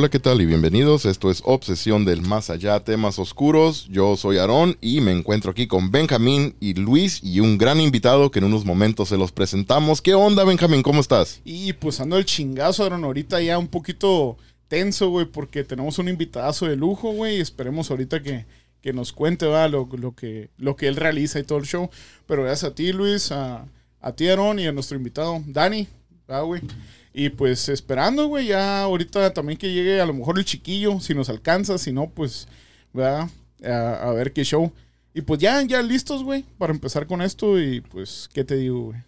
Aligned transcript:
Hola, 0.00 0.08
¿qué 0.08 0.18
tal? 0.18 0.40
Y 0.40 0.46
bienvenidos. 0.46 1.04
Esto 1.04 1.30
es 1.30 1.42
Obsesión 1.44 2.06
del 2.06 2.22
Más 2.22 2.48
Allá, 2.48 2.80
temas 2.80 3.18
oscuros. 3.18 3.86
Yo 3.90 4.16
soy 4.16 4.38
Aarón 4.38 4.78
y 4.80 5.02
me 5.02 5.12
encuentro 5.12 5.50
aquí 5.50 5.66
con 5.66 5.90
Benjamín 5.90 6.54
y 6.58 6.72
Luis 6.72 7.22
y 7.22 7.40
un 7.40 7.58
gran 7.58 7.82
invitado 7.82 8.30
que 8.30 8.38
en 8.38 8.46
unos 8.46 8.64
momentos 8.64 9.10
se 9.10 9.18
los 9.18 9.30
presentamos. 9.30 10.00
¿Qué 10.00 10.14
onda, 10.14 10.42
Benjamín? 10.44 10.82
¿Cómo 10.82 11.02
estás? 11.02 11.42
Y 11.44 11.74
pues 11.74 12.00
ando 12.00 12.16
el 12.16 12.24
chingazo, 12.24 12.82
Aarón. 12.82 13.04
Ahorita 13.04 13.42
ya 13.42 13.58
un 13.58 13.68
poquito 13.68 14.38
tenso, 14.68 15.10
güey, 15.10 15.26
porque 15.26 15.64
tenemos 15.64 15.98
un 15.98 16.08
invitadazo 16.08 16.64
de 16.64 16.76
lujo, 16.76 17.12
güey. 17.12 17.38
Esperemos 17.38 17.90
ahorita 17.90 18.22
que, 18.22 18.46
que 18.80 18.94
nos 18.94 19.12
cuente, 19.12 19.44
va, 19.44 19.68
lo, 19.68 19.86
lo, 19.98 20.14
que, 20.14 20.48
lo 20.56 20.76
que 20.76 20.88
él 20.88 20.96
realiza 20.96 21.38
y 21.40 21.44
todo 21.44 21.58
el 21.58 21.66
show. 21.66 21.90
Pero 22.26 22.44
gracias 22.44 22.70
a 22.70 22.74
ti, 22.74 22.94
Luis, 22.94 23.32
a, 23.32 23.66
a 24.00 24.12
ti, 24.12 24.28
Aarón, 24.28 24.60
y 24.60 24.66
a 24.66 24.72
nuestro 24.72 24.96
invitado, 24.96 25.42
Dani, 25.44 25.88
va, 26.26 26.40
güey. 26.40 26.62
Y 27.12 27.30
pues 27.30 27.68
esperando, 27.68 28.28
güey, 28.28 28.46
ya 28.46 28.82
ahorita 28.82 29.32
también 29.32 29.58
que 29.58 29.72
llegue 29.72 30.00
a 30.00 30.06
lo 30.06 30.14
mejor 30.14 30.38
el 30.38 30.44
chiquillo, 30.44 31.00
si 31.00 31.14
nos 31.14 31.28
alcanza, 31.28 31.76
si 31.78 31.92
no, 31.92 32.08
pues, 32.08 32.46
¿verdad? 32.92 33.28
A, 33.64 34.08
a 34.08 34.12
ver 34.12 34.32
qué 34.32 34.44
show. 34.44 34.72
Y 35.12 35.22
pues 35.22 35.40
ya, 35.40 35.60
ya 35.62 35.82
listos, 35.82 36.22
güey, 36.22 36.44
para 36.56 36.72
empezar 36.72 37.06
con 37.06 37.20
esto 37.20 37.60
y 37.60 37.80
pues, 37.80 38.28
¿qué 38.32 38.44
te 38.44 38.56
digo, 38.56 38.82
güey? 38.86 38.98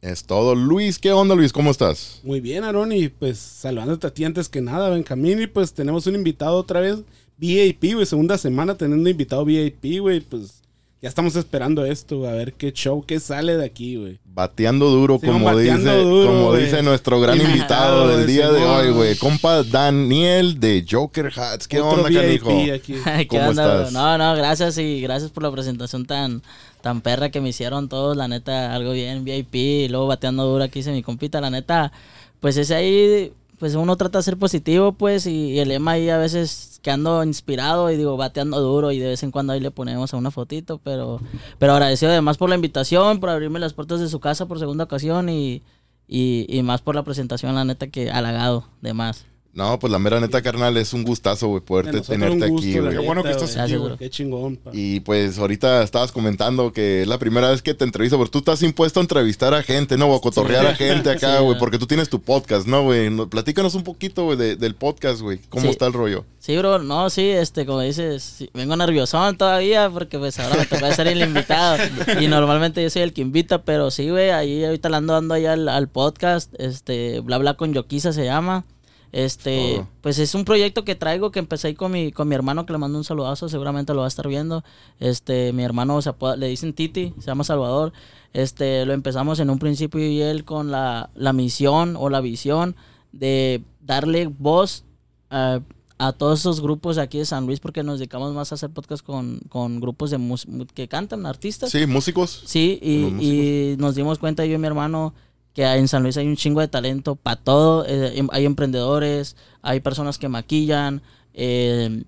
Es 0.00 0.24
todo. 0.24 0.54
Luis, 0.54 0.98
¿qué 0.98 1.10
onda, 1.10 1.34
Luis? 1.34 1.52
¿Cómo 1.52 1.72
estás? 1.72 2.20
Muy 2.22 2.40
bien, 2.40 2.62
Aaron, 2.62 2.92
y 2.92 3.08
pues 3.08 3.38
saludándote 3.38 4.06
a 4.06 4.14
ti 4.14 4.24
antes 4.24 4.48
que 4.48 4.60
nada, 4.60 4.90
Benjamín, 4.90 5.42
y 5.42 5.48
pues 5.48 5.72
tenemos 5.72 6.06
un 6.06 6.14
invitado 6.14 6.56
otra 6.56 6.80
vez, 6.80 6.98
VIP, 7.36 7.94
güey, 7.94 8.06
segunda 8.06 8.38
semana 8.38 8.76
teniendo 8.76 9.10
invitado 9.10 9.44
VIP, 9.44 10.00
güey, 10.00 10.20
pues 10.20 10.62
ya 11.00 11.08
estamos 11.08 11.36
esperando 11.36 11.84
esto, 11.84 12.28
a 12.28 12.32
ver 12.32 12.54
qué 12.54 12.72
show, 12.72 13.04
qué 13.06 13.20
sale 13.20 13.56
de 13.56 13.64
aquí, 13.64 13.96
güey. 13.96 14.18
Bateando 14.24 14.86
duro, 14.90 15.18
Sí, 15.20 15.26
como, 15.26 15.44
bateando 15.44 15.92
dice, 15.92 16.02
duro, 16.04 16.26
como 16.32 16.54
dice 16.56 16.82
nuestro 16.82 17.20
gran 17.20 17.40
Invitado, 17.40 18.08
del 18.08 18.26
día 18.26 18.50
de 18.50 18.64
hoy, 18.64 18.90
güey. 18.90 19.16
Compa 19.16 19.62
Daniel 19.62 20.58
de 20.58 20.84
Joker 20.88 21.32
Hats. 21.36 21.68
¿Qué 21.68 21.80
Otro 21.80 22.04
onda, 22.04 22.20
canijo? 22.20 22.50
aquí. 22.74 22.94
Ay, 23.04 23.26
¿Qué 23.26 23.38
¿Cómo 23.38 23.50
onda, 23.50 23.84
estás? 23.84 23.92
No, 23.92 24.18
no, 24.18 24.34
gracias 24.34 24.76
y 24.78 25.00
gracias 25.00 25.30
por 25.30 25.44
la 25.44 25.52
presentación 25.52 26.04
tan, 26.04 26.42
tan 26.80 27.00
perra 27.00 27.30
que 27.30 27.40
me 27.40 27.50
hicieron 27.50 27.88
todos, 27.88 28.16
la 28.16 28.26
neta, 28.26 28.74
algo 28.74 28.90
bien, 28.92 29.24
VIP, 29.24 29.54
y 29.54 29.88
luego 29.88 30.08
bateando 30.08 30.46
duro 30.46 30.64
aquí 30.64 30.80
hice 30.80 30.90
mi 30.90 31.02
compita, 31.04 31.40
la 31.40 31.50
neta, 31.50 31.92
pues 32.40 32.56
ese 32.56 32.74
ahí, 32.74 33.32
pues 33.58 33.74
uno 33.74 33.96
trata 33.96 34.18
de 34.18 34.22
ser 34.22 34.36
positivo, 34.36 34.92
pues, 34.92 35.26
y, 35.26 35.58
el 35.58 35.68
lema 35.68 35.92
ahí 35.92 36.08
a 36.08 36.18
veces 36.18 36.80
que 36.82 36.90
ando 36.90 37.22
inspirado 37.24 37.90
y 37.90 37.96
digo, 37.96 38.16
bateando 38.16 38.60
duro 38.60 38.92
y 38.92 38.98
de 38.98 39.08
vez 39.08 39.22
en 39.22 39.30
cuando 39.30 39.52
ahí 39.52 39.60
le 39.60 39.70
ponemos 39.70 40.14
a 40.14 40.16
una 40.16 40.30
fotito, 40.30 40.78
pero, 40.78 41.20
pero 41.58 41.72
agradecido 41.72 42.12
además 42.12 42.36
por 42.36 42.48
la 42.48 42.54
invitación, 42.54 43.20
por 43.20 43.30
abrirme 43.30 43.58
las 43.58 43.74
puertas 43.74 44.00
de 44.00 44.08
su 44.08 44.20
casa 44.20 44.46
por 44.46 44.58
segunda 44.58 44.84
ocasión 44.84 45.28
y, 45.28 45.62
y, 46.06 46.46
y 46.48 46.62
más 46.62 46.82
por 46.82 46.94
la 46.94 47.02
presentación, 47.02 47.54
la 47.54 47.64
neta, 47.64 47.88
que 47.88 48.10
halagado, 48.10 48.64
de 48.80 48.94
más. 48.94 49.26
No, 49.58 49.76
pues 49.80 49.90
la 49.90 49.98
mera 49.98 50.20
neta, 50.20 50.40
carnal, 50.40 50.76
es 50.76 50.92
un 50.92 51.02
gustazo, 51.02 51.48
güey, 51.48 51.60
De 51.60 51.66
poderte 51.66 52.00
tenerte 52.02 52.36
un 52.36 52.58
aquí, 52.58 52.78
güey. 52.78 52.92
Qué 52.92 52.98
bueno 52.98 53.24
que 53.24 53.30
estás 53.32 53.56
aquí, 53.56 53.74
güey. 53.74 53.96
Qué 53.96 54.08
chingón, 54.08 54.54
pa. 54.56 54.70
Y 54.72 55.00
pues 55.00 55.36
ahorita 55.36 55.82
estabas 55.82 56.12
comentando 56.12 56.72
que 56.72 57.02
es 57.02 57.08
la 57.08 57.18
primera 57.18 57.50
vez 57.50 57.60
que 57.60 57.74
te 57.74 57.82
entrevisto, 57.84 58.16
pero 58.18 58.30
tú 58.30 58.38
estás 58.38 58.62
impuesto 58.62 59.00
a 59.00 59.02
entrevistar 59.02 59.54
a 59.54 59.64
gente, 59.64 59.96
¿no? 59.96 60.06
O 60.06 60.16
a 60.16 60.20
cotorrear 60.20 60.64
a 60.64 60.76
gente 60.76 61.10
acá, 61.10 61.40
güey, 61.40 61.58
porque 61.58 61.78
tú 61.78 61.88
tienes 61.88 62.08
tu 62.08 62.20
podcast, 62.22 62.68
¿no, 62.68 62.84
güey? 62.84 63.10
No- 63.10 63.28
Platícanos 63.28 63.74
un 63.74 63.82
poquito, 63.82 64.24
güey, 64.26 64.38
de- 64.38 64.54
del 64.54 64.76
podcast, 64.76 65.22
güey. 65.22 65.40
¿Cómo 65.48 65.64
Sí. 65.64 65.70
está 65.70 65.86
el 65.88 65.92
rollo? 65.92 66.24
Sí, 66.38 66.56
bro, 66.56 66.78
no, 66.78 67.10
sí, 67.10 67.28
este, 67.28 67.66
como 67.66 67.80
dices, 67.80 68.22
sí, 68.22 68.48
vengo 68.54 68.76
nerviosón 68.76 69.36
todavía 69.36 69.90
porque 69.90 70.18
pues 70.20 70.38
ahora 70.38 70.54
me 70.56 70.66
toca 70.66 70.94
ser 70.94 71.08
el 71.08 71.20
invitado 71.20 71.76
y 72.20 72.28
normalmente 72.28 72.80
yo 72.80 72.88
soy 72.90 73.02
el 73.02 73.12
que 73.12 73.22
invita, 73.22 73.62
pero 73.64 73.90
sí, 73.90 74.08
güey, 74.08 74.30
ahí 74.30 74.64
ahorita 74.64 74.88
le 74.88 74.96
ando 74.96 75.12
dando 75.14 75.34
ahí 75.34 75.44
al, 75.46 75.68
al 75.68 75.88
podcast, 75.88 76.54
este, 76.60 77.18
bla 77.20 77.38
bla 77.38 77.54
con 77.54 77.74
Yoquiza 77.74 78.12
se 78.12 78.24
llama, 78.24 78.64
este, 79.12 79.84
pues 80.00 80.18
es 80.18 80.34
un 80.34 80.44
proyecto 80.44 80.84
que 80.84 80.94
traigo 80.94 81.30
que 81.30 81.38
empecé 81.38 81.68
ahí 81.68 81.74
con 81.74 81.92
mi, 81.92 82.12
con 82.12 82.28
mi 82.28 82.34
hermano 82.34 82.66
que 82.66 82.72
le 82.72 82.78
mando 82.78 82.98
un 82.98 83.04
saludazo, 83.04 83.48
seguramente 83.48 83.92
lo 83.94 84.00
va 84.00 84.04
a 84.04 84.08
estar 84.08 84.28
viendo, 84.28 84.64
este, 85.00 85.52
mi 85.52 85.62
hermano 85.62 86.00
se 86.02 86.10
apoda- 86.10 86.36
le 86.36 86.48
dicen 86.48 86.72
Titi, 86.74 87.14
se 87.18 87.26
llama 87.26 87.44
Salvador, 87.44 87.92
este, 88.32 88.84
lo 88.84 88.92
empezamos 88.92 89.40
en 89.40 89.50
un 89.50 89.58
principio 89.58 90.06
y 90.06 90.20
él 90.20 90.44
con 90.44 90.70
la, 90.70 91.10
la 91.14 91.32
misión 91.32 91.96
o 91.96 92.10
la 92.10 92.20
visión 92.20 92.76
de 93.12 93.62
darle 93.80 94.26
voz 94.26 94.84
a, 95.30 95.60
a 95.96 96.12
todos 96.12 96.40
esos 96.40 96.60
grupos 96.60 96.98
aquí 96.98 97.18
de 97.18 97.24
San 97.24 97.46
Luis 97.46 97.58
porque 97.58 97.82
nos 97.82 97.98
dedicamos 97.98 98.34
más 98.34 98.52
a 98.52 98.56
hacer 98.56 98.70
podcast 98.70 99.04
con, 99.04 99.40
con 99.48 99.80
grupos 99.80 100.10
de 100.10 100.66
que 100.74 100.86
cantan, 100.88 101.24
artistas. 101.26 101.70
Sí, 101.70 101.86
músicos. 101.86 102.42
Sí, 102.44 102.78
y, 102.82 103.72
y 103.72 103.76
nos 103.78 103.94
dimos 103.94 104.18
cuenta 104.18 104.44
yo 104.44 104.54
y 104.54 104.58
mi 104.58 104.66
hermano 104.66 105.14
que 105.58 105.64
en 105.64 105.88
San 105.88 106.04
Luis 106.04 106.16
hay 106.16 106.28
un 106.28 106.36
chingo 106.36 106.60
de 106.60 106.68
talento 106.68 107.16
para 107.16 107.34
todo. 107.34 107.84
eh, 107.84 108.16
em- 108.16 108.28
hay 108.30 108.44
emprendedores, 108.44 109.34
hay 109.60 109.80
personas 109.80 110.16
que 110.16 110.28
maquillan, 110.28 111.02
eh, 111.34 112.04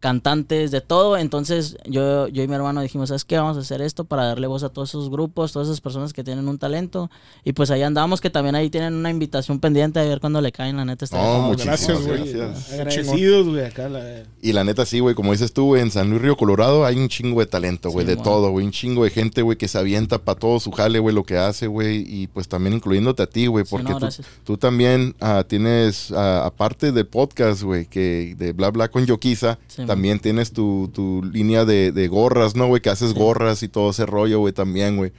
cantantes, 0.00 0.70
de 0.70 0.80
todo. 0.80 1.16
Entonces 1.16 1.76
yo, 1.84 2.28
yo 2.28 2.42
y 2.42 2.48
mi 2.48 2.54
hermano 2.54 2.80
dijimos, 2.80 3.08
¿sabes 3.08 3.24
qué? 3.24 3.36
Vamos 3.38 3.56
a 3.56 3.60
hacer 3.60 3.80
esto 3.80 4.04
para 4.04 4.24
darle 4.26 4.46
voz 4.46 4.62
a 4.62 4.68
todos 4.68 4.90
esos 4.90 5.10
grupos, 5.10 5.52
todas 5.52 5.68
esas 5.68 5.80
personas 5.80 6.12
que 6.12 6.22
tienen 6.24 6.48
un 6.48 6.58
talento. 6.58 7.10
Y 7.44 7.52
pues 7.52 7.70
ahí 7.70 7.82
andamos, 7.82 8.20
que 8.20 8.30
también 8.30 8.54
ahí 8.54 8.70
tienen 8.70 8.94
una 8.94 9.10
invitación 9.10 9.58
pendiente 9.60 10.00
a 10.00 10.04
ver 10.04 10.20
cuándo 10.20 10.40
le 10.40 10.52
caen, 10.52 10.76
la 10.76 10.84
neta. 10.84 11.04
está 11.04 11.16
No, 11.18 11.32
bien. 11.32 11.42
muchísimas 11.46 11.86
gracias, 11.86 12.06
güey. 12.06 12.32
gracias. 12.32 12.72
Agradecidos, 12.72 13.48
güey, 13.48 13.64
acá 13.64 13.88
la... 13.88 14.22
Y 14.42 14.52
la 14.52 14.64
neta, 14.64 14.86
sí, 14.86 15.00
güey, 15.00 15.14
como 15.14 15.32
dices 15.32 15.52
tú, 15.52 15.66
güey, 15.66 15.82
en 15.82 15.90
San 15.90 16.10
Luis 16.10 16.22
Río 16.22 16.36
Colorado 16.36 16.84
hay 16.84 16.96
un 16.96 17.08
chingo 17.08 17.40
de 17.40 17.46
talento, 17.46 17.90
güey, 17.90 18.06
Sí, 18.06 18.14
de 18.14 18.16
todo, 18.16 18.50
güey, 18.50 18.64
un 18.66 18.72
chingo 18.72 19.04
de 19.04 19.10
gente, 19.10 19.42
güey, 19.42 19.56
que 19.58 19.68
se 19.68 19.78
avienta 19.78 20.18
para 20.18 20.38
todo 20.38 20.60
su 20.60 20.70
jale, 20.72 20.98
güey, 20.98 21.14
lo 21.14 21.24
que 21.24 21.36
hace, 21.36 21.66
güey, 21.66 22.04
y 22.06 22.26
pues 22.28 22.48
también 22.48 22.74
incluyéndote 22.74 23.22
a 23.22 23.26
ti, 23.26 23.46
güey, 23.46 23.64
Sí, 23.64 23.70
porque 23.70 23.92
no, 23.92 23.98
tú, 23.98 24.06
tú 24.44 24.56
también 24.56 25.14
ah, 25.20 25.44
tienes, 25.46 26.12
ah, 26.12 26.44
aparte 26.46 26.92
del 26.92 27.06
podcast, 27.06 27.62
güey, 27.62 27.86
que 27.86 28.34
de 28.38 28.52
bla 28.52 28.70
bla 28.70 28.88
con 28.88 29.04
Yoquiza, 29.06 29.58
Sí. 29.68 29.85
También 29.86 30.18
tienes 30.18 30.52
tu, 30.52 30.90
tu 30.94 31.22
línea 31.32 31.64
de, 31.64 31.92
de 31.92 32.08
gorras, 32.08 32.54
¿no, 32.56 32.66
güey? 32.66 32.82
Que 32.82 32.90
haces 32.90 33.14
gorras 33.14 33.62
y 33.62 33.68
todo 33.68 33.90
ese 33.90 34.04
rollo, 34.06 34.40
güey, 34.40 34.52
también, 34.52 34.96
güey. 34.96 35.12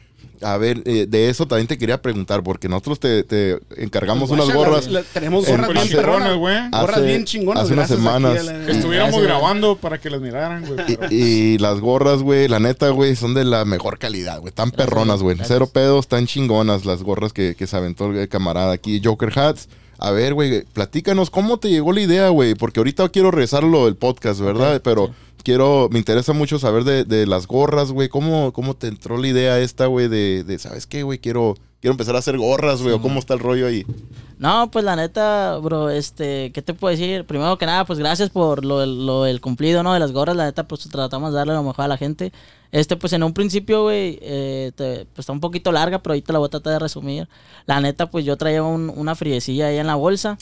A 0.44 0.56
ver, 0.58 0.84
eh, 0.86 1.08
de 1.10 1.30
eso 1.30 1.48
también 1.48 1.66
te 1.66 1.80
quería 1.80 2.00
preguntar, 2.00 2.44
porque 2.44 2.70
nosotros 2.70 3.00
te, 3.00 3.24
te 3.24 3.58
encargamos 3.78 4.30
unas 4.30 4.46
Guacha, 4.46 4.58
gorras. 4.70 4.86
la- 4.88 5.00
la- 5.00 5.06
tenemos 5.12 5.48
en- 5.48 5.58
gorras 5.62 5.74
bien 5.74 5.88
perronas, 5.98 6.36
güey. 6.38 6.70
Gorras 6.70 6.98
hace- 6.98 7.06
bien 7.08 7.26
chingonas. 7.26 7.64
hace 7.64 7.74
unas 7.74 7.88
semanas. 7.88 8.46
la- 8.46 8.66
Que 8.66 8.72
estuviéramos 8.74 9.20
Gracias, 9.20 9.24
grabando 9.24 9.78
para 9.78 10.00
que 10.00 10.12
las 10.12 10.22
miraran, 10.22 10.64
güey. 10.66 10.78
pero- 10.86 11.08
Y, 11.12 11.16
y 11.16 11.58
las 11.58 11.80
gorras, 11.80 12.22
güey, 12.22 12.48
la 12.48 12.60
neta, 12.60 12.90
güey, 12.90 13.16
son 13.16 13.34
de 13.34 13.46
la 13.46 13.66
mejor 13.66 13.98
calidad, 13.98 14.40
güey. 14.40 14.54
Tan 14.54 14.70
perronas, 14.70 15.24
güey. 15.24 15.38
Cero 15.44 15.68
pedos, 15.74 16.08
tan 16.08 16.28
chingonas 16.28 16.86
las 16.86 17.02
gorras 17.02 17.34
que, 17.34 17.56
que 17.56 17.66
se 17.66 17.76
aventó 17.76 18.12
el 18.12 18.30
camarada 18.30 18.74
aquí, 18.74 19.02
Joker 19.04 19.32
Hats. 19.40 19.70
A 20.00 20.12
ver, 20.12 20.34
güey, 20.34 20.64
platícanos, 20.74 21.30
¿cómo 21.30 21.58
te 21.58 21.70
llegó 21.70 21.92
la 21.92 22.02
idea, 22.02 22.30
güey? 22.30 22.56
Porque 22.56 22.80
ahorita 22.80 23.10
quiero 23.10 23.32
regresar 23.32 23.64
lo 23.64 23.86
del 23.86 23.96
podcast, 23.96 24.40
¿verdad? 24.40 24.82
Pero 24.84 25.12
quiero, 25.44 25.90
me 25.92 26.00
interesa 26.00 26.34
mucho 26.34 26.60
saber 26.60 26.84
de, 26.84 27.04
de 27.04 27.26
las 27.26 27.48
gorras, 27.48 27.92
güey. 27.92 28.10
¿Cómo, 28.10 28.54
¿Cómo 28.54 28.76
te 28.76 28.88
entró 28.88 29.18
la 29.18 29.28
idea 29.28 29.60
esta, 29.60 29.88
güey, 29.88 30.08
de, 30.08 30.44
de, 30.44 30.60
¿sabes 30.60 30.86
qué, 30.86 31.04
güey? 31.04 31.20
Quiero, 31.20 31.56
quiero 31.88 31.94
empezar 31.94 32.16
a 32.18 32.20
hacer 32.20 32.38
gorras, 32.38 32.82
güey. 32.82 32.94
o 32.94 33.02
¿Cómo 33.02 33.18
está 33.20 33.34
el 33.34 33.40
rollo 33.40 33.66
ahí? 33.66 33.86
No, 34.40 34.70
pues 34.70 34.84
la 34.84 34.98
neta, 34.98 35.58
bro, 35.58 35.90
este, 35.90 36.52
¿qué 36.52 36.62
te 36.62 36.74
puedo 36.74 36.92
decir? 36.92 37.26
Primero 37.26 37.58
que 37.58 37.66
nada, 37.66 37.86
pues 37.86 37.98
gracias 37.98 38.30
por 38.30 38.66
lo, 38.66 38.86
lo 38.86 39.24
del 39.24 39.40
cumplido, 39.40 39.84
¿no? 39.84 39.94
De 39.94 40.00
las 40.00 40.12
gorras, 40.12 40.36
la 40.36 40.44
neta, 40.46 40.68
pues 40.68 40.82
tratamos 40.90 41.32
de 41.32 41.38
darle 41.38 41.54
lo 41.54 41.64
mejor 41.64 41.86
a 41.86 41.88
la 41.88 41.98
gente. 41.98 42.34
Este, 42.74 42.98
pues 42.98 43.14
en 43.14 43.24
un 43.24 43.34
principio, 43.34 43.84
güey, 43.84 44.20
eh, 44.22 44.74
pues 44.76 45.08
está 45.18 45.32
un 45.32 45.40
poquito 45.40 45.72
larga, 45.72 46.00
pero 46.00 46.12
ahorita 46.12 46.34
la 46.34 46.40
voy 46.40 46.48
a 46.48 46.50
tratar 46.50 46.74
de 46.74 46.80
resumir. 46.80 47.30
La 47.66 47.80
neta, 47.80 48.12
pues 48.12 48.26
yo 48.26 48.36
traía 48.36 48.62
un- 48.64 48.92
una 48.94 49.16
friecilla 49.16 49.68
ahí 49.68 49.78
en 49.78 49.88
la 49.88 49.96
bolsa. 49.96 50.38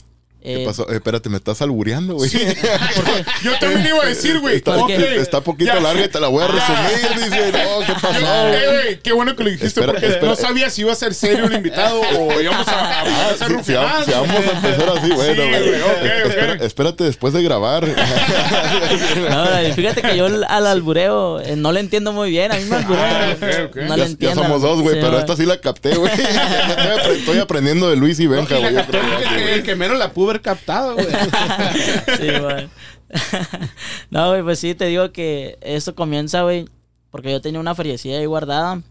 ¿Qué 0.46 0.62
Eh, 0.62 0.64
pasó? 0.64 0.88
Eh, 0.90 0.94
espérate, 0.94 1.28
me 1.28 1.38
estás 1.38 1.60
albureando, 1.60 2.14
güey. 2.14 2.30
Yo 3.42 3.58
también 3.58 3.84
iba 3.86 4.04
a 4.04 4.06
decir, 4.06 4.38
güey. 4.38 4.56
Está, 4.56 4.76
ok. 4.76 4.90
está 4.90 5.40
poquito 5.40 5.74
Ya. 5.74 5.80
larga 5.80 6.04
y 6.04 6.08
te 6.08 6.20
la 6.20 6.28
voy 6.28 6.44
a 6.44 6.46
resumir. 6.46 7.24
Dice, 7.24 7.52
no, 7.52 7.84
¿qué 7.84 7.92
pasó? 8.00 8.48
Eh, 8.52 9.00
qué 9.02 9.12
bueno 9.12 9.34
que 9.34 9.42
lo 9.42 9.50
dijiste 9.50 9.66
Espera, 9.66 9.92
porque 9.92 10.06
espera. 10.06 10.26
no 10.28 10.36
sabía 10.36 10.70
si 10.70 10.82
iba 10.82 10.92
a 10.92 10.94
ser 10.94 11.14
serio 11.14 11.46
el 11.46 11.52
invitado 11.54 12.00
o 12.00 12.40
íbamos 12.40 12.66
a, 12.68 12.72
a 12.72 13.00
Ah, 13.02 13.30
hacer 13.34 13.48
sí, 13.48 13.54
un 13.54 13.64
si, 13.64 13.72
vamos- 13.74 14.04
si 14.04 14.10
vamos 14.12 14.30
a 14.30 14.56
empezar 14.56 14.88
así, 14.98 15.10
bueno, 15.12 15.42
Sí, 15.42 15.48
güey. 15.48 15.68
güey, 15.68 15.80
ok, 15.82 15.88
ok. 15.90 16.04
Espera- 16.30 16.64
espérate 16.64 17.04
después 17.04 17.34
de 17.34 17.42
grabar. 17.42 17.84
no, 19.30 19.74
fíjate 19.74 20.02
que 20.02 20.16
yo 20.16 20.26
al 20.26 20.44
al 20.44 20.66
albureo 20.66 21.40
eh, 21.40 21.56
no 21.56 21.72
le 21.72 21.80
entiendo 21.80 22.12
muy 22.12 22.30
bien, 22.30 22.52
a 22.52 22.56
mí 22.56 22.64
me 22.64 22.76
albureo. 22.76 23.02
Ah. 23.02 23.34
No 23.74 23.80
ya, 23.88 23.96
le 23.96 24.02
ya 24.02 24.06
entiendo. 24.06 24.42
somos 24.42 24.62
dos, 24.62 24.80
güey, 24.82 24.94
Sí, 24.96 25.00
pero 25.02 25.18
esta 25.18 25.36
sí 25.36 25.44
la 25.44 25.60
capté, 25.60 25.94
güey. 25.96 26.12
estoy, 26.20 26.26
apre- 26.28 27.16
estoy 27.18 27.38
aprendiendo 27.38 27.90
de 27.90 27.96
Luis 27.96 28.20
y 28.20 28.26
Benja, 28.26 28.56
güey. 28.58 28.76
el 28.76 28.86
que- 28.86 29.54
el 29.54 29.62
que 29.62 29.74
menos 29.76 29.98
la 29.98 30.12
pudo 30.12 30.35
captado, 30.42 30.98
güey. 30.98 31.16
Sí, 32.08 32.38
güey. 32.40 32.70
no, 34.10 34.28
güey, 34.30 34.42
pues 34.42 34.58
sí, 34.58 34.74
te 34.74 34.86
digo 34.86 35.12
que 35.12 35.58
esto 35.60 35.94
comienza, 35.94 36.42
güey, 36.42 36.66
porque 37.10 37.30
yo 37.30 37.40
tenía 37.40 37.60
una 37.60 37.74
feriecilla 37.74 38.18
ahí 38.18 38.26
guardada. 38.26 38.82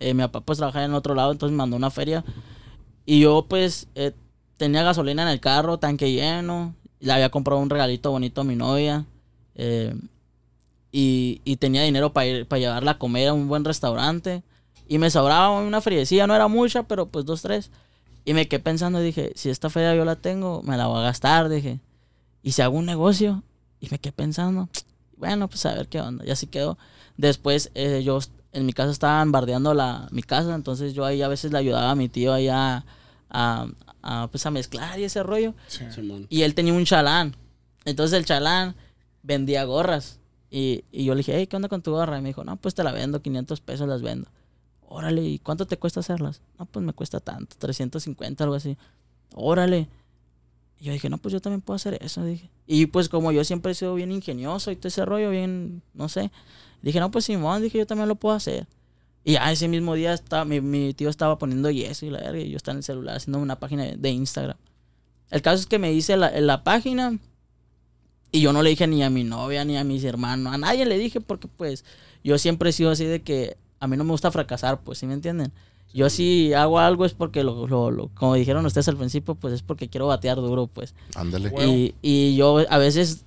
Eh, 0.00 0.14
mi 0.14 0.22
papá 0.22 0.40
pues 0.42 0.58
trabajaba 0.58 0.84
en 0.84 0.94
otro 0.94 1.14
lado, 1.14 1.32
entonces 1.32 1.52
me 1.52 1.58
mandó 1.58 1.76
una 1.76 1.90
feria. 1.90 2.24
Y 3.06 3.20
yo 3.20 3.46
pues 3.48 3.88
eh, 3.94 4.12
tenía 4.56 4.82
gasolina 4.82 5.22
en 5.22 5.28
el 5.28 5.40
carro, 5.40 5.78
tanque 5.78 6.12
lleno. 6.12 6.74
Le 7.00 7.12
había 7.12 7.30
comprado 7.30 7.60
un 7.60 7.70
regalito 7.70 8.10
bonito 8.10 8.42
a 8.42 8.44
mi 8.44 8.56
novia. 8.56 9.06
eh, 9.54 9.94
y, 10.90 11.42
y 11.44 11.56
tenía 11.56 11.82
dinero 11.82 12.12
para 12.12 12.26
ir 12.26 12.46
para 12.46 12.60
llevarla 12.60 12.92
a 12.92 12.98
comer 12.98 13.28
a 13.28 13.32
un 13.34 13.48
buen 13.48 13.64
restaurante. 13.64 14.42
Y 14.88 14.98
me 14.98 15.10
sobraba 15.10 15.50
una 15.50 15.80
friecilla, 15.82 16.26
no 16.26 16.34
era 16.34 16.48
mucha, 16.48 16.84
pero 16.84 17.06
pues 17.08 17.24
dos, 17.26 17.42
tres. 17.42 17.70
Y 18.28 18.34
me 18.34 18.46
quedé 18.46 18.60
pensando, 18.60 19.00
dije, 19.00 19.32
si 19.36 19.48
esta 19.48 19.70
feria 19.70 19.94
yo 19.94 20.04
la 20.04 20.14
tengo, 20.14 20.62
me 20.62 20.76
la 20.76 20.86
voy 20.86 20.98
a 20.98 21.04
gastar, 21.04 21.48
dije. 21.48 21.80
Y 22.42 22.52
si 22.52 22.60
hago 22.60 22.76
un 22.76 22.84
negocio, 22.84 23.42
y 23.80 23.88
me 23.90 23.98
quedé 23.98 24.12
pensando, 24.12 24.68
bueno, 25.16 25.48
pues 25.48 25.64
a 25.64 25.72
ver 25.72 25.88
qué 25.88 26.02
onda. 26.02 26.26
Y 26.26 26.30
así 26.30 26.46
quedó. 26.46 26.76
Después 27.16 27.70
eh, 27.74 28.02
yo 28.04 28.18
en 28.52 28.66
mi 28.66 28.74
casa 28.74 28.90
estaban 28.90 29.32
bardeando 29.32 29.72
la, 29.72 30.08
mi 30.10 30.22
casa, 30.22 30.54
entonces 30.54 30.92
yo 30.92 31.06
ahí 31.06 31.22
a 31.22 31.28
veces 31.28 31.52
le 31.52 31.56
ayudaba 31.56 31.90
a 31.90 31.94
mi 31.94 32.10
tío 32.10 32.34
ahí 32.34 32.48
a, 32.48 32.84
a, 33.30 33.66
a, 34.02 34.28
pues 34.30 34.44
a 34.44 34.50
mezclar 34.50 35.00
y 35.00 35.04
ese 35.04 35.22
rollo. 35.22 35.54
Sí. 35.66 35.86
Y 36.28 36.42
él 36.42 36.54
tenía 36.54 36.74
un 36.74 36.84
chalán. 36.84 37.34
Entonces 37.86 38.18
el 38.18 38.26
chalán 38.26 38.76
vendía 39.22 39.64
gorras. 39.64 40.20
Y, 40.50 40.84
y 40.92 41.06
yo 41.06 41.14
le 41.14 41.20
dije, 41.20 41.32
hey, 41.34 41.46
¿qué 41.46 41.56
onda 41.56 41.70
con 41.70 41.80
tu 41.80 41.92
gorra? 41.92 42.18
Y 42.18 42.20
me 42.20 42.28
dijo, 42.28 42.44
no, 42.44 42.56
pues 42.56 42.74
te 42.74 42.84
la 42.84 42.92
vendo, 42.92 43.22
500 43.22 43.58
pesos 43.62 43.88
las 43.88 44.02
vendo. 44.02 44.28
Órale, 44.90 45.22
¿y 45.22 45.38
cuánto 45.38 45.66
te 45.66 45.76
cuesta 45.76 46.00
hacerlas? 46.00 46.40
No, 46.58 46.64
pues 46.64 46.84
me 46.84 46.94
cuesta 46.94 47.20
tanto, 47.20 47.56
350, 47.58 48.42
algo 48.42 48.56
así. 48.56 48.78
Órale. 49.34 49.86
Y 50.80 50.84
yo 50.84 50.92
dije, 50.92 51.10
no, 51.10 51.18
pues 51.18 51.32
yo 51.32 51.40
también 51.40 51.60
puedo 51.60 51.76
hacer 51.76 51.98
eso, 52.02 52.24
dije. 52.24 52.48
Y 52.66 52.86
pues 52.86 53.10
como 53.10 53.30
yo 53.30 53.44
siempre 53.44 53.72
he 53.72 53.74
sido 53.74 53.94
bien 53.94 54.10
ingenioso 54.10 54.70
y 54.70 54.76
todo 54.76 54.88
ese 54.88 55.04
rollo, 55.04 55.28
bien, 55.28 55.82
no 55.92 56.08
sé. 56.08 56.30
Dije, 56.80 57.00
no, 57.00 57.10
pues 57.10 57.26
Simón, 57.26 57.62
dije, 57.62 57.76
yo 57.76 57.86
también 57.86 58.08
lo 58.08 58.14
puedo 58.14 58.34
hacer. 58.34 58.66
Y 59.24 59.32
ya 59.32 59.52
ese 59.52 59.68
mismo 59.68 59.94
día 59.94 60.14
estaba, 60.14 60.46
mi, 60.46 60.94
tío 60.94 61.10
estaba 61.10 61.38
poniendo 61.38 61.70
yeso 61.70 62.06
y 62.06 62.10
la 62.10 62.20
verga, 62.20 62.40
y 62.40 62.50
yo 62.50 62.56
estaba 62.56 62.72
en 62.72 62.78
el 62.78 62.84
celular 62.84 63.16
haciendo 63.16 63.40
una 63.40 63.58
página 63.58 63.84
de, 63.84 63.96
de 63.96 64.10
Instagram. 64.10 64.56
El 65.30 65.42
caso 65.42 65.60
es 65.60 65.66
que 65.66 65.78
me 65.78 65.92
hice 65.92 66.16
la, 66.16 66.30
la 66.40 66.64
página 66.64 67.18
y 68.32 68.40
yo 68.40 68.54
no 68.54 68.62
le 68.62 68.70
dije 68.70 68.86
ni 68.86 69.02
a 69.02 69.10
mi 69.10 69.24
novia 69.24 69.66
ni 69.66 69.76
a 69.76 69.84
mis 69.84 70.02
hermanos, 70.04 70.54
a 70.54 70.56
nadie 70.56 70.86
le 70.86 70.96
dije 70.96 71.20
porque 71.20 71.48
pues 71.48 71.84
yo 72.24 72.38
siempre 72.38 72.70
he 72.70 72.72
sido 72.72 72.90
así 72.90 73.04
de 73.04 73.20
que 73.20 73.58
a 73.80 73.86
mí 73.86 73.96
no 73.96 74.04
me 74.04 74.10
gusta 74.12 74.30
fracasar, 74.30 74.80
pues, 74.80 74.98
¿sí 74.98 75.06
me 75.06 75.14
entienden? 75.14 75.52
Yo 75.94 76.10
si 76.10 76.52
hago 76.52 76.78
algo 76.78 77.04
es 77.06 77.14
porque, 77.14 77.42
lo, 77.42 77.66
lo- 77.66 77.90
lo- 77.90 78.08
como 78.14 78.34
dijeron 78.34 78.64
ustedes 78.66 78.88
al 78.88 78.96
principio, 78.96 79.34
pues 79.34 79.54
es 79.54 79.62
porque 79.62 79.88
quiero 79.88 80.06
batear 80.06 80.36
duro, 80.36 80.66
pues. 80.66 80.94
Ándale. 81.14 81.50
Y, 81.66 81.94
y 82.02 82.36
yo 82.36 82.58
a 82.68 82.76
veces, 82.78 83.24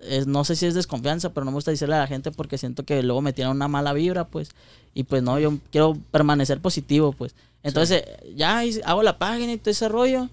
es- 0.00 0.26
no 0.26 0.44
sé 0.44 0.56
si 0.56 0.66
es 0.66 0.74
desconfianza, 0.74 1.32
pero 1.32 1.44
no 1.44 1.52
me 1.52 1.56
gusta 1.56 1.70
decirle 1.70 1.94
a 1.94 1.98
la 2.00 2.06
gente 2.08 2.32
porque 2.32 2.58
siento 2.58 2.84
que 2.84 3.02
luego 3.02 3.22
me 3.22 3.32
tiran 3.32 3.52
una 3.52 3.68
mala 3.68 3.92
vibra, 3.92 4.26
pues. 4.26 4.50
Y 4.92 5.04
pues 5.04 5.22
no, 5.22 5.38
yo 5.38 5.56
quiero 5.70 5.96
permanecer 6.10 6.60
positivo, 6.60 7.12
pues. 7.12 7.34
Entonces, 7.62 8.02
eh, 8.06 8.32
ya 8.34 8.60
hago 8.86 9.02
la 9.04 9.18
página 9.18 9.52
y 9.52 9.58
todo 9.58 9.70
ese 9.70 9.88
rollo. 9.88 10.28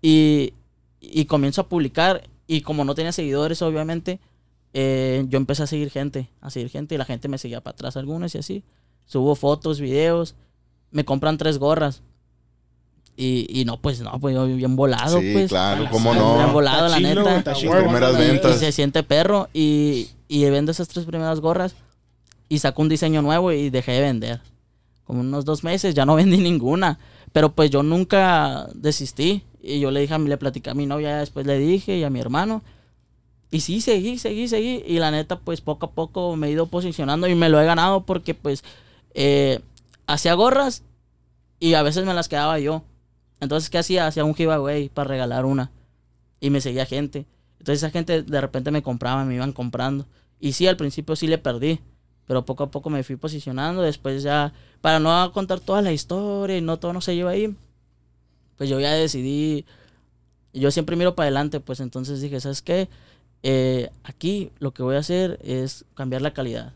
Y, 0.00 0.54
y 1.00 1.24
comienzo 1.26 1.60
a 1.62 1.68
publicar. 1.68 2.22
Y 2.46 2.62
como 2.62 2.84
no 2.84 2.94
tenía 2.94 3.12
seguidores, 3.12 3.60
obviamente, 3.62 4.20
eh, 4.74 5.24
yo 5.28 5.36
empecé 5.38 5.62
a 5.62 5.66
seguir 5.66 5.90
gente, 5.90 6.30
a 6.40 6.50
seguir 6.50 6.70
gente. 6.70 6.94
Y 6.94 6.98
la 6.98 7.04
gente 7.04 7.28
me 7.28 7.38
seguía 7.38 7.60
para 7.60 7.72
atrás 7.74 7.96
algunos 7.96 8.34
y 8.34 8.38
así. 8.38 8.64
Subo 9.06 9.34
fotos, 9.34 9.80
videos. 9.80 10.34
Me 10.90 11.04
compran 11.04 11.38
tres 11.38 11.58
gorras. 11.58 12.02
Y, 13.16 13.46
y 13.50 13.64
no, 13.64 13.80
pues 13.80 14.00
no, 14.00 14.12
pues 14.20 14.32
yo 14.34 14.46
bien 14.46 14.76
volado, 14.76 15.20
Sí, 15.20 15.32
pues. 15.32 15.48
claro, 15.48 15.80
Bien 15.80 15.90
cómo 15.90 16.12
Bien 16.12 16.22
no. 16.24 16.52
volado, 16.52 16.88
la 16.88 16.98
chilo, 16.98 17.24
neta. 17.24 17.38
está 17.38 17.52
chilo. 17.54 17.72
huevo, 17.72 17.84
Primeras 17.86 18.10
ándale. 18.10 18.26
Y 18.26 18.30
ventas. 18.30 18.58
se 18.60 18.70
siente 18.70 19.02
perro 19.02 19.48
y, 19.52 20.08
y 20.28 20.44
vendo 20.50 20.70
esas 20.70 20.86
tres 20.86 21.04
primeras 21.04 21.40
gorras 21.40 21.74
y 22.48 22.60
saco 22.60 22.80
un 22.80 22.88
diseño 22.88 23.20
nuevo 23.20 23.50
y 23.50 23.70
dejé 23.70 23.90
de 23.92 24.00
vender. 24.02 24.40
Como 25.02 25.20
unos 25.20 25.44
dos 25.44 25.64
meses 25.64 25.96
ya 25.96 26.06
no 26.06 26.14
vendí 26.16 26.36
ninguna. 26.38 27.00
Pero 27.32 27.52
pues 27.52 27.70
yo 27.70 27.82
nunca 27.82 28.68
desistí. 28.74 29.42
Y 29.60 29.80
yo 29.80 29.90
le 29.90 29.98
dije 30.00 30.14
a 30.14 30.18
mi, 30.18 30.28
le 30.28 30.36
platicé 30.38 30.70
a 30.70 30.74
mi 30.74 30.86
novia, 30.86 31.16
después 31.18 31.44
le 31.44 31.58
dije 31.58 31.96
y 31.98 32.04
a 32.04 32.10
mi 32.10 32.20
hermano. 32.20 32.62
Y 33.50 33.60
sí, 33.60 33.80
seguí, 33.80 34.18
seguí, 34.18 34.48
seguí. 34.48 34.82
Y 34.86 34.98
la 34.98 35.10
neta, 35.10 35.38
pues 35.38 35.60
poco 35.60 35.86
a 35.86 35.90
poco 35.92 36.36
me 36.36 36.48
he 36.48 36.50
ido 36.50 36.66
posicionando 36.66 37.26
y 37.28 37.34
me 37.34 37.48
lo 37.48 37.60
he 37.60 37.64
ganado 37.64 38.04
porque 38.04 38.34
pues 38.34 38.62
eh, 39.14 39.60
hacía 40.06 40.34
gorras 40.34 40.82
y 41.58 41.74
a 41.74 41.82
veces 41.82 42.04
me 42.04 42.14
las 42.14 42.28
quedaba 42.28 42.58
yo. 42.58 42.82
Entonces, 43.40 43.70
¿qué 43.70 43.78
hacía? 43.78 44.06
Hacía 44.06 44.24
un 44.24 44.34
giveaway 44.34 44.88
para 44.88 45.08
regalar 45.08 45.44
una. 45.44 45.70
Y 46.40 46.50
me 46.50 46.60
seguía 46.60 46.86
gente. 46.86 47.26
Entonces 47.58 47.82
esa 47.82 47.90
gente 47.90 48.22
de 48.22 48.40
repente 48.40 48.70
me 48.70 48.82
compraba, 48.82 49.24
me 49.24 49.34
iban 49.34 49.52
comprando. 49.52 50.06
Y 50.40 50.52
sí, 50.52 50.66
al 50.66 50.76
principio 50.76 51.16
sí 51.16 51.26
le 51.26 51.38
perdí. 51.38 51.80
Pero 52.26 52.44
poco 52.44 52.64
a 52.64 52.70
poco 52.70 52.90
me 52.90 53.02
fui 53.02 53.16
posicionando. 53.16 53.80
Después 53.82 54.22
ya, 54.22 54.52
para 54.80 55.00
no 55.00 55.32
contar 55.32 55.60
toda 55.60 55.82
la 55.82 55.92
historia 55.92 56.58
y 56.58 56.60
no 56.60 56.78
todo 56.78 56.92
no 56.92 57.00
se 57.00 57.16
lleva 57.16 57.30
ahí, 57.30 57.56
pues 58.58 58.68
yo 58.68 58.78
ya 58.80 58.92
decidí, 58.92 59.64
yo 60.52 60.70
siempre 60.70 60.96
miro 60.96 61.14
para 61.14 61.26
adelante, 61.26 61.60
pues 61.60 61.80
entonces 61.80 62.20
dije, 62.20 62.40
¿sabes 62.40 62.60
qué? 62.60 62.88
Eh, 63.42 63.90
aquí 64.02 64.50
lo 64.58 64.72
que 64.72 64.82
voy 64.82 64.96
a 64.96 65.00
hacer 65.00 65.38
es 65.42 65.84
cambiar 65.94 66.22
la 66.22 66.32
calidad. 66.32 66.72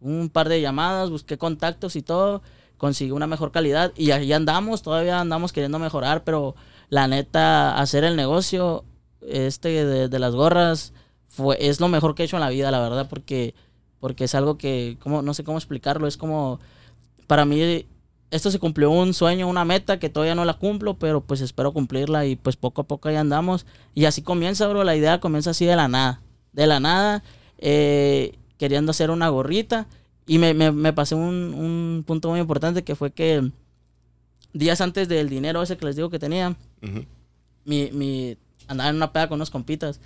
Un 0.00 0.28
par 0.28 0.48
de 0.48 0.60
llamadas, 0.60 1.10
busqué 1.10 1.38
contactos 1.38 1.96
y 1.96 2.02
todo, 2.02 2.42
conseguí 2.76 3.10
una 3.10 3.26
mejor 3.26 3.50
calidad 3.50 3.92
y 3.96 4.12
ahí 4.12 4.32
andamos, 4.32 4.82
todavía 4.82 5.20
andamos 5.20 5.52
queriendo 5.52 5.78
mejorar, 5.78 6.24
pero 6.24 6.54
la 6.88 7.08
neta, 7.08 7.78
hacer 7.78 8.04
el 8.04 8.16
negocio 8.16 8.84
este 9.22 9.84
de, 9.84 10.08
de 10.08 10.18
las 10.18 10.34
gorras 10.34 10.92
fue, 11.28 11.56
es 11.60 11.80
lo 11.80 11.88
mejor 11.88 12.14
que 12.14 12.22
he 12.22 12.26
hecho 12.26 12.36
en 12.36 12.42
la 12.42 12.48
vida, 12.50 12.70
la 12.70 12.80
verdad, 12.80 13.08
porque, 13.08 13.54
porque 14.00 14.24
es 14.24 14.34
algo 14.34 14.58
que, 14.58 14.96
como, 15.00 15.22
no 15.22 15.34
sé 15.34 15.44
cómo 15.44 15.58
explicarlo, 15.58 16.06
es 16.06 16.16
como, 16.16 16.60
para 17.26 17.44
mí, 17.44 17.86
esto 18.30 18.50
se 18.50 18.58
cumplió 18.58 18.90
un 18.90 19.14
sueño, 19.14 19.48
una 19.48 19.64
meta 19.64 19.98
que 19.98 20.08
todavía 20.10 20.34
no 20.34 20.44
la 20.44 20.54
cumplo, 20.54 20.98
pero 20.98 21.20
pues 21.22 21.40
espero 21.40 21.72
cumplirla 21.72 22.26
y 22.26 22.36
pues 22.36 22.56
poco 22.56 22.82
a 22.82 22.86
poco 22.86 23.08
ahí 23.08 23.16
andamos. 23.16 23.66
Y 23.94 24.04
así 24.04 24.22
comienza, 24.22 24.66
bro, 24.68 24.84
la 24.84 24.96
idea 24.96 25.20
comienza 25.20 25.50
así 25.50 25.64
de 25.64 25.76
la 25.76 25.88
nada, 25.88 26.20
de 26.52 26.66
la 26.66 26.80
nada, 26.80 27.22
eh, 27.58 28.38
queriendo 28.58 28.90
hacer 28.90 29.10
una 29.10 29.28
gorrita. 29.28 29.86
Y 30.26 30.38
me, 30.38 30.52
me, 30.52 30.70
me 30.72 30.92
pasé 30.92 31.14
un, 31.14 31.54
un 31.54 32.04
punto 32.06 32.28
muy 32.30 32.40
importante 32.40 32.84
que 32.84 32.94
fue 32.94 33.12
que 33.12 33.50
días 34.52 34.80
antes 34.80 35.08
del 35.08 35.28
dinero 35.30 35.62
ese 35.62 35.76
que 35.78 35.86
les 35.86 35.96
digo 35.96 36.10
que 36.10 36.18
tenía, 36.18 36.54
Ujú. 36.82 37.04
mi, 37.64 37.90
mi, 37.92 38.36
andaba 38.66 38.90
en 38.90 38.96
una 38.96 39.12
peda 39.12 39.28
con 39.28 39.36
unos 39.36 39.50
compitas. 39.50 40.00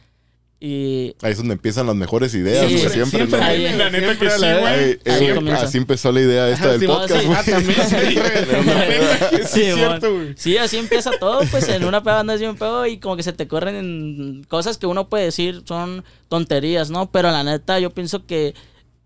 Y 0.64 1.16
Ahí 1.22 1.32
es 1.32 1.38
donde 1.38 1.54
empiezan 1.54 1.88
las 1.88 1.96
mejores 1.96 2.32
ideas, 2.34 2.68
Sí, 2.68 2.76
güey, 2.76 2.88
siempre. 2.88 3.18
siempre. 3.26 3.40
¿no? 3.40 3.44
Ahí- 3.44 3.76
La 3.76 3.90
neta 3.90 4.16
que 4.16 4.30
sí, 4.30 4.38
güey. 4.38 4.52
Ahí, 4.64 4.98
Ahí 5.06 5.26
eh, 5.26 5.52
así 5.54 5.78
empezó 5.78 6.12
la 6.12 6.20
idea 6.20 6.48
esta 6.50 6.70
del 6.70 6.80
Sí, 6.82 6.86
podcast, 6.86 7.24
güey. 7.26 7.36
Ah, 7.36 7.42
también, 7.44 7.80
sí. 7.88 7.96
Sí, 8.06 9.36
Sí, 9.48 9.62
es 9.62 9.74
cierto, 9.74 10.14
güey. 10.14 10.34
Sí, 10.36 10.56
así 10.58 10.76
empieza 10.76 11.10
todo, 11.18 11.40
pues 11.50 11.68
en 11.68 11.84
una 11.84 12.04
peda 12.04 12.20
andas 12.20 12.38
bien 12.38 12.54
pedo 12.54 12.86
y 12.86 12.98
como 12.98 13.16
que 13.16 13.24
se 13.24 13.32
te 13.32 13.48
corren 13.48 13.74
en 13.74 14.44
cosas 14.44 14.78
que 14.78 14.86
uno 14.86 15.08
puede 15.08 15.24
decir 15.24 15.62
son 15.66 16.04
tonterías, 16.28 16.90
¿no? 16.90 17.10
Pero 17.10 17.32
la 17.32 17.42
neta 17.42 17.80
yo 17.80 17.90
pienso 17.90 18.24
que 18.24 18.54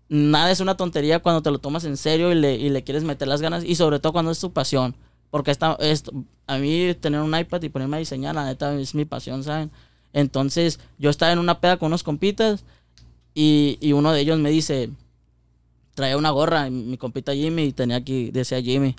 nada 0.09 0.51
es 0.51 0.59
una 0.59 0.77
tontería 0.77 1.19
cuando 1.23 1.41
te 1.41 1.49
lo 1.49 1.57
tomas 1.57 1.85
en 1.85 1.97
serio 1.97 2.31
y 2.31 2.35
le, 2.35 2.53
y 2.55 2.69
le 2.69 2.83
quieres 2.83 3.03
meter 3.03 3.27
las 3.27 3.41
ganas 3.41 3.63
y 3.63 3.73
sobre 3.73 3.97
todo 3.99 4.13
cuando 4.13 4.29
es 4.29 4.39
tu 4.39 4.53
pasión. 4.53 4.95
Porque 5.31 5.49
esta, 5.49 5.75
esto, 5.79 6.11
a 6.45 6.57
mí 6.59 6.93
tener 7.01 7.19
un 7.19 7.35
iPad 7.35 7.63
y 7.63 7.69
ponerme 7.69 7.97
a 7.97 7.99
diseñar, 7.99 8.35
la 8.35 8.45
neta 8.45 8.79
es 8.79 8.93
mi 8.93 9.05
pasión, 9.05 9.43
¿saben? 9.43 9.71
Entonces 10.13 10.79
yo 10.97 11.09
estaba 11.09 11.31
en 11.31 11.39
una 11.39 11.59
peda 11.59 11.77
con 11.77 11.87
unos 11.87 12.03
compitas 12.03 12.63
y, 13.33 13.77
uno 13.93 14.11
de 14.13 14.21
ellos 14.21 14.39
me 14.39 14.49
dice, 14.49 14.89
traía 15.93 16.17
una 16.17 16.31
gorra, 16.31 16.69
mi 16.69 16.97
compita 16.97 17.33
Jimmy, 17.33 17.63
y 17.65 17.71
tenía 17.73 17.97
aquí, 17.97 18.31
decía 18.31 18.61
Jimmy. 18.61 18.95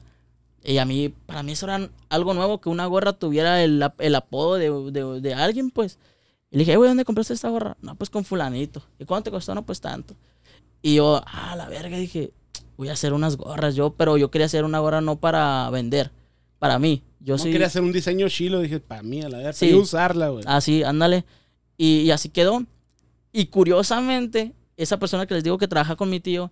Y 0.65 0.79
a 0.79 0.85
mí, 0.85 1.09
para 1.27 1.43
mí 1.43 1.53
eso 1.53 1.67
era 1.67 1.89
algo 2.09 2.35
nuevo, 2.35 2.61
que 2.61 2.69
una 2.69 2.87
gorra 2.87 3.13
tuviera 3.13 3.63
el, 3.63 3.83
ap- 3.83 4.01
el 4.01 4.15
apodo 4.15 4.55
de, 4.57 5.35
alguien, 5.35 5.71
pues. 5.71 5.99
Y 6.51 6.57
le 6.57 6.61
dije, 6.61 6.73
"Eh, 6.73 6.77
güey, 6.77 6.89
¿dónde 6.89 7.05
compraste 7.05 7.35
esta 7.35 7.49
gorra? 7.49 7.77
No, 7.83 7.95
pues 7.95 8.11
con 8.11 8.25
fulanito. 8.25 8.83
¿Y 8.99 9.05
cuánto 9.05 9.25
te 9.31 9.31
costó? 9.33 9.55
No, 9.55 9.65
pues 9.65 9.81
tanto. 9.81 10.15
Y 10.83 10.97
yo, 10.97 11.23
ah, 11.27 11.55
la 11.57 11.69
verga, 11.69 11.97
dije, 11.97 12.33
voy 12.77 12.89
a 12.89 12.93
hacer 12.93 13.13
unas 13.13 13.37
gorras 13.37 13.75
yo, 13.75 13.91
pero 13.91 14.17
yo 14.17 14.31
quería 14.31 14.47
hacer 14.47 14.65
una 14.65 14.79
gorra 14.81 15.01
no 15.01 15.17
para 15.17 15.69
vender, 15.71 16.11
para 16.59 16.79
mí. 16.79 17.03
Yo 17.21 17.37
No 17.37 17.43
sí. 17.43 17.51
quería 17.51 17.67
hacer 17.67 17.83
un 17.83 17.93
diseño 17.93 18.29
chilo, 18.29 18.61
dije, 18.61 18.81
para 18.81 19.03
mí, 19.03 19.23
a 19.23 19.29
la 19.29 19.39
verdad, 19.39 19.53
Sí. 19.53 19.75
usarla, 19.75 20.29
güey. 20.29 20.45
Así, 20.47 20.83
ándale. 20.83 21.25
Y, 21.77 22.01
y 22.03 22.11
así 22.11 22.29
quedó. 22.29 22.65
Y 23.33 23.47
curiosamente, 23.47 24.55
esa 24.77 24.99
persona 24.99 25.27
que 25.27 25.35
les 25.35 25.45
digo 25.45 25.59
que 25.59 25.69
trabaja 25.69 25.97
con 25.97 26.11
mi 26.11 26.21
tío, 26.21 26.51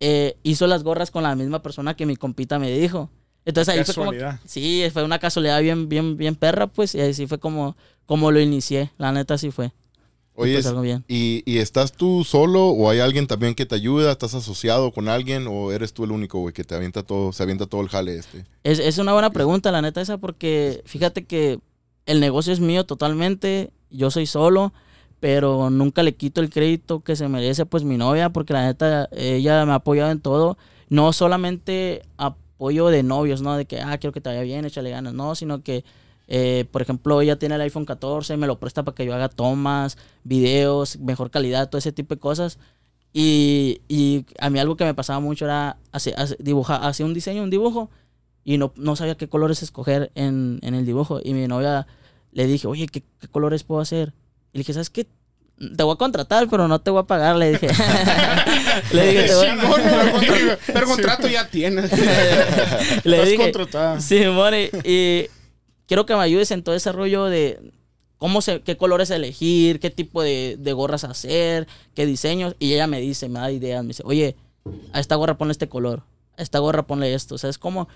eh, 0.00 0.36
hizo 0.42 0.66
las 0.66 0.82
gorras 0.82 1.10
con 1.10 1.22
la 1.22 1.34
misma 1.34 1.62
persona 1.62 1.94
que 1.94 2.06
mi 2.06 2.16
compita 2.16 2.58
me 2.58 2.70
dijo. 2.70 3.10
Entonces 3.44 3.74
ahí 3.74 3.84
fue 3.84 3.94
como... 3.94 4.10
Casualidad. 4.10 4.40
Sí, 4.44 4.84
fue 4.92 5.04
una 5.04 5.18
casualidad 5.18 5.60
bien, 5.60 5.88
bien, 5.88 6.16
bien 6.16 6.34
perra, 6.34 6.66
pues. 6.66 6.94
Y 6.94 7.00
así 7.00 7.26
fue 7.26 7.38
como, 7.38 7.76
como 8.06 8.30
lo 8.30 8.40
inicié. 8.40 8.90
La 8.98 9.10
neta 9.12 9.38
sí 9.38 9.50
fue. 9.50 9.72
Oye, 10.40 10.54
pues 10.54 10.66
algo 10.66 10.82
bien. 10.82 11.04
¿y, 11.08 11.42
¿y 11.46 11.58
estás 11.58 11.92
tú 11.92 12.22
solo 12.22 12.68
o 12.68 12.88
hay 12.88 13.00
alguien 13.00 13.26
también 13.26 13.56
que 13.56 13.66
te 13.66 13.74
ayuda? 13.74 14.12
¿Estás 14.12 14.34
asociado 14.34 14.92
con 14.92 15.08
alguien 15.08 15.46
o 15.48 15.72
eres 15.72 15.92
tú 15.92 16.04
el 16.04 16.12
único, 16.12 16.38
güey, 16.38 16.54
que 16.54 16.62
te 16.62 16.76
avienta 16.76 17.02
todo, 17.02 17.32
se 17.32 17.42
avienta 17.42 17.66
todo 17.66 17.80
el 17.80 17.88
jale 17.88 18.16
este? 18.16 18.44
Es, 18.62 18.78
es 18.78 18.98
una 18.98 19.12
buena 19.12 19.30
pregunta, 19.30 19.72
la 19.72 19.82
neta, 19.82 20.00
esa, 20.00 20.18
porque 20.18 20.82
fíjate 20.84 21.24
que 21.24 21.58
el 22.06 22.20
negocio 22.20 22.52
es 22.52 22.60
mío 22.60 22.86
totalmente. 22.86 23.70
Yo 23.90 24.12
soy 24.12 24.26
solo, 24.26 24.72
pero 25.18 25.70
nunca 25.70 26.04
le 26.04 26.14
quito 26.14 26.40
el 26.40 26.50
crédito 26.50 27.00
que 27.00 27.16
se 27.16 27.26
merece, 27.26 27.66
pues, 27.66 27.82
mi 27.82 27.96
novia, 27.96 28.30
porque 28.30 28.52
la 28.52 28.64
neta, 28.64 29.08
ella 29.10 29.66
me 29.66 29.72
ha 29.72 29.76
apoyado 29.76 30.12
en 30.12 30.20
todo. 30.20 30.56
No 30.88 31.12
solamente 31.12 32.02
apoyo 32.16 32.88
de 32.88 33.02
novios, 33.02 33.42
¿no? 33.42 33.56
De 33.56 33.64
que, 33.64 33.80
ah, 33.80 33.98
quiero 33.98 34.12
que 34.12 34.20
te 34.20 34.28
vaya 34.28 34.42
bien, 34.42 34.64
échale 34.64 34.90
ganas, 34.90 35.14
no, 35.14 35.34
sino 35.34 35.62
que, 35.62 35.84
eh, 36.28 36.66
por 36.70 36.82
ejemplo, 36.82 37.20
ella 37.20 37.38
tiene 37.38 37.54
el 37.56 37.60
iPhone 37.62 37.84
14, 37.86 38.36
me 38.36 38.46
lo 38.46 38.58
presta 38.60 38.84
para 38.84 38.94
que 38.94 39.04
yo 39.06 39.14
haga 39.14 39.28
tomas, 39.28 39.96
videos, 40.24 40.98
mejor 40.98 41.30
calidad, 41.30 41.68
todo 41.68 41.78
ese 41.78 41.90
tipo 41.92 42.14
de 42.14 42.20
cosas. 42.20 42.58
Y, 43.12 43.80
y 43.88 44.26
a 44.38 44.50
mí 44.50 44.58
algo 44.58 44.76
que 44.76 44.84
me 44.84 44.92
pasaba 44.94 45.18
mucho 45.20 45.46
era 45.46 45.78
hacer, 45.92 46.14
hacer- 46.18 46.36
dibujar, 46.38 46.84
hacer 46.84 47.06
un 47.06 47.14
diseño, 47.14 47.42
un 47.42 47.50
dibujo, 47.50 47.90
y 48.44 48.58
no, 48.58 48.72
no 48.76 48.96
sabía 48.96 49.14
qué 49.16 49.28
colores 49.28 49.62
escoger 49.62 50.10
en, 50.14 50.58
en 50.62 50.74
el 50.74 50.84
dibujo. 50.86 51.20
Y 51.24 51.32
mi 51.34 51.46
novia 51.48 51.86
le 52.32 52.46
dije, 52.46 52.66
oye, 52.66 52.86
¿qué, 52.86 53.02
qué 53.20 53.28
colores 53.28 53.64
puedo 53.64 53.80
hacer? 53.80 54.12
Y 54.52 54.58
le 54.58 54.60
dije, 54.60 54.74
¿sabes 54.74 54.90
qué? 54.90 55.06
Te 55.76 55.82
voy 55.82 55.94
a 55.94 55.96
contratar, 55.96 56.46
pero 56.48 56.68
no 56.68 56.78
te 56.80 56.90
voy 56.90 57.00
a 57.00 57.04
pagar, 57.04 57.34
le 57.36 57.52
dije. 57.52 57.68
le 58.92 59.06
dije, 59.08 59.22
te 59.24 59.34
voy 59.34 59.46
a- 59.46 59.50
Simón, 59.60 59.80
pero 59.82 60.12
contra- 60.12 60.58
Pero 60.66 60.86
contrato 60.86 61.28
ya 61.28 61.48
tienes. 61.48 61.90
le 63.04 63.16
Estás 63.16 63.24
dije, 63.30 63.36
contratada. 63.52 64.00
Sí, 64.00 64.20
more, 64.26 64.70
y 64.84 65.26
quiero 65.88 66.06
que 66.06 66.14
me 66.14 66.22
ayudes 66.22 66.52
en 66.52 66.62
todo 66.62 66.76
ese 66.76 66.92
rollo 66.92 67.24
de 67.24 67.72
cómo 68.18 68.42
se, 68.42 68.60
qué 68.60 68.76
colores 68.76 69.10
elegir, 69.10 69.80
qué 69.80 69.90
tipo 69.90 70.22
de, 70.22 70.56
gorras 70.76 71.02
hacer, 71.02 71.66
qué 71.94 72.06
diseños. 72.06 72.54
Y 72.60 72.74
ella 72.74 72.86
me 72.86 73.00
dice, 73.00 73.28
me 73.28 73.40
da 73.40 73.50
ideas, 73.50 73.82
me 73.82 73.88
dice, 73.88 74.02
oye, 74.06 74.36
a 74.92 75.00
esta 75.00 75.16
gorra 75.16 75.38
ponle 75.38 75.52
este 75.52 75.68
color, 75.68 76.04
a 76.36 76.42
esta 76.42 76.60
gorra 76.60 76.86
ponle 76.86 77.14
esto. 77.14 77.34
O 77.34 77.38
sea, 77.38 77.50
es 77.50 77.58
como... 77.58 77.88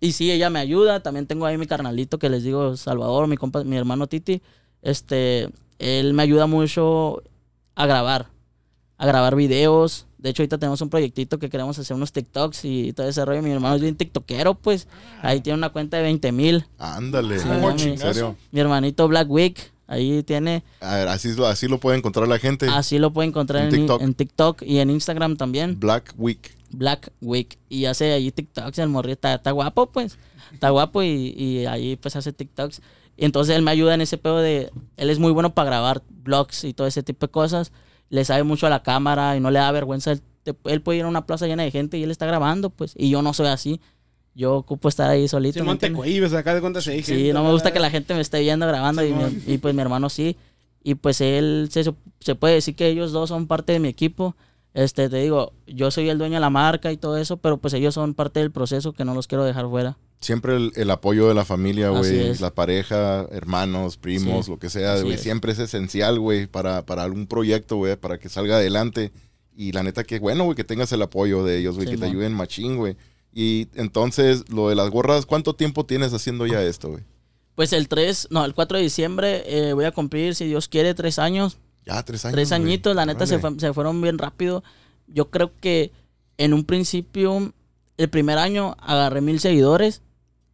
Y 0.00 0.12
sí, 0.12 0.30
ella 0.30 0.48
me 0.50 0.60
ayuda. 0.60 1.02
También 1.02 1.26
tengo 1.26 1.46
ahí 1.46 1.58
mi 1.58 1.66
carnalito 1.66 2.18
que 2.18 2.28
les 2.28 2.44
digo, 2.44 2.76
Salvador, 2.76 3.26
mi 3.26 3.36
compa, 3.36 3.64
mi 3.64 3.76
hermano 3.76 4.06
Titi. 4.06 4.42
Este, 4.82 5.50
él 5.78 6.14
me 6.14 6.22
ayuda 6.22 6.46
mucho 6.46 7.22
a 7.74 7.86
grabar, 7.86 8.28
a 8.98 9.06
grabar 9.06 9.34
videos. 9.36 10.06
De 10.18 10.30
hecho, 10.30 10.42
ahorita 10.42 10.58
tenemos 10.58 10.80
un 10.80 10.90
proyectito 10.90 11.38
que 11.38 11.48
queremos 11.48 11.78
hacer 11.78 11.94
unos 11.96 12.12
TikToks 12.12 12.64
y 12.64 12.92
todo 12.92 13.08
ese 13.08 13.24
rollo. 13.24 13.40
Mi 13.40 13.50
hermano 13.52 13.76
es 13.76 13.80
bien 13.80 13.94
tiktokero, 13.96 14.54
pues. 14.54 14.88
Ahí 15.22 15.40
tiene 15.40 15.56
una 15.58 15.68
cuenta 15.70 15.96
de 15.96 16.02
20 16.02 16.32
mil. 16.32 16.66
Ándale. 16.78 17.38
Sí, 17.38 17.48
¿En 17.48 17.60
mami. 17.62 17.96
serio? 17.98 18.36
Mi 18.50 18.58
hermanito 18.60 19.06
Black 19.06 19.30
Week, 19.30 19.56
ahí 19.86 20.24
tiene. 20.24 20.64
A 20.80 20.96
ver, 20.96 21.08
así, 21.08 21.32
lo- 21.34 21.46
así 21.46 21.68
lo 21.68 21.78
puede 21.78 21.98
encontrar 21.98 22.26
la 22.26 22.38
gente. 22.40 22.66
Así 22.68 22.98
lo 22.98 23.12
puede 23.12 23.28
encontrar 23.28 23.62
En 23.62 23.68
en, 23.68 23.74
TikTok. 23.80 24.02
en 24.02 24.14
TikTok 24.14 24.62
y 24.62 24.78
en 24.80 24.90
Instagram 24.90 25.36
también. 25.36 25.78
Black 25.78 26.12
Week. 26.18 26.56
Black 26.72 27.12
Week. 27.20 27.56
Y 27.68 27.84
hace 27.84 28.12
ahí 28.12 28.32
TikToks. 28.32 28.78
El 28.80 28.88
morrito 28.88 29.12
está, 29.14 29.34
está 29.34 29.52
guapo, 29.52 29.86
pues. 29.86 30.18
Está 30.52 30.70
guapo 30.70 31.02
y, 31.04 31.08
y 31.36 31.66
ahí 31.66 31.94
pues 31.94 32.16
hace 32.16 32.32
TikToks. 32.32 32.80
Y 33.16 33.24
entonces 33.24 33.54
él 33.54 33.62
me 33.62 33.70
ayuda 33.70 33.94
en 33.94 34.00
ese 34.00 34.18
pedo 34.18 34.38
de. 34.38 34.70
Él 34.96 35.10
es 35.10 35.20
muy 35.20 35.30
bueno 35.30 35.54
para 35.54 35.66
grabar 35.70 36.02
vlogs 36.24 36.64
y 36.64 36.74
todo 36.74 36.88
ese 36.88 37.04
tipo 37.04 37.26
de 37.26 37.30
cosas. 37.30 37.70
Le 38.10 38.24
sabe 38.24 38.42
mucho 38.42 38.66
a 38.66 38.70
la 38.70 38.82
cámara 38.82 39.36
y 39.36 39.40
no 39.40 39.50
le 39.50 39.58
da 39.58 39.70
vergüenza. 39.72 40.12
Él, 40.12 40.20
te- 40.42 40.54
él 40.64 40.80
puede 40.80 40.98
ir 41.00 41.04
a 41.04 41.08
una 41.08 41.26
plaza 41.26 41.46
llena 41.46 41.62
de 41.62 41.70
gente 41.70 41.98
y 41.98 42.02
él 42.02 42.10
está 42.10 42.26
grabando, 42.26 42.70
pues. 42.70 42.94
Y 42.96 43.10
yo 43.10 43.22
no 43.22 43.34
soy 43.34 43.48
así. 43.48 43.80
Yo 44.34 44.54
ocupo 44.56 44.88
estar 44.88 45.10
ahí 45.10 45.26
solito. 45.28 45.58
¿me 45.58 45.64
Simón 45.64 45.78
te 45.78 45.92
cohibes 45.92 46.32
acá 46.32 46.54
de 46.54 46.60
cuenta 46.60 46.80
se 46.80 46.92
dije. 46.92 47.14
Sí, 47.14 47.32
no 47.32 47.42
me 47.44 47.50
gusta 47.50 47.72
que 47.72 47.80
la 47.80 47.90
gente 47.90 48.14
me 48.14 48.20
esté 48.20 48.40
viendo 48.40 48.66
grabando 48.66 49.04
y, 49.04 49.12
mi- 49.12 49.42
y 49.46 49.58
pues 49.58 49.74
mi 49.74 49.80
hermano 49.82 50.08
sí. 50.08 50.36
Y 50.84 50.94
pues 50.94 51.20
él, 51.20 51.68
se, 51.72 51.84
se 52.20 52.34
puede 52.36 52.54
decir 52.54 52.76
que 52.76 52.86
ellos 52.88 53.12
dos 53.12 53.28
son 53.30 53.46
parte 53.46 53.72
de 53.72 53.80
mi 53.80 53.88
equipo. 53.88 54.36
Este, 54.74 55.08
te 55.08 55.16
digo, 55.16 55.52
yo 55.66 55.90
soy 55.90 56.08
el 56.08 56.18
dueño 56.18 56.34
de 56.34 56.40
la 56.40 56.50
marca 56.50 56.92
y 56.92 56.96
todo 56.96 57.16
eso, 57.16 57.36
pero 57.38 57.56
pues 57.58 57.74
ellos 57.74 57.94
son 57.94 58.14
parte 58.14 58.38
del 58.40 58.52
proceso 58.52 58.92
que 58.92 59.04
no 59.04 59.12
los 59.14 59.26
quiero 59.26 59.44
dejar 59.44 59.68
fuera. 59.68 59.96
Siempre 60.20 60.56
el, 60.56 60.72
el 60.74 60.90
apoyo 60.90 61.28
de 61.28 61.34
la 61.34 61.44
familia, 61.44 61.90
güey. 61.90 62.36
La 62.38 62.52
pareja, 62.52 63.26
hermanos, 63.30 63.96
primos, 63.96 64.46
Sí. 64.46 64.50
lo 64.50 64.58
que 64.58 64.68
sea, 64.68 65.00
güey. 65.00 65.16
Siempre 65.18 65.52
es 65.52 65.58
esencial, 65.60 66.18
güey, 66.18 66.46
para, 66.46 66.84
para 66.84 67.04
algún 67.04 67.26
proyecto, 67.28 67.76
güey, 67.76 67.96
para 67.96 68.18
que 68.18 68.28
salga 68.28 68.56
adelante. 68.56 69.12
Y 69.56 69.72
la 69.72 69.82
neta 69.82 70.04
que 70.04 70.18
bueno, 70.18 70.44
güey, 70.44 70.56
que 70.56 70.64
tengas 70.64 70.90
el 70.92 71.02
apoyo 71.02 71.44
de 71.44 71.58
ellos, 71.58 71.76
güey, 71.76 71.86
Sí, 71.86 71.94
que 71.94 71.98
te 72.00 72.06
ayuden 72.06 72.32
machín, 72.34 72.76
güey. 72.76 72.96
Y 73.32 73.68
entonces, 73.74 74.48
lo 74.50 74.68
de 74.68 74.74
las 74.74 74.90
gorras, 74.90 75.24
¿cuánto 75.26 75.54
tiempo 75.54 75.86
tienes 75.86 76.12
haciendo 76.12 76.46
ya 76.46 76.62
esto, 76.62 76.90
güey? 76.90 77.04
Pues 77.54 77.72
el 77.72 77.86
3, 77.88 78.28
no, 78.30 78.44
el 78.44 78.54
4 78.54 78.78
de 78.78 78.84
diciembre 78.84 79.42
eh, 79.46 79.72
voy 79.72 79.84
a 79.84 79.92
cumplir, 79.92 80.34
si 80.34 80.46
Dios 80.46 80.68
quiere, 80.68 80.94
tres 80.94 81.18
años. 81.18 81.58
Ya, 81.86 82.02
tres 82.04 82.24
años. 82.24 82.34
Tres 82.34 82.52
añitos, 82.52 82.94
la 82.96 83.06
neta 83.06 83.26
se, 83.26 83.40
se 83.58 83.72
fueron 83.72 84.00
bien 84.00 84.18
rápido. 84.18 84.62
Yo 85.06 85.30
creo 85.30 85.52
que 85.60 85.92
en 86.38 86.52
un 86.54 86.64
principio, 86.64 87.52
el 87.96 88.08
primer 88.10 88.38
año 88.38 88.76
agarré 88.80 89.20
mil 89.20 89.40
seguidores 89.40 90.02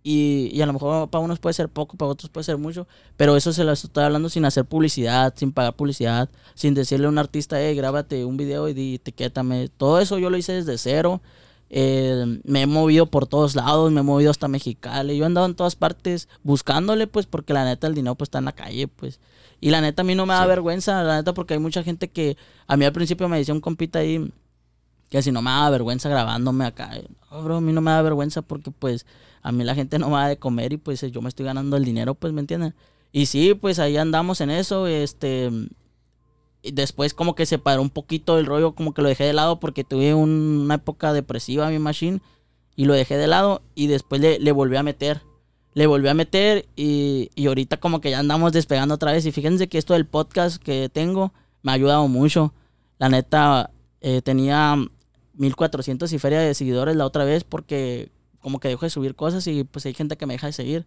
y, 0.06 0.50
y 0.52 0.60
a 0.62 0.66
lo 0.66 0.74
mejor 0.74 1.08
para 1.08 1.24
unos 1.24 1.40
puede 1.40 1.54
ser 1.54 1.68
poco, 1.68 1.96
para 1.96 2.10
otros 2.12 2.30
puede 2.30 2.44
ser 2.44 2.58
mucho, 2.58 2.86
pero 3.16 3.36
eso 3.36 3.52
se 3.52 3.64
lo 3.64 3.72
estoy 3.72 4.04
hablando 4.04 4.28
sin 4.28 4.44
hacer 4.44 4.66
publicidad, 4.66 5.32
sin 5.36 5.50
pagar 5.50 5.74
publicidad, 5.74 6.28
sin 6.54 6.74
decirle 6.74 7.06
a 7.06 7.08
un 7.08 7.18
artista, 7.18 7.60
hey, 7.60 7.74
grábate 7.74 8.24
un 8.24 8.36
video 8.36 8.68
y 8.68 8.94
etiquétame. 8.96 9.70
Todo 9.76 9.98
eso 9.98 10.18
yo 10.18 10.30
lo 10.30 10.36
hice 10.36 10.52
desde 10.52 10.78
cero. 10.78 11.20
Eh, 11.70 12.40
me 12.44 12.62
he 12.62 12.66
movido 12.66 13.06
por 13.06 13.26
todos 13.26 13.56
lados, 13.56 13.90
me 13.90 14.00
he 14.00 14.04
movido 14.04 14.30
hasta 14.30 14.46
Mexicali. 14.46 15.16
Yo 15.16 15.24
he 15.24 15.26
andado 15.26 15.46
en 15.46 15.54
todas 15.54 15.74
partes 15.74 16.28
buscándole, 16.42 17.06
pues, 17.06 17.24
porque 17.26 17.52
la 17.54 17.64
neta 17.64 17.86
el 17.86 17.94
dinero 17.94 18.14
pues 18.14 18.26
está 18.26 18.38
en 18.38 18.44
la 18.44 18.52
calle, 18.52 18.86
pues. 18.86 19.18
Y 19.60 19.70
la 19.70 19.80
neta 19.80 20.02
a 20.02 20.04
mí 20.04 20.14
no 20.14 20.26
me 20.26 20.34
da 20.34 20.42
Sí. 20.42 20.48
vergüenza, 20.48 21.02
la 21.02 21.16
neta, 21.16 21.32
porque 21.32 21.54
hay 21.54 21.60
mucha 21.60 21.82
gente 21.82 22.08
que 22.08 22.36
a 22.66 22.76
mí 22.76 22.84
al 22.84 22.92
principio 22.92 23.28
me 23.28 23.38
decía 23.38 23.54
un 23.54 23.60
compita 23.62 24.00
ahí 24.00 24.30
que 25.14 25.22
si 25.22 25.30
no 25.30 25.42
me 25.42 25.50
da 25.50 25.70
vergüenza 25.70 26.08
grabándome 26.08 26.64
acá. 26.64 26.90
No, 27.30 27.44
bro, 27.44 27.56
a 27.58 27.60
mí 27.60 27.72
no 27.72 27.80
me 27.80 27.92
da 27.92 28.02
vergüenza 28.02 28.42
porque 28.42 28.72
pues 28.72 29.06
a 29.42 29.52
mí 29.52 29.62
la 29.62 29.76
gente 29.76 29.96
no 30.00 30.08
me 30.08 30.16
da 30.16 30.26
de 30.26 30.38
comer 30.38 30.72
y 30.72 30.76
pues 30.76 31.02
yo 31.12 31.22
me 31.22 31.28
estoy 31.28 31.46
ganando 31.46 31.76
el 31.76 31.84
dinero, 31.84 32.16
pues, 32.16 32.32
¿me 32.32 32.40
entienden? 32.40 32.74
Y 33.12 33.26
sí, 33.26 33.54
pues 33.54 33.78
ahí 33.78 33.96
andamos 33.96 34.40
en 34.40 34.50
eso, 34.50 34.88
este... 34.88 35.50
Y 36.62 36.72
después 36.72 37.14
como 37.14 37.36
que 37.36 37.46
se 37.46 37.58
paró 37.58 37.80
un 37.80 37.90
poquito 37.90 38.38
el 38.38 38.46
rollo, 38.46 38.74
como 38.74 38.92
que 38.92 39.02
lo 39.02 39.08
dejé 39.08 39.22
de 39.22 39.34
lado 39.34 39.60
porque 39.60 39.84
tuve 39.84 40.14
un- 40.14 40.62
una 40.64 40.74
época 40.74 41.12
depresiva 41.12 41.68
a 41.68 41.70
mi 41.70 41.78
machine 41.78 42.20
y 42.74 42.86
lo 42.86 42.94
dejé 42.94 43.16
de 43.16 43.28
lado 43.28 43.62
y 43.76 43.86
después 43.86 44.20
le, 44.20 44.40
le 44.40 44.50
volví 44.50 44.74
a 44.76 44.82
meter. 44.82 45.22
Le 45.74 45.86
volví 45.86 46.08
a 46.08 46.14
meter 46.14 46.66
y, 46.74 47.30
y 47.36 47.46
ahorita 47.46 47.76
como 47.76 48.00
que 48.00 48.10
ya 48.10 48.18
andamos 48.18 48.52
despegando 48.52 48.94
otra 48.96 49.12
vez 49.12 49.24
y 49.26 49.30
fíjense 49.30 49.68
que 49.68 49.78
esto 49.78 49.92
del 49.92 50.06
podcast 50.06 50.60
que 50.60 50.88
tengo 50.88 51.32
me 51.62 51.70
ha 51.70 51.74
ayudado 51.76 52.08
mucho. 52.08 52.52
La 52.98 53.08
neta, 53.08 53.70
eh, 54.00 54.22
tenía 54.22 54.76
1400 55.36 56.12
y 56.12 56.18
feria 56.18 56.40
de 56.40 56.54
seguidores 56.54 56.96
la 56.96 57.06
otra 57.06 57.24
vez 57.24 57.44
porque 57.44 58.10
como 58.40 58.60
que 58.60 58.68
dejo 58.68 58.84
de 58.84 58.90
subir 58.90 59.14
cosas 59.14 59.46
y 59.46 59.64
pues 59.64 59.86
hay 59.86 59.94
gente 59.94 60.16
que 60.16 60.26
me 60.26 60.34
deja 60.34 60.48
de 60.48 60.52
seguir. 60.52 60.86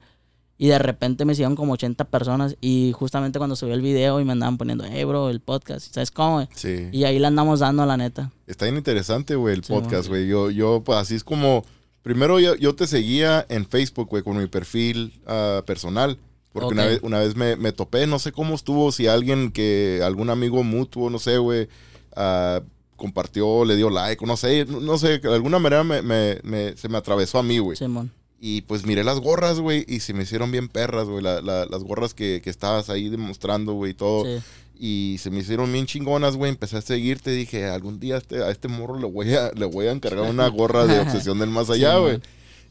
Y 0.60 0.68
de 0.68 0.80
repente 0.80 1.24
me 1.24 1.36
siguieron 1.36 1.56
como 1.56 1.74
80 1.74 2.06
personas 2.06 2.56
y 2.62 2.92
justamente 2.96 3.38
cuando 3.38 3.56
subí 3.56 3.72
el 3.72 3.82
video 3.82 4.20
y 4.20 4.25
me 4.25 4.32
andaban 4.32 4.58
poniendo, 4.58 4.86
eh, 4.86 5.06
bro, 5.06 5.30
el 5.30 5.39
podcast, 5.39 5.94
¿sabes 5.94 6.10
cómo? 6.10 6.48
Sí. 6.56 6.89
Y 6.92 7.04
ahí 7.04 7.20
le 7.20 7.27
andamos 7.27 7.60
dando, 7.60 7.86
la 7.86 7.96
neta. 7.96 8.32
Está 8.48 8.66
bien 8.66 8.77
interesante, 8.77 9.36
güey, 9.36 9.54
el 9.56 9.63
Sí, 9.63 9.72
podcast, 9.72 10.08
güey. 10.08 10.27
Yo, 10.27 10.50
yo, 10.50 10.82
pues 10.84 10.98
así 10.98 11.16
es 11.16 11.24
como. 11.24 11.63
Primero 12.01 12.39
yo, 12.39 12.56
yo 12.56 12.74
te 12.74 12.88
seguía 12.88 13.46
en 13.50 13.68
Facebook, 13.68 14.08
güey, 14.10 14.24
con 14.24 14.38
mi 14.38 14.48
perfil 14.48 15.20
ah, 15.27 15.62
personal. 15.66 16.18
Porque 16.54 16.74
una 16.74 16.86
vez, 16.86 17.00
una 17.04 17.20
vez 17.20 17.36
me, 17.36 17.56
me 17.56 17.72
topé, 17.72 18.08
no 18.08 18.18
sé 18.18 18.32
cómo 18.32 18.56
estuvo, 18.56 18.92
si 18.92 19.08
alguien 19.08 19.51
que, 19.51 20.01
algún 20.04 20.30
amigo 20.30 20.63
mutuo, 20.63 21.10
no 21.10 21.20
sé, 21.20 21.38
güey, 21.38 21.68
ah, 22.16 22.62
compartió, 22.98 23.63
le 23.63 23.75
dio 23.77 23.89
like, 23.89 24.25
no 24.25 24.36
sé, 24.36 24.66
no, 24.66 24.98
sé, 24.98 25.20
de 25.20 25.34
alguna 25.34 25.60
manera 25.60 25.84
me, 25.86 26.01
me- 26.01 26.39
me- 26.44 26.75
se 26.75 26.89
me 26.89 26.98
atravesó 26.98 27.39
a 27.39 27.44
mí, 27.44 27.60
güey. 27.60 27.77
Simón. 27.77 28.12
Y 28.39 28.62
pues 28.63 28.86
miré 28.86 29.04
las 29.04 29.20
gorras, 29.20 29.60
güey, 29.60 29.86
y 29.88 30.01
se 30.01 30.13
me 30.13 30.24
hicieron 30.24 30.51
bien 30.51 30.68
perras, 30.68 31.08
güey, 31.08 31.24
la- 31.24 31.42
la- 31.42 31.66
las 31.66 31.84
gorras 31.84 32.13
que, 32.13 32.42
que 32.44 32.50
estabas 32.50 32.89
ahí 32.89 33.08
demostrando, 33.10 33.74
güey, 33.74 33.92
y 33.92 33.96
todo. 33.96 34.25
Sí. 34.25 34.44
Y 34.80 35.18
se 35.20 35.32
me 35.32 35.39
hicieron 35.39 35.72
bien 35.74 35.88
chingonas, 35.88 36.36
güey. 36.36 36.51
Empecé 36.51 36.77
a 36.77 36.82
seguirte. 36.82 37.32
Dije, 37.32 37.66
algún 37.66 38.00
día 38.00 38.13
a 38.13 38.18
este, 38.20 38.44
a 38.44 38.51
este 38.51 38.68
morro 38.68 39.00
le 39.00 39.08
voy, 39.08 39.34
a, 39.34 39.51
le 39.56 39.66
voy 39.66 39.88
a 39.88 39.92
encargar 39.92 40.30
una 40.30 40.48
gorra 40.50 40.86
de 40.86 41.00
obsesión 41.00 41.39
del 41.39 41.50
más 41.50 41.72
allá, 41.72 41.98
güey. 42.00 42.20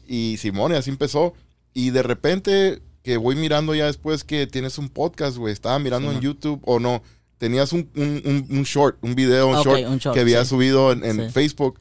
y 0.07 0.37
Simón, 0.37 0.71
y 0.71 0.75
así 0.75 0.89
empezó. 0.89 1.33
Y 1.73 1.89
de 1.89 2.03
repente, 2.03 2.81
que 3.03 3.17
voy 3.17 3.35
mirando 3.35 3.75
ya 3.75 3.87
después 3.87 4.23
que 4.23 4.47
tienes 4.47 4.77
un 4.77 4.87
podcast, 4.87 5.35
güey. 5.35 5.51
Estaba 5.51 5.79
mirando 5.79 6.07
Sí, 6.07 6.15
en 6.15 6.15
man. 6.15 6.23
YouTube, 6.23 6.61
o 6.65 6.79
no. 6.79 7.03
Tenías 7.37 7.71
un, 7.73 7.89
un, 7.95 8.21
un- 8.25 8.47
un 8.57 8.63
short, 8.63 8.97
un 9.01 9.13
video, 9.15 9.47
un, 9.49 9.55
Ok, 9.55 9.65
short, 9.65 9.85
un 9.87 9.97
short, 9.99 10.13
que 10.15 10.21
había 10.21 10.43
sí. 10.43 10.49
subido 10.49 10.91
en, 10.91 11.03
en 11.05 11.27
Sí. 11.27 11.31
Facebook. 11.33 11.79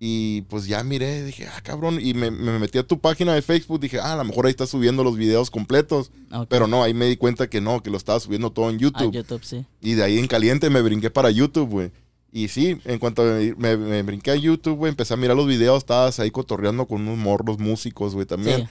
Y 0.00 0.42
pues 0.42 0.66
ya 0.66 0.82
miré, 0.84 1.24
dije, 1.24 1.46
ah, 1.46 1.60
cabrón. 1.62 1.98
Y 2.00 2.14
me, 2.14 2.30
me 2.30 2.58
metí 2.58 2.78
a 2.78 2.86
tu 2.86 2.98
página 2.98 3.32
de 3.34 3.40
Facebook. 3.42 3.80
Dije, 3.80 3.98
ah, 4.00 4.14
a 4.14 4.16
lo 4.16 4.24
mejor 4.24 4.46
ahí 4.46 4.50
estás 4.50 4.68
subiendo 4.68 5.02
los 5.04 5.16
videos 5.16 5.50
completos. 5.50 6.10
Ok. 6.32 6.46
Pero 6.50 6.66
no, 6.66 6.82
ahí 6.82 6.92
me 6.92 7.06
di 7.06 7.16
cuenta 7.16 7.48
que 7.48 7.60
no, 7.60 7.82
que 7.82 7.90
lo 7.90 7.96
estaba 7.96 8.20
subiendo 8.20 8.50
todo 8.50 8.68
en 8.70 8.76
Ah, 8.76 8.80
YouTube. 8.80 9.12
YouTube, 9.12 9.44
sí. 9.44 9.64
Y 9.80 9.94
de 9.94 10.02
ahí 10.02 10.18
en 10.18 10.26
caliente 10.26 10.68
me 10.68 10.82
brinqué 10.82 11.10
para 11.10 11.30
YouTube, 11.30 11.70
güey. 11.70 11.90
Y 12.32 12.48
sí, 12.48 12.78
en 12.84 12.98
cuanto 12.98 13.22
me, 13.22 13.54
me- 13.54 13.76
me 13.76 14.02
brinqué 14.02 14.32
a 14.32 14.36
YouTube, 14.36 14.76
güey, 14.76 14.90
empecé 14.90 15.14
a 15.14 15.16
mirar 15.16 15.36
los 15.36 15.46
videos, 15.46 15.78
estabas 15.78 16.18
ahí 16.18 16.30
cotorreando 16.32 16.86
con 16.86 17.02
unos 17.02 17.16
morros 17.16 17.58
músicos, 17.60 18.14
güey, 18.14 18.26
también. 18.26 18.62
Sí. 18.62 18.68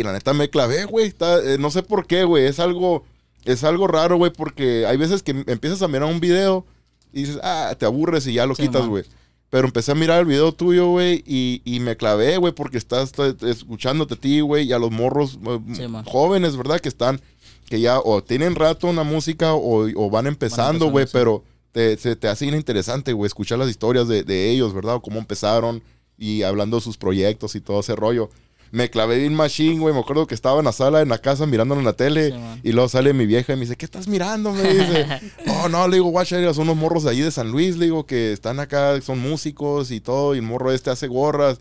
Y 0.00 0.02
la 0.02 0.12
neta 0.12 0.34
me 0.34 0.50
clavé, 0.50 0.84
güey. 0.86 1.06
está- 1.06 1.40
eh, 1.40 1.56
no 1.58 1.70
sé 1.70 1.82
por 1.84 2.06
qué, 2.08 2.24
güey. 2.24 2.46
Es 2.46 2.58
algo, 2.58 3.04
es 3.44 3.64
algo 3.64 3.86
raro, 3.86 4.16
güey, 4.16 4.32
porque 4.32 4.86
hay 4.86 4.96
veces 4.96 5.22
que 5.22 5.44
empiezas 5.46 5.82
a 5.82 5.88
mirar 5.88 6.08
un 6.08 6.20
video 6.20 6.64
y 7.12 7.20
dices, 7.22 7.38
ah, 7.42 7.74
te 7.78 7.86
aburres 7.86 8.26
y 8.26 8.34
ya 8.34 8.46
lo 8.46 8.54
Sí, 8.54 8.62
quitas, 8.62 8.86
güey. 8.86 9.04
Pero 9.50 9.66
empecé 9.68 9.92
a 9.92 9.94
mirar 9.94 10.20
el 10.20 10.26
video 10.26 10.52
tuyo, 10.52 10.88
güey, 10.88 11.22
y, 11.26 11.62
y 11.64 11.78
me 11.80 11.96
clavé, 11.96 12.38
güey, 12.38 12.52
porque 12.52 12.76
estás 12.78 13.12
t- 13.12 13.36
escuchándote 13.48 14.14
a 14.14 14.16
ti, 14.16 14.40
güey, 14.40 14.66
y 14.66 14.72
a 14.72 14.78
los 14.78 14.90
morros 14.90 15.38
eh, 15.46 15.60
Sí, 15.74 15.82
jóvenes, 16.06 16.56
¿verdad? 16.56 16.80
Que 16.80 16.88
están, 16.88 17.20
que 17.68 17.80
ya 17.80 18.00
o 18.00 18.22
tienen 18.22 18.56
rato 18.56 18.88
en 18.90 18.96
la 18.96 19.04
música 19.04 19.54
o, 19.54 19.86
o 19.94 20.10
van 20.10 20.26
empezando, 20.26 20.90
güey, 20.90 21.06
sí. 21.06 21.10
pero 21.12 21.44
te, 21.70 21.96
se 21.98 22.16
te 22.16 22.26
hace 22.28 22.46
interesante, 22.46 23.12
güey, 23.12 23.26
escuchar 23.28 23.58
las 23.58 23.68
historias 23.68 24.08
de, 24.08 24.24
de 24.24 24.50
ellos, 24.50 24.74
¿verdad? 24.74 24.96
O 24.96 25.02
cómo 25.02 25.18
empezaron 25.20 25.82
y 26.18 26.42
hablando 26.42 26.76
de 26.78 26.82
sus 26.82 26.96
proyectos 26.96 27.54
y 27.54 27.60
todo 27.60 27.80
ese 27.80 27.94
rollo. 27.94 28.30
Me 28.74 28.90
clavé 28.90 29.20
bien 29.20 29.36
machine, 29.36 29.78
güey. 29.78 29.94
Me 29.94 30.00
acuerdo 30.00 30.26
que 30.26 30.34
estaba 30.34 30.58
en 30.58 30.64
la 30.64 30.72
sala, 30.72 31.00
en 31.00 31.08
la 31.08 31.18
casa, 31.18 31.46
mirándolo 31.46 31.80
en 31.80 31.84
la 31.84 31.92
tele. 31.92 32.32
Sí, 32.32 32.36
y 32.64 32.72
luego 32.72 32.88
sale 32.88 33.12
mi 33.12 33.24
vieja 33.24 33.52
y 33.52 33.56
me 33.56 33.60
dice, 33.60 33.76
¿qué 33.76 33.84
estás 33.84 34.08
mirando? 34.08 34.52
Me 34.52 34.64
dice, 34.64 35.06
oh, 35.46 35.68
no, 35.68 35.86
le 35.86 35.98
digo, 35.98 36.08
guacha, 36.08 36.52
son 36.52 36.64
unos 36.64 36.76
morros 36.76 37.04
de 37.04 37.10
ahí 37.10 37.20
de 37.20 37.30
San 37.30 37.52
Luis, 37.52 37.76
le 37.76 37.84
digo, 37.84 38.04
que 38.04 38.32
están 38.32 38.58
acá, 38.58 39.00
son 39.00 39.20
músicos 39.20 39.92
y 39.92 40.00
todo. 40.00 40.34
Y 40.34 40.38
el 40.38 40.42
morro 40.42 40.72
este 40.72 40.90
hace 40.90 41.06
gorras. 41.06 41.60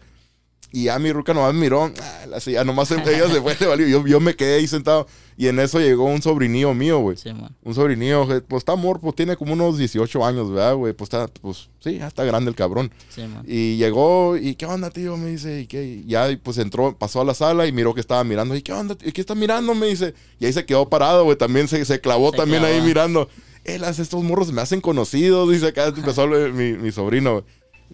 Y 0.75 0.85
ya 0.85 0.97
mi 0.97 1.11
ruca 1.13 1.35
nomás 1.35 1.53
me 1.53 1.61
miró, 1.61 1.83
ah, 2.01 2.25
la 2.27 2.39
silla 2.39 2.63
nomás 2.63 2.89
ella 2.91 3.29
se 3.31 3.39
fue, 3.41 3.55
le 3.59 3.67
valió. 3.67 3.87
Yo, 3.87 4.05
yo 4.07 4.19
me 4.19 4.35
quedé 4.35 4.55
ahí 4.55 4.67
sentado. 4.67 5.05
Y 5.37 5.47
en 5.47 5.59
eso 5.59 5.79
llegó 5.79 6.05
un 6.05 6.21
sobrinillo 6.21 6.73
mío, 6.73 6.97
güey. 6.99 7.15
Sí. 7.15 7.29
Un 7.63 7.75
sobrinillo, 7.75 8.27
que, 8.27 8.41
pues 8.41 8.61
está 8.61 8.71
amor, 8.71 8.99
pues 8.99 9.15
tiene 9.15 9.37
como 9.37 9.53
unos 9.53 9.77
18 9.77 10.25
años, 10.25 10.49
¿verdad, 10.51 10.73
güey? 10.75 10.93
Pues 10.93 11.05
está, 11.07 11.27
pues 11.27 11.69
sí, 11.79 11.99
ya 11.99 12.07
está 12.07 12.23
grande 12.23 12.49
el 12.49 12.55
cabrón. 12.55 12.91
Sí, 13.09 13.21
man. 13.21 13.43
Y 13.47 13.77
llegó, 13.77 14.35
y 14.35 14.55
¿qué 14.55 14.65
onda, 14.65 14.89
tío? 14.89 15.15
Me 15.15 15.29
dice, 15.29 15.61
y 15.61 15.67
qué, 15.67 15.83
Y 15.85 16.05
ya, 16.07 16.27
pues 16.41 16.57
entró, 16.57 16.97
pasó 16.97 17.21
a 17.21 17.25
la 17.25 17.35
sala 17.35 17.67
y 17.67 17.71
miró 17.71 17.93
que 17.93 18.01
estaba 18.01 18.23
mirando. 18.23 18.55
¿Y 18.55 18.63
qué 18.63 18.73
onda? 18.73 18.95
tío? 18.95 19.07
¿Y 19.09 19.11
qué 19.11 19.21
está 19.21 19.35
mirando? 19.35 19.75
Me 19.75 19.85
dice. 19.87 20.15
Y 20.39 20.45
ahí 20.47 20.53
se 20.53 20.65
quedó 20.65 20.89
parado, 20.89 21.23
güey. 21.23 21.37
También 21.37 21.67
se, 21.67 21.85
se 21.85 22.01
clavó 22.01 22.31
Se 22.31 22.37
también 22.37 22.63
ahí 22.65 22.81
mirando. 22.81 23.29
Eh, 23.63 23.77
las- 23.79 23.99
estos 23.99 24.23
morros 24.23 24.51
me 24.51 24.61
hacen 24.61 24.81
conocidos, 24.81 25.51
dice 25.51 25.67
acá, 25.67 25.85
empezó 25.87 26.27
mi, 26.27 26.73
mi 26.73 26.91
sobrino, 26.91 27.31
güey. 27.33 27.43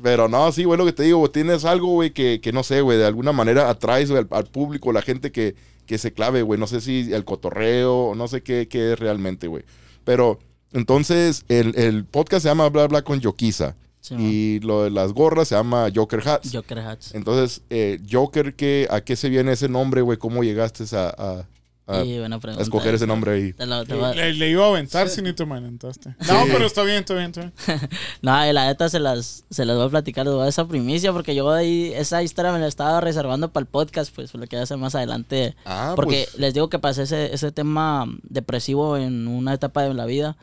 Pero 0.02 0.28
no, 0.30 0.52
sí, 0.52 0.64
güey, 0.64 0.78
lo 0.78 0.86
que 0.86 0.94
te 0.94 1.04
digo, 1.04 1.18
güey, 1.20 1.32
tienes 1.32 1.66
algo, 1.66 1.88
güey, 1.88 2.12
que, 2.12 2.40
que 2.42 2.52
no 2.54 2.64
sé, 2.64 2.82
güey, 2.82 2.98
de 2.98 3.06
alguna 3.06 3.32
manera 3.34 3.70
atraes 3.70 4.10
güey, 4.10 4.22
al, 4.24 4.28
al 4.32 4.46
público, 4.46 4.94
la 4.94 5.02
gente 5.02 5.32
que, 5.32 5.56
que 5.86 5.98
se 5.98 6.14
clave, 6.14 6.42
güey. 6.42 6.60
No 6.60 6.68
sé 6.68 6.80
si 6.82 7.12
el 7.14 7.26
cotorreo, 7.26 8.14
no 8.16 8.28
sé 8.28 8.42
qué, 8.42 8.68
qué 8.70 8.94
es 8.94 9.00
realmente, 9.00 9.48
güey. 9.48 9.64
Pero 10.06 10.40
entonces 10.72 11.44
el, 11.50 11.74
el 11.78 12.06
podcast 12.06 12.44
se 12.44 12.50
llama 12.50 12.70
Bla 12.70 12.88
Bla 12.88 13.02
con 13.02 13.20
Yokiza. 13.20 13.76
Sí, 14.02 14.16
y 14.18 14.60
lo 14.62 14.84
de 14.86 14.92
las 14.92 15.12
gorras 15.12 15.50
se 15.50 15.56
llama 15.56 15.90
Joker 15.94 16.22
Hats. 16.26 16.52
Joker 16.54 16.80
Hats. 16.80 17.14
Entonces, 17.14 17.64
eh, 17.70 18.00
Joker, 18.10 18.56
¿qué, 18.56 18.88
¿a 18.90 19.02
qué 19.02 19.18
se 19.18 19.28
viene 19.28 19.52
ese 19.52 19.68
nombre, 19.68 20.00
güey? 20.02 20.18
¿Cómo 20.18 20.42
llegaste 20.42 20.86
a, 20.96 21.10
a- 21.18 21.48
a- 21.90 22.04
Y 22.06 22.20
buena 22.20 22.40
pregunta. 22.40 22.62
escoger 22.64 22.94
ese 22.96 23.08
nombre 23.08 23.32
ahí? 23.34 23.54
Te 23.54 23.66
lo- 23.66 23.84
te 23.86 23.94
a- 23.94 24.14
Le, 24.14 24.34
le 24.34 24.50
iba 24.50 24.66
a 24.66 24.70
aventar 24.70 25.10
si 25.10 25.22
ni 25.22 25.34
te 25.34 25.46
me 25.46 25.54
adelantaste. 25.56 26.10
No, 26.28 26.44
pero 26.52 26.66
está 26.66 26.84
bien, 26.84 26.98
está 27.00 27.14
bien, 27.16 27.32
está 27.36 27.42
bien. 27.42 27.54
No, 28.22 28.48
y 28.50 28.54
la 28.54 28.68
neta 28.68 28.88
se 28.90 29.00
las, 29.00 29.46
se 29.50 29.66
las 29.66 29.76
voy 29.78 29.88
a 29.88 29.90
platicar, 29.90 30.26
les 30.26 30.32
voy 30.34 30.40
a 30.42 30.44
dar 30.44 30.50
esa 30.50 30.68
primicia, 30.68 31.12
porque 31.14 31.34
yo 31.36 31.50
ahí, 31.52 31.92
esa 31.96 32.22
historia 32.24 32.52
me 32.52 32.60
la 32.60 32.68
estaba 32.68 33.02
reservando 33.02 33.52
para 33.52 33.62
el 33.64 33.68
podcast, 33.68 34.14
pues 34.14 34.34
lo 34.34 34.42
que 34.48 34.56
voy 34.56 34.62
a 34.62 34.64
hacer 34.64 34.78
más 34.78 34.96
adelante. 34.96 35.56
Ah, 35.66 35.94
porque 35.96 36.28
pues. 36.30 36.40
les 36.40 36.54
digo 36.54 36.70
que 36.70 36.80
pasé 36.80 37.04
ese, 37.04 37.34
ese 37.34 37.52
tema 37.52 38.06
depresivo 38.24 38.98
en 38.98 39.28
una 39.28 39.54
etapa 39.54 39.84
de 39.84 39.94
la 39.94 40.06
vida. 40.06 40.38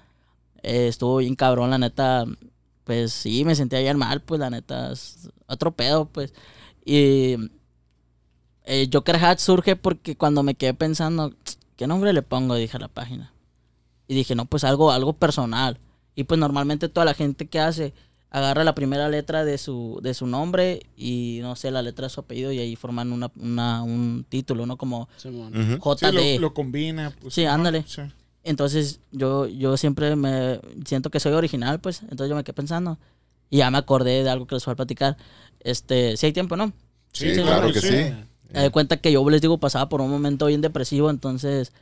Eh, 0.62 0.88
estuvo 0.88 1.18
bien 1.18 1.36
cabrón, 1.36 1.70
la 1.70 1.78
neta. 1.78 2.24
Pues 2.84 3.12
sí, 3.12 3.44
me 3.44 3.54
sentía 3.56 3.80
bien 3.80 3.98
mal, 3.98 4.20
pues 4.22 4.38
la 4.40 4.48
neta. 4.50 4.92
es 4.92 5.28
otro 5.46 5.72
pedo, 5.72 6.06
pues. 6.06 6.32
Y 6.84 7.36
eh, 8.66 8.88
Joker 8.92 9.16
Hat 9.16 9.38
surge 9.38 9.76
porque 9.76 10.17
cuando 10.17 10.43
me 10.43 10.54
quedé 10.54 10.75
pensando, 10.75 11.32
¿qué 11.76 11.86
nombre 11.86 12.12
le 12.12 12.23
pongo? 12.23 12.54
Dije 12.54 12.76
a 12.76 12.80
la 12.80 12.88
página. 12.88 13.32
Y 14.08 14.14
dije, 14.14 14.34
no, 14.34 14.45
pues 14.45 14.64
algo, 14.64 14.93
algo 14.93 15.14
personal. 15.14 15.78
Y 16.14 16.25
pues 16.25 16.38
normalmente 16.38 16.88
toda 16.88 17.04
la 17.04 17.14
gente 17.14 17.47
que 17.47 17.60
hace 17.60 17.93
agarra 18.30 18.64
la 18.64 18.75
primera 18.75 19.08
letra 19.08 19.45
de 19.45 19.56
su, 19.58 19.99
de 20.02 20.12
su 20.14 20.26
nombre 20.26 20.80
y 20.97 21.38
no 21.43 21.56
sé, 21.56 21.71
la 21.71 21.80
letra 21.82 22.06
de 22.06 22.10
su 22.10 22.21
apellido 22.21 22.52
y 22.52 22.58
ahí 22.58 22.76
forman 22.76 23.12
una, 23.12 23.30
una- 23.36 23.82
un 23.82 24.25
título, 24.28 24.67
¿no? 24.67 24.76
Como. 24.76 25.08
Sí, 25.17 25.28
JD. 25.30 26.12
lo, 26.34 26.40
lo 26.40 26.54
combina. 26.54 27.14
Pues, 27.21 27.34
Sí, 27.34 27.45
ándale. 27.47 27.84
sí. 27.86 28.02
Entonces 28.45 29.00
yo, 29.10 29.47
yo 29.47 29.76
siempre 29.76 30.14
me 30.17 30.60
siento 30.84 31.10
que 31.10 31.19
soy 31.21 31.32
original, 31.32 31.80
pues. 31.80 32.02
Entonces 32.02 32.28
yo 32.28 32.36
me 32.36 32.45
quedé 32.45 32.52
pensando. 32.54 32.99
Y 33.50 33.58
ya 33.58 33.71
me 33.71 33.78
acordé 33.78 34.23
de 34.23 34.30
algo 34.30 34.47
que 34.47 34.54
les 34.54 34.64
voy 34.64 34.73
a 34.73 34.76
platicar. 34.76 35.17
Este, 35.60 36.17
si 36.17 36.26
hay 36.26 36.32
tiempo, 36.32 36.56
¿no? 36.56 36.73
Sí, 37.12 37.34
Sí, 37.34 37.43
claro 37.43 37.73
que 37.73 37.80
sí. 37.80 38.12
Me 38.56 38.64
di 38.64 38.71
cuenta 38.71 38.97
que 38.97 39.12
yo 39.12 39.28
les 39.28 39.40
digo 39.40 39.58
pasaba 39.58 39.88
por 39.88 40.00
un 40.00 40.10
momento 40.10 40.47
bien 40.47 40.60
depresivo, 40.60 41.10
entonces 41.10 41.73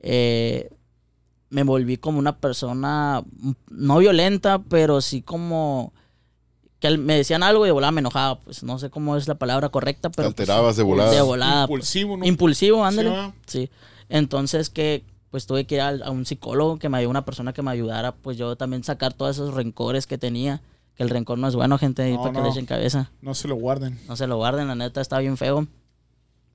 eh, 0.00 0.70
me 1.50 1.62
volví 1.62 1.96
como 1.96 2.18
una 2.18 2.36
persona 2.38 3.22
mm, 3.40 3.52
no 3.70 3.98
violenta, 3.98 4.58
pero 4.68 5.00
sí 5.00 5.22
como 5.22 5.92
que 6.80 6.96
me 6.96 7.16
decían 7.16 7.42
algo 7.42 7.64
y 7.64 7.68
de 7.68 7.72
volada 7.72 7.90
me 7.90 8.00
enojaba, 8.00 8.40
pues 8.40 8.62
no 8.62 8.78
sé 8.78 8.90
cómo 8.90 9.16
es 9.16 9.26
la 9.26 9.34
palabra 9.36 9.70
correcta, 9.70 10.10
Te 10.10 10.16
pero 10.16 10.28
pues, 10.28 10.40
alterabas 10.40 10.76
de 10.76 10.82
volada. 10.82 11.10
de 11.10 11.22
volada. 11.22 11.66
pues. 11.66 11.78
Impulsivo, 11.78 12.16
¿no? 12.16 12.26
Impulsivo, 12.26 12.84
ándale. 12.84 13.32
Sí. 13.46 13.70
Entonces 14.08 14.70
que 14.70 15.04
pues 15.30 15.46
tuve 15.46 15.66
que 15.66 15.76
ir 15.76 15.80
a, 15.80 16.10
un 16.10 16.24
psicólogo 16.24 16.78
que 16.78 16.88
me 16.88 16.98
ayudara, 16.98 17.10
una 17.10 17.24
persona 17.24 17.52
que 17.52 17.62
me 17.62 17.70
ayudara, 17.70 18.12
pues 18.12 18.36
yo 18.36 18.56
también 18.56 18.84
sacar 18.84 19.12
todos 19.12 19.36
esos 19.36 19.54
rencores 19.54 20.06
que 20.06 20.18
tenía. 20.18 20.60
Que 20.94 21.04
el 21.04 21.10
rencor 21.10 21.38
no 21.38 21.46
es 21.46 21.54
bueno, 21.54 21.78
gente, 21.78 22.10
No, 22.10 22.22
para 22.22 22.32
que 22.34 22.40
le 22.40 22.48
echen 22.48 22.66
cabeza. 22.66 23.12
No 23.22 23.34
se 23.34 23.46
lo 23.46 23.54
guarden. 23.54 24.00
No 24.08 24.16
se 24.16 24.26
lo 24.26 24.36
guarden, 24.36 24.66
la 24.66 24.74
neta 24.74 25.00
está 25.00 25.18
bien 25.20 25.36
feo. 25.36 25.68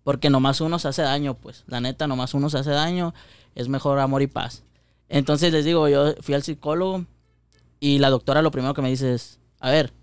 Porque 0.04 0.30
nomás 0.30 0.60
uno 0.62 0.80
se 0.80 0.88
hace 0.90 1.02
daño, 1.02 1.36
pues. 1.36 1.64
La 1.68 1.80
neta, 1.82 2.08
nomás 2.08 2.34
uno 2.34 2.50
se 2.50 2.58
hace 2.58 2.72
daño. 2.72 3.14
Es 3.56 3.70
mejor 3.70 4.00
amor 4.00 4.22
y 4.22 4.28
paz. 4.28 4.64
Entonces 5.10 5.52
les 5.54 5.64
digo, 5.66 5.88
yo 5.88 6.14
fui 6.22 6.34
al 6.34 6.44
psicólogo 6.44 7.06
y 7.80 8.00
la 8.00 8.10
doctora 8.10 8.42
lo 8.42 8.52
primero 8.52 8.74
que 8.74 8.82
me 8.82 8.90
dice 8.90 9.14
es, 9.14 9.40
a 9.60 9.70
ver, 9.72 9.94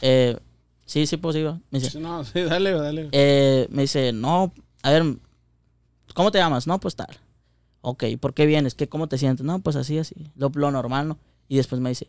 eh, 0.00 0.36
sí, 0.84 1.06
sí, 1.06 1.16
posible. 1.16 1.60
Me 1.70 1.78
dice, 1.80 1.98
No, 2.00 2.24
sí, 2.24 2.42
dale, 2.42 2.72
dale. 2.72 3.08
eh, 3.12 3.66
me 3.70 3.82
dice, 3.82 4.12
no, 4.12 4.52
a 4.82 4.90
ver, 4.90 5.04
¿cómo 6.14 6.30
te 6.30 6.38
llamas? 6.38 6.66
No, 6.66 6.78
pues 6.80 6.96
tal. 6.96 7.16
Ok, 7.80 8.04
¿por 8.20 8.34
qué 8.34 8.46
vienes? 8.46 8.74
¿Qué, 8.74 8.88
¿Cómo 8.88 9.06
te 9.08 9.18
sientes? 9.18 9.44
No, 9.46 9.60
pues 9.60 9.76
así, 9.76 9.98
así. 9.98 10.14
Lo, 10.36 10.50
lo 10.54 10.70
normal, 10.70 11.08
¿no? 11.08 11.18
Y 11.48 11.56
después 11.56 11.80
me 11.80 11.90
dice, 11.90 12.08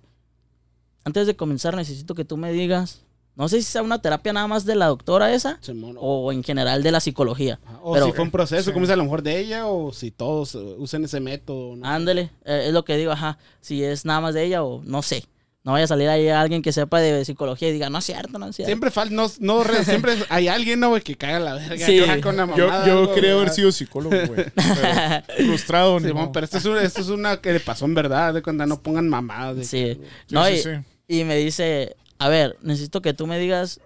antes 1.06 1.28
de 1.28 1.36
comenzar 1.36 1.76
necesito 1.76 2.16
que 2.16 2.26
tú 2.26 2.36
me 2.38 2.52
digas, 2.52 3.04
no 3.40 3.50
sé 3.50 3.58
si 3.58 3.64
sea 3.64 3.82
una 3.82 4.00
terapia 4.02 4.34
nada 4.34 4.46
más 4.46 4.66
de 4.66 4.76
la 4.76 4.86
doctora 4.86 5.34
esa 5.34 5.58
Simón. 5.62 5.96
O, 5.98 6.26
o 6.28 6.32
en 6.32 6.44
general 6.44 6.84
de 6.84 6.92
la 6.92 7.00
psicología. 7.00 7.60
o 7.82 7.94
pero- 7.94 8.06
si 8.06 8.12
fue 8.12 8.24
un 8.26 8.32
proceso, 8.32 8.66
Sí. 8.66 8.72
como 8.74 8.86
es 8.86 8.92
a 8.92 8.96
lo 8.96 9.04
mejor 9.04 9.24
de 9.24 9.40
ella, 9.40 9.66
o 9.66 9.92
si 9.94 10.12
todos 10.12 10.54
eh, 10.54 10.60
usan 10.78 11.04
ese 11.06 11.20
método. 11.20 11.76
¿no? 11.76 11.88
Ándale, 11.88 12.30
eh, 12.46 12.66
es 12.68 12.74
lo 12.74 12.86
que 12.86 12.98
digo, 12.98 13.12
ajá, 13.14 13.40
si 13.62 13.84
es 13.84 14.06
nada 14.06 14.22
más 14.22 14.36
de 14.36 14.44
ella 14.44 14.64
o 14.64 14.84
no 14.84 15.02
sé. 15.02 15.24
No 15.62 15.74
vaya 15.74 15.84
a 15.84 15.88
salir 15.88 16.08
ahí 16.08 16.30
alguien 16.30 16.62
que 16.62 16.72
sepa 16.72 17.02
de 17.02 17.26
psicología 17.26 17.68
y 17.68 17.74
diga, 17.74 17.90
no 17.90 17.98
es 18.00 18.06
cierto, 18.06 18.40
no 18.40 18.48
es 18.48 18.56
cierto. 18.56 18.70
Siempre 18.70 18.92
falta, 18.92 19.14
no, 19.14 19.30
no, 19.40 19.62
re- 19.64 19.84
siempre 19.86 20.16
hay 20.30 20.48
alguien, 20.48 20.80
¿no, 20.80 20.90
güey, 20.90 21.02
que 21.02 21.16
caga 21.16 21.40
la 21.40 21.54
verga 21.56 21.86
Sí. 21.86 22.00
con 22.22 22.38
la 22.38 22.46
Yo, 22.56 22.68
mamada, 22.68 22.88
yo 22.88 23.04
güey, 23.04 23.16
quería 23.16 23.34
haber 23.34 23.50
sido 23.50 23.72
psicólogo, 23.72 24.16
güey. 24.28 24.46
pero 24.54 24.54
Frustrado, 25.38 26.00
Simón, 26.00 26.26
no. 26.26 26.32
pero 26.32 26.46
esto 26.46 26.58
es, 26.58 26.66
una, 26.66 26.82
esto 26.82 27.02
es 27.02 27.10
una 27.10 27.38
que 27.42 27.54
le 27.54 27.60
pasó 27.60 27.86
en 27.86 27.94
verdad, 27.94 28.34
de 28.34 28.42
cuando 28.42 28.66
no 28.66 28.82
pongan 28.82 29.10
mamadas. 29.10 29.68
Sí. 29.68 29.78
que- 29.78 30.00
No, 30.30 30.46
sí, 30.46 30.54
y, 30.54 30.58
sí. 30.60 30.70
y 31.08 31.24
me 31.26 31.36
dice, 31.36 31.96
a 32.20 32.30
ver, 32.30 32.58
necesito 32.62 33.02
que 33.02 33.14
tú 33.14 33.26
me 33.26 33.40
digas 33.40 33.82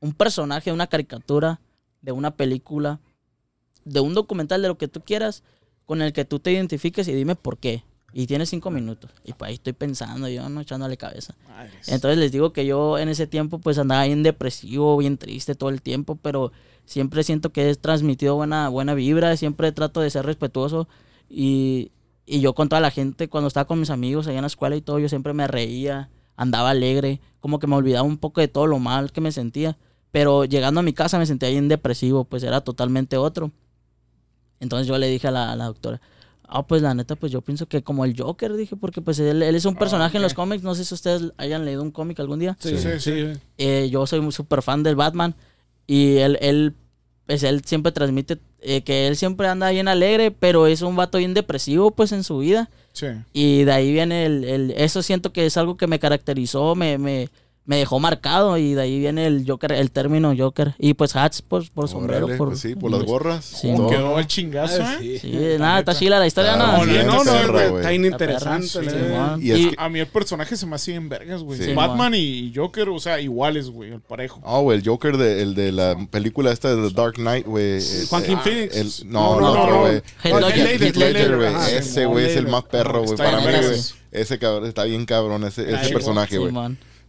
un 0.00 0.12
personaje, 0.12 0.70
una 0.72 0.86
caricatura, 0.86 1.60
de 2.02 2.12
una 2.12 2.36
película, 2.36 3.00
de 3.84 4.00
un 4.00 4.14
documental, 4.14 4.62
de 4.62 4.68
lo 4.68 4.78
que 4.78 4.88
tú 4.88 5.00
quieras, 5.00 5.42
con 5.86 6.02
el 6.02 6.12
que 6.12 6.24
tú 6.24 6.38
te 6.38 6.52
identifiques 6.52 7.08
y 7.08 7.12
dime 7.12 7.34
por 7.34 7.58
qué. 7.58 7.82
Y 8.12 8.26
tienes 8.26 8.48
cinco 8.50 8.70
minutos. 8.70 9.10
Y 9.24 9.32
pues 9.32 9.48
ahí 9.48 9.54
estoy 9.54 9.72
pensando, 9.72 10.28
yo 10.28 10.48
no 10.48 10.60
echándole 10.60 10.96
cabeza. 10.96 11.34
Madres. 11.48 11.88
Entonces 11.88 12.18
les 12.18 12.32
digo 12.32 12.52
que 12.52 12.64
yo 12.64 12.98
en 12.98 13.08
ese 13.08 13.26
tiempo 13.26 13.58
pues 13.58 13.78
andaba 13.78 14.04
bien 14.04 14.22
depresivo, 14.22 14.96
bien 14.96 15.18
triste 15.18 15.54
todo 15.54 15.70
el 15.70 15.82
tiempo, 15.82 16.16
pero 16.16 16.52
siempre 16.84 17.22
siento 17.22 17.52
que 17.52 17.70
he 17.70 17.74
transmitido 17.74 18.34
buena, 18.34 18.68
buena 18.68 18.94
vibra, 18.94 19.36
siempre 19.36 19.72
trato 19.72 20.00
de 20.00 20.10
ser 20.10 20.24
respetuoso 20.24 20.88
y, 21.28 21.92
y 22.24 22.40
yo 22.40 22.54
con 22.54 22.68
toda 22.68 22.80
la 22.80 22.90
gente, 22.90 23.28
cuando 23.28 23.48
estaba 23.48 23.66
con 23.66 23.80
mis 23.80 23.90
amigos 23.90 24.26
allá 24.26 24.38
en 24.38 24.42
la 24.42 24.48
escuela 24.48 24.76
y 24.76 24.80
todo, 24.80 24.98
yo 24.98 25.08
siempre 25.08 25.34
me 25.34 25.46
reía, 25.46 26.08
andaba 26.38 26.70
alegre, 26.70 27.20
como 27.40 27.58
que 27.58 27.66
me 27.66 27.76
olvidaba 27.76 28.04
un 28.04 28.16
poco 28.16 28.40
de 28.40 28.48
todo 28.48 28.66
lo 28.66 28.78
mal 28.78 29.12
que 29.12 29.20
me 29.20 29.32
sentía, 29.32 29.76
pero 30.10 30.46
llegando 30.46 30.80
a 30.80 30.82
mi 30.82 30.94
casa 30.94 31.18
me 31.18 31.26
sentía 31.26 31.50
bien 31.50 31.68
depresivo, 31.68 32.24
pues 32.24 32.42
era 32.42 32.62
totalmente 32.62 33.18
otro. 33.18 33.50
Entonces 34.60 34.86
yo 34.86 34.96
le 34.96 35.08
dije 35.08 35.28
a 35.28 35.30
la, 35.30 35.52
a 35.52 35.56
la 35.56 35.66
doctora, 35.66 36.00
ah, 36.44 36.66
pues 36.66 36.80
la 36.80 36.94
neta, 36.94 37.16
pues 37.16 37.30
yo 37.30 37.42
pienso 37.42 37.66
que 37.66 37.82
como 37.82 38.04
el 38.04 38.18
Joker, 38.18 38.54
dije, 38.54 38.76
porque 38.76 39.02
pues 39.02 39.18
él, 39.18 39.42
él 39.42 39.54
es 39.54 39.64
un 39.64 39.76
personaje 39.76 40.16
en 40.16 40.22
los 40.22 40.32
cómics, 40.32 40.62
no 40.62 40.74
sé 40.74 40.84
si 40.84 40.94
ustedes 40.94 41.32
hayan 41.36 41.64
leído 41.64 41.82
un 41.82 41.90
cómic 41.90 42.18
algún 42.20 42.38
día. 42.38 42.56
Sí, 42.60 42.78
sí, 42.78 42.98
sí. 42.98 43.32
Eh, 43.58 43.88
yo 43.90 44.06
soy 44.06 44.20
muy 44.20 44.32
súper 44.32 44.62
fan 44.62 44.82
del 44.82 44.96
Batman 44.96 45.34
y 45.86 46.16
él, 46.18 46.38
él, 46.40 46.74
pues 47.28 47.42
él 47.42 47.62
siempre 47.66 47.92
transmite 47.92 48.38
eh, 48.62 48.80
que 48.80 49.06
él 49.06 49.14
siempre 49.16 49.46
anda 49.48 49.68
bien 49.70 49.86
alegre, 49.86 50.30
pero 50.30 50.66
es 50.66 50.80
un 50.80 50.96
vato 50.96 51.18
bien 51.18 51.34
depresivo 51.34 51.90
pues 51.90 52.10
en 52.12 52.24
su 52.24 52.38
vida. 52.38 52.70
Sí. 52.94 53.06
Y 53.34 53.64
de 53.64 53.72
ahí 53.72 53.92
viene 53.92 54.24
el, 54.24 54.44
el- 54.44 54.70
eso 54.72 55.02
siento 55.02 55.30
que 55.30 55.44
es 55.44 55.58
algo 55.58 55.76
que 55.76 55.86
me 55.86 55.98
caracterizó, 55.98 56.74
me, 56.74 56.96
me, 56.96 57.28
me 57.68 57.76
dejó 57.76 58.00
marcado 58.00 58.56
y 58.56 58.72
de 58.72 58.80
ahí 58.80 58.98
viene 58.98 59.26
el 59.26 59.44
Joker, 59.46 59.72
el 59.72 59.90
término 59.90 60.34
Joker. 60.36 60.74
Y 60.78 60.94
pues 60.94 61.14
hats 61.14 61.42
por, 61.42 61.70
por 61.70 61.86
sombrero. 61.86 62.24
Órale, 62.24 62.38
por, 62.38 62.48
pues 62.48 62.60
sí, 62.60 62.74
por 62.74 62.90
las 62.90 63.02
gorras. 63.02 63.44
Sí, 63.44 63.70
todo. 63.76 63.90
Quedó 63.90 64.18
el 64.18 64.26
chingazo, 64.26 64.82
Ah, 64.82 64.94
¿eh? 65.02 65.18
sí. 65.20 65.28
Sí, 65.30 65.38
nada, 65.58 65.80
está 65.80 65.94
chila 65.94 66.18
la 66.18 66.26
historia, 66.26 66.54
Ah, 66.54 66.78
¿no? 66.78 66.84
bien, 66.90 67.06
no, 67.06 67.22
no, 67.22 67.30
perra, 67.30 67.66
güey. 67.68 67.76
está 67.76 67.90
bien 67.90 68.04
interesante. 68.06 68.66
sí. 68.68 68.78
Y 69.42 69.50
es 69.52 69.58
Y- 69.58 69.68
que- 69.70 69.74
A 69.78 69.88
mí 69.90 70.00
el 70.00 70.06
personaje 70.06 70.56
se 70.56 70.64
me 70.64 70.76
hacía 70.76 70.94
en 70.96 71.10
vergas, 71.10 71.42
güey. 71.42 71.60
Sí. 71.60 71.74
Batman 71.74 72.14
y 72.16 72.50
Joker, 72.56 72.88
o 72.88 72.98
sea, 72.98 73.20
iguales, 73.20 73.68
güey, 73.68 73.92
el 73.92 74.00
parejo. 74.00 74.40
Ah, 74.46 74.60
güey, 74.60 74.78
el 74.78 74.84
Joker 74.88 75.18
de, 75.18 75.42
el 75.42 75.54
de 75.54 75.70
la 75.70 75.94
película 76.10 76.50
esta 76.52 76.74
de 76.74 76.88
The 76.88 76.94
Dark 76.94 77.16
Knight, 77.16 77.44
güey. 77.46 77.76
es- 77.76 78.06
Joaquin 78.08 78.38
eh, 78.38 78.40
Phoenix. 78.42 78.76
el- 79.02 79.10
no, 79.12 79.20
No, 79.20 79.34
el 79.36 79.40
no, 79.54 79.62
otro, 79.62 79.74
no. 79.74 79.80
güey. 79.82 80.02
Oh, 80.32 80.38
ajá, 81.56 81.70
Ese 81.70 82.06
güey 82.06 82.26
es 82.26 82.36
el 82.36 82.48
más 82.48 82.64
perro, 82.64 83.02
güey. 83.04 83.16
Para 83.16 83.38
bien 83.40 83.60
mí, 83.60 83.66
güey. 83.66 83.80
Ese 84.10 84.38
cabrón 84.38 84.66
está 84.66 84.84
bien 84.84 85.04
cabrón, 85.04 85.44
ese, 85.44 85.70
ese 85.70 85.92
personaje, 85.92 86.38
güey. 86.38 86.52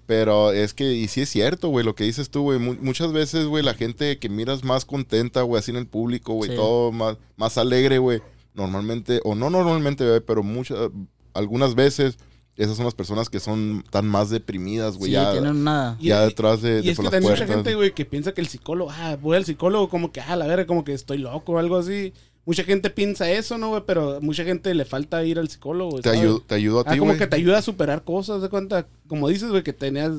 Pero 0.10 0.52
es 0.54 0.74
que, 0.74 0.91
y 0.95 1.08
sí 1.08 1.22
es 1.22 1.30
cierto, 1.30 1.67
güey, 1.69 1.86
lo 1.86 1.93
que 1.93 2.04
dices 2.04 2.32
tú, 2.32 2.41
güey. 2.41 2.58
mu- 2.58 2.74
muchas 2.82 3.12
veces, 3.12 3.45
güey, 3.45 3.63
la 3.63 3.76
gente 3.76 4.17
que 4.17 4.28
miras 4.28 4.63
más 4.63 4.84
contenta, 4.84 5.43
güey, 5.43 5.60
así 5.60 5.69
en 5.69 5.78
el 5.78 5.86
público, 5.86 6.34
güey, 6.34 6.50
Sí. 6.50 6.56
todo 6.56 6.91
más, 6.91 7.17
más 7.38 7.60
alegre, 7.60 8.00
güey. 8.00 8.19
Normalmente, 8.56 9.22
o 9.24 9.36
no 9.36 9.52
normalmente, 9.52 10.04
güey, 10.08 10.19
pero 10.22 10.41
muchas, 10.41 10.89
algunas 11.36 11.76
veces 11.76 12.17
esas 12.58 12.76
son 12.76 12.86
las 12.86 12.95
personas 12.95 13.30
que 13.30 13.39
son 13.39 13.86
tan 13.91 14.08
más 14.08 14.32
deprimidas, 14.32 14.98
güey. 14.98 15.12
Sí, 15.12 15.13
ya 15.13 15.32
tienen 15.32 15.63
ya 15.63 16.24
y- 16.24 16.28
detrás 16.30 16.63
de, 16.63 16.80
Y 16.80 16.86
de 16.86 16.91
es 16.91 16.98
que 16.98 17.04
las 17.04 17.12
también 17.12 17.32
mucha 17.34 17.45
gente, 17.45 17.76
güey, 17.76 17.93
que 17.93 18.04
piensa 18.06 18.34
que 18.34 18.41
el 18.41 18.48
psicólogo, 18.48 18.89
ah, 18.91 19.15
voy 19.22 19.38
al 19.38 19.45
psicólogo 19.45 19.89
como 19.89 20.12
que, 20.12 20.22
ah, 20.22 20.36
la 20.36 20.48
verga, 20.48 20.65
como 20.65 20.84
que 20.84 20.93
estoy 20.93 21.19
loco 21.19 21.52
o 21.52 21.58
algo 21.60 21.78
así. 21.78 22.13
Mucha 22.45 22.63
gente 22.63 22.89
piensa 22.89 23.30
eso, 23.30 23.58
¿no, 23.58 23.69
güey? 23.69 23.84
Pero 23.86 24.19
mucha 24.21 24.43
gente 24.43 24.73
le 24.73 24.86
falta 24.86 25.23
ir 25.23 25.38
al 25.38 25.49
psicólogo, 25.49 25.99
te, 26.02 26.10
ayudo, 26.10 26.39
te 26.41 26.56
ayudo 26.56 26.80
a 26.80 26.84
Ah, 26.88 26.93
ti, 26.93 26.97
como 26.99 27.12
güey. 27.12 27.19
que 27.19 27.28
te 27.28 27.36
ayuda 27.36 27.60
a 27.60 27.62
superar 27.62 28.04
cosas, 28.04 28.41
de 28.41 28.49
cuenta. 28.49 28.88
Como 29.08 29.28
dices, 29.30 29.49
güey, 29.49 29.62
que 29.63 29.73
tenías, 29.73 30.12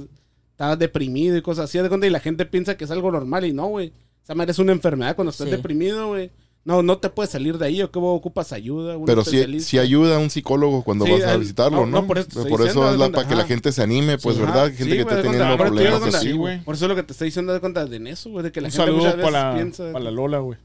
estabas 0.52 0.78
deprimido 0.78 1.36
y 1.36 1.42
cosas 1.42 1.64
así, 1.64 1.78
de 1.78 1.88
cuenta, 1.88 2.06
y 2.06 2.10
la 2.10 2.20
gente 2.20 2.46
piensa 2.46 2.76
que 2.76 2.84
es 2.84 2.90
algo 2.90 3.10
normal 3.10 3.44
y 3.46 3.52
no, 3.52 3.66
güey. 3.66 3.92
Esa 4.22 4.34
madre 4.34 4.52
es 4.52 4.58
una 4.60 4.72
enfermedad 4.72 5.16
cuando 5.16 5.30
estás 5.30 5.46
Sí. 5.48 5.50
deprimido, 5.56 6.08
güey. 6.08 6.30
No, 6.62 6.82
no 6.82 6.98
te 6.98 7.08
puedes 7.08 7.30
salir 7.30 7.56
de 7.56 7.64
ahí, 7.66 7.82
o 7.82 7.90
que 7.90 7.98
vos 7.98 8.16
ocupas 8.18 8.52
ayuda. 8.52 8.96
un 8.98 9.06
Pero 9.06 9.24
sí, 9.24 9.30
especialista. 9.36 9.70
sí 9.70 9.78
ayuda 9.78 10.16
a 10.16 10.18
un 10.18 10.28
psicólogo 10.28 10.84
cuando 10.84 11.06
Sí, 11.06 11.12
vas 11.12 11.22
a 11.22 11.36
visitarlo, 11.38 11.86
no, 11.86 12.02
¿no? 12.02 12.06
por 12.06 12.18
estoy 12.18 12.42
Por 12.50 12.60
diciendo, 12.60 12.82
eso 12.84 12.92
es 12.92 12.98
la, 13.00 13.10
para 13.10 13.26
que 13.26 13.34
la 13.34 13.44
gente 13.46 13.72
se 13.72 13.82
anime, 13.82 14.18
pues, 14.18 14.36
Sí, 14.36 14.42
¿verdad? 14.42 14.66
Gente 14.66 14.84
Sí, 14.84 14.90
que 14.90 15.00
está 15.00 15.22
teniendo 15.22 15.56
problemas 15.56 16.02
así. 16.14 16.28
Sí, 16.28 16.32
güey. 16.36 16.60
Por 16.62 16.74
eso 16.74 16.84
es 16.84 16.88
lo 16.90 16.94
que 16.94 17.02
te 17.02 17.12
estoy 17.12 17.28
diciendo 17.28 17.54
de 17.54 17.60
cuenta 17.60 17.86
de 17.86 17.96
en 17.96 18.06
eso, 18.06 18.30
güey, 18.30 18.44
de 18.44 18.52
que 18.52 18.60
la 18.60 18.68
Un 18.68 18.72
gente 18.72 18.84
saludo 18.84 18.98
muchas 18.98 19.16
veces 19.16 19.30
para 19.32 19.50
la, 19.50 19.56
piensa. 19.56 19.90
para 19.92 20.04
la 20.04 20.10
Lola, 20.10 20.38
güey. 20.38 20.58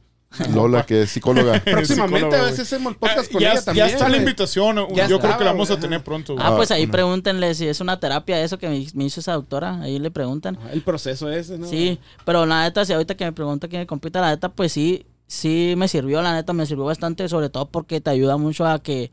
Lola, 0.54 0.86
que 0.86 1.04
es 1.04 1.12
psicóloga. 1.12 1.60
Próximamente 1.65 2.19
Psicóloga, 2.19 2.39
a 2.41 2.45
veces 2.52 2.62
hacemos 2.62 2.95
podcast 2.98 3.32
con 3.32 3.41
ya, 3.41 3.52
ella 3.52 3.60
ya 3.60 3.65
también. 3.65 3.88
está 3.88 4.10
la 4.10 4.17
invitación. 4.17 4.76
Ya 4.93 5.08
Yo 5.08 5.19
creo 5.19 5.38
que 5.38 5.43
la 5.43 5.52
vamos 5.52 5.71
a 5.71 5.80
tener 5.80 6.04
pronto. 6.04 6.36
Ah, 6.39 6.54
pues 6.56 6.71
Ah, 6.71 6.76
ahí 6.76 6.88
pregúntenle 6.88 7.54
si 7.56 7.67
es 7.67 7.80
una 7.82 8.00
terapia 8.00 8.41
eso 8.41 8.58
que 8.58 8.67
me, 8.69 8.86
me 8.93 9.06
hizo 9.06 9.19
esa 9.19 9.34
doctora. 9.34 9.82
Ahí 9.82 10.00
le 10.00 10.12
preguntan. 10.12 10.58
Ajá, 10.58 10.71
El 10.74 10.82
proceso 10.82 11.30
ese, 11.32 11.58
¿no? 11.58 11.67
Sí, 11.67 12.00
pero 12.26 12.45
la 12.45 12.63
neta, 12.63 12.84
si 12.86 12.93
ahorita 12.93 13.15
que 13.15 13.26
me 13.26 13.32
pregunta 13.34 13.67
que 13.67 13.78
me 13.78 13.88
compita, 13.88 14.21
la 14.21 14.30
neta, 14.32 14.50
pues 14.50 14.71
sí, 14.71 15.06
sí 15.28 15.74
me 15.78 15.88
sirvió, 15.88 16.21
la 16.21 16.34
neta, 16.34 16.54
me 16.54 16.65
sirvió 16.65 16.86
bastante, 16.86 17.28
sobre 17.30 17.50
todo 17.50 17.67
porque 17.69 18.02
te 18.02 18.10
ayuda 18.10 18.38
mucho 18.38 18.65
a 18.65 18.80
que, 18.82 19.12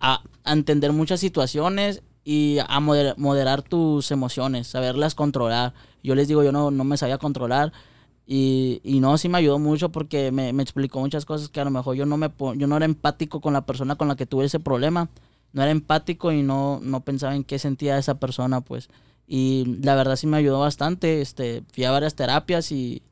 a, 0.00 0.22
a 0.44 0.52
entender 0.52 0.92
muchas 0.92 1.20
situaciones 1.20 2.02
y 2.24 2.58
a 2.60 2.78
moder- 2.80 3.14
moderar 3.16 3.62
tus 3.62 4.10
emociones, 4.12 4.68
saberlas 4.68 5.14
controlar. 5.14 5.74
Yo 6.04 6.14
les 6.14 6.28
digo, 6.28 6.42
yo 6.44 6.52
no, 6.52 6.70
no 6.70 6.84
me 6.84 6.96
sabía 6.96 7.18
controlar 7.18 7.72
y, 8.26 8.80
y 8.84 9.00
no, 9.00 9.18
sí 9.18 9.28
me 9.28 9.38
ayudó 9.38 9.58
mucho 9.58 9.90
porque 9.90 10.30
me, 10.30 10.52
me 10.52 10.62
explicó 10.62 11.00
muchas 11.00 11.24
cosas 11.24 11.48
que 11.48 11.60
a 11.60 11.64
lo 11.64 11.70
mejor 11.70 11.96
yo 11.96 12.06
no 12.06 12.16
me 12.16 12.30
yo 12.56 12.66
no 12.66 12.76
era 12.76 12.84
empático 12.84 13.40
con 13.40 13.52
la 13.52 13.66
persona 13.66 13.96
con 13.96 14.08
la 14.08 14.16
que 14.16 14.26
tuve 14.26 14.44
ese 14.44 14.60
problema. 14.60 15.08
No 15.52 15.62
era 15.62 15.70
empático 15.70 16.32
y 16.32 16.42
no, 16.42 16.80
no 16.82 17.00
pensaba 17.00 17.34
en 17.34 17.44
qué 17.44 17.58
sentía 17.58 17.98
esa 17.98 18.18
persona, 18.18 18.62
pues. 18.62 18.88
Y 19.26 19.78
la 19.82 19.94
verdad 19.94 20.16
sí 20.16 20.26
me 20.26 20.38
ayudó 20.38 20.60
bastante. 20.60 21.20
Este, 21.20 21.62
fui 21.72 21.84
a 21.84 21.90
varias 21.90 22.14
terapias 22.14 22.72
y, 22.72 23.02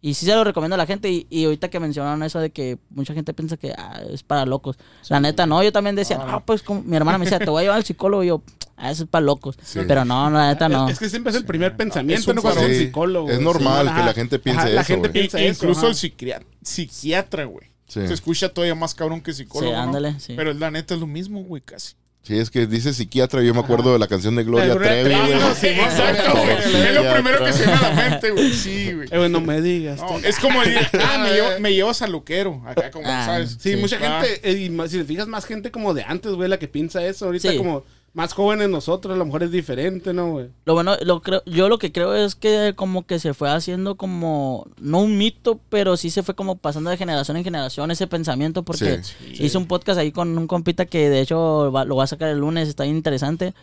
y 0.00 0.14
sí 0.14 0.26
se 0.26 0.34
lo 0.34 0.44
recomiendo 0.44 0.74
a 0.74 0.78
la 0.78 0.86
gente. 0.86 1.10
Y, 1.10 1.26
y 1.28 1.44
ahorita 1.44 1.70
que 1.70 1.80
mencionaron 1.80 2.22
eso 2.22 2.38
de 2.38 2.50
que 2.50 2.78
mucha 2.90 3.14
gente 3.14 3.34
piensa 3.34 3.56
que 3.56 3.72
ah, 3.76 4.00
es 4.10 4.22
para 4.22 4.46
locos. 4.46 4.78
La 5.08 5.18
neta, 5.18 5.46
no, 5.46 5.60
yo 5.62 5.72
también 5.72 5.96
decía, 5.96 6.18
ah, 6.20 6.44
pues 6.44 6.62
como, 6.62 6.82
mi 6.82 6.96
hermana 6.96 7.18
me 7.18 7.24
decía, 7.24 7.40
te 7.40 7.50
voy 7.50 7.60
a 7.60 7.62
llevar 7.64 7.78
al 7.78 7.84
psicólogo. 7.84 8.22
Y 8.22 8.28
yo, 8.28 8.42
ah, 8.78 8.90
eso 8.90 9.04
es 9.04 9.08
para 9.10 9.24
locos. 9.24 9.56
Sí. 9.62 9.80
Pero 9.86 10.04
no, 10.04 10.30
la 10.30 10.48
neta 10.48 10.68
no. 10.68 10.88
Es 10.88 10.98
que 10.98 11.08
siempre 11.08 11.30
es 11.30 11.36
el 11.36 11.44
primer 11.44 11.76
pensamiento, 11.76 12.32
¿no? 12.32 12.42
Cuando 12.42 12.60
es 12.62 12.68
un 12.68 12.74
psicólogo. 12.86 13.30
es 13.30 13.40
normal 13.40 13.88
Sí, 13.88 13.94
que 13.94 14.02
la 14.02 14.14
gente 14.14 14.38
piense 14.38 14.60
Ajá, 14.62 14.68
La 14.70 14.80
eso, 14.82 14.92
gente 14.94 15.08
piensa 15.10 15.40
eso. 15.40 15.64
incluso 15.64 15.80
ajá. 15.80 15.88
el 15.88 15.94
psiquiatra, 15.94 16.48
psiquiatra, 16.62 17.44
güey. 17.44 17.68
Sí. 17.86 18.06
Se 18.06 18.12
escucha 18.14 18.48
todavía 18.50 18.74
más 18.74 18.94
cabrón 18.94 19.20
que 19.20 19.32
psicólogo. 19.32 19.70
Sí, 19.72 19.76
¿no? 19.76 19.82
ándale, 19.82 20.20
sí. 20.20 20.34
Pero 20.36 20.52
la 20.52 20.70
neta 20.70 20.94
es 20.94 21.00
lo 21.00 21.06
mismo, 21.06 21.42
güey, 21.42 21.62
casi. 21.62 21.94
Sí, 22.22 22.36
es 22.38 22.50
que 22.50 22.66
dice 22.66 22.92
psiquiatra. 22.92 23.42
Yo 23.42 23.54
me 23.54 23.60
acuerdo 23.60 23.94
de 23.94 23.98
la 23.98 24.06
canción 24.06 24.34
de 24.36 24.44
Gloria 24.44 24.76
Trevi, 24.76 25.14
no, 25.14 25.54
sí, 25.54 25.66
Exacto, 25.68 26.32
güey. 26.38 26.50
Es 26.86 26.94
lo 26.94 27.14
primero 27.14 27.42
que 27.42 27.52
se 27.54 27.60
me 27.66 27.72
viene 27.72 27.86
a 27.86 27.94
la 27.94 28.10
mente, 28.10 28.30
güey. 28.32 28.52
Sí, 28.52 28.92
güey. 28.92 29.08
Eh, 29.10 29.16
güey, 29.16 29.30
no 29.30 29.40
me 29.40 29.62
digas. 29.62 29.98
No, 30.00 30.18
es 30.18 30.38
como 30.38 30.60
decir, 30.62 30.86
ah, 31.00 31.18
me 31.22 31.30
llevo, 31.32 31.48
me 31.60 31.72
llevas 31.72 32.02
al 32.02 32.12
luquero. 32.12 32.60
Acá, 32.66 32.90
como, 32.90 33.06
Ah, 33.08 33.24
¿sabes? 33.24 33.56
Sí, 33.58 33.70
Sí. 33.70 33.76
mucha 33.76 33.96
Ah. 34.02 34.20
gente, 34.22 34.40
eh, 34.50 34.52
y 34.52 34.88
si 34.90 34.98
te 34.98 35.04
fijas, 35.04 35.26
más 35.28 35.46
gente 35.46 35.70
como 35.70 35.94
de 35.94 36.02
antes, 36.02 36.32
güey, 36.32 36.50
la 36.50 36.58
que 36.58 36.68
piensa 36.68 37.02
eso. 37.06 37.24
Ahorita 37.26 37.50
Sí. 37.52 37.56
como 37.56 37.84
más 38.14 38.32
jóvenes 38.32 38.68
nosotros, 38.68 39.14
a 39.14 39.18
lo 39.18 39.24
mejor 39.24 39.42
es 39.44 39.50
diferente, 39.52 40.12
¿no, 40.12 40.32
güey? 40.32 40.48
Lo 40.64 40.74
bueno, 40.74 40.96
lo 41.02 41.20
creo, 41.22 41.42
yo 41.46 41.68
lo 41.68 41.78
que 41.78 41.92
creo 41.92 42.14
es 42.14 42.34
que 42.34 42.72
como 42.74 43.06
que 43.06 43.18
se 43.20 43.34
fue 43.34 43.50
haciendo 43.50 43.96
como, 43.96 44.66
no 44.80 45.00
un 45.02 45.16
mito, 45.18 45.60
pero 45.68 45.96
sí 45.96 46.10
se 46.10 46.22
fue 46.22 46.34
como 46.34 46.56
pasando 46.56 46.90
de 46.90 46.96
generación 46.96 47.36
en 47.36 47.44
generación 47.44 47.90
ese 47.90 48.06
pensamiento 48.06 48.62
porque 48.64 49.02
Sí. 49.04 49.14
hice 49.44 49.58
un 49.58 49.66
podcast 49.66 49.98
ahí 50.00 50.10
con 50.10 50.36
un 50.36 50.46
compita 50.46 50.86
que 50.86 51.08
de 51.10 51.20
hecho 51.20 51.70
va- 51.70 51.84
lo 51.84 51.96
va 51.96 52.04
a 52.04 52.08
sacar 52.08 52.28
el 52.30 52.38
lunes, 52.38 52.68
está 52.68 52.84
bien 52.84 52.96
interesante. 52.96 53.54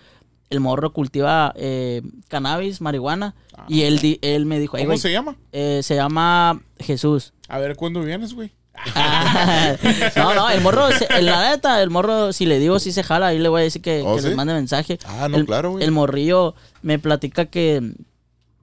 El 0.51 0.59
morro 0.59 0.93
cultiva 0.93 1.51
eh, 1.57 2.03
cannabis, 2.27 2.79
marihuana, 2.79 3.33
y 3.67 3.81
él, 3.81 3.97
di- 3.99 4.19
él 4.21 4.45
me 4.45 4.59
dijo, 4.59 4.77
"Ey, 4.77 4.83
¿Cómo 4.83 4.91
güey, 4.91 4.99
se 4.99 5.11
llama? 5.11 5.35
eh, 5.51 5.81
se 5.83 5.95
llama 5.95 6.61
Jesús. 6.79 7.33
A 7.49 7.57
ver, 7.57 7.75
¿cuándo 7.75 8.01
vienes, 8.03 8.33
güey? 8.35 8.51
Ah, 8.95 9.75
no, 10.15 10.33
no, 10.35 10.49
el 10.49 10.61
morro, 10.61 10.87
el- 10.89 11.25
la 11.25 11.49
neta, 11.51 11.81
el 11.81 11.89
morro, 11.89 12.33
si 12.33 12.45
le 12.45 12.59
digo 12.59 12.79
si 12.79 12.91
se 12.91 13.03
jala, 13.03 13.27
ahí 13.27 13.39
le 13.39 13.49
voy 13.49 13.61
a 13.61 13.63
decir 13.63 13.81
que, 13.81 14.01
¿Oh, 14.05 14.15
que 14.15 14.21
les 14.21 14.31
sí? 14.31 14.35
mande 14.35 14.53
mensaje. 14.53 14.99
Ah, 15.05 15.27
no, 15.29 15.37
el, 15.37 15.45
claro, 15.45 15.71
güey. 15.71 15.83
El 15.83 15.91
morrillo 15.91 16.55
me 16.81 16.99
platica 16.99 17.45
que 17.45 17.93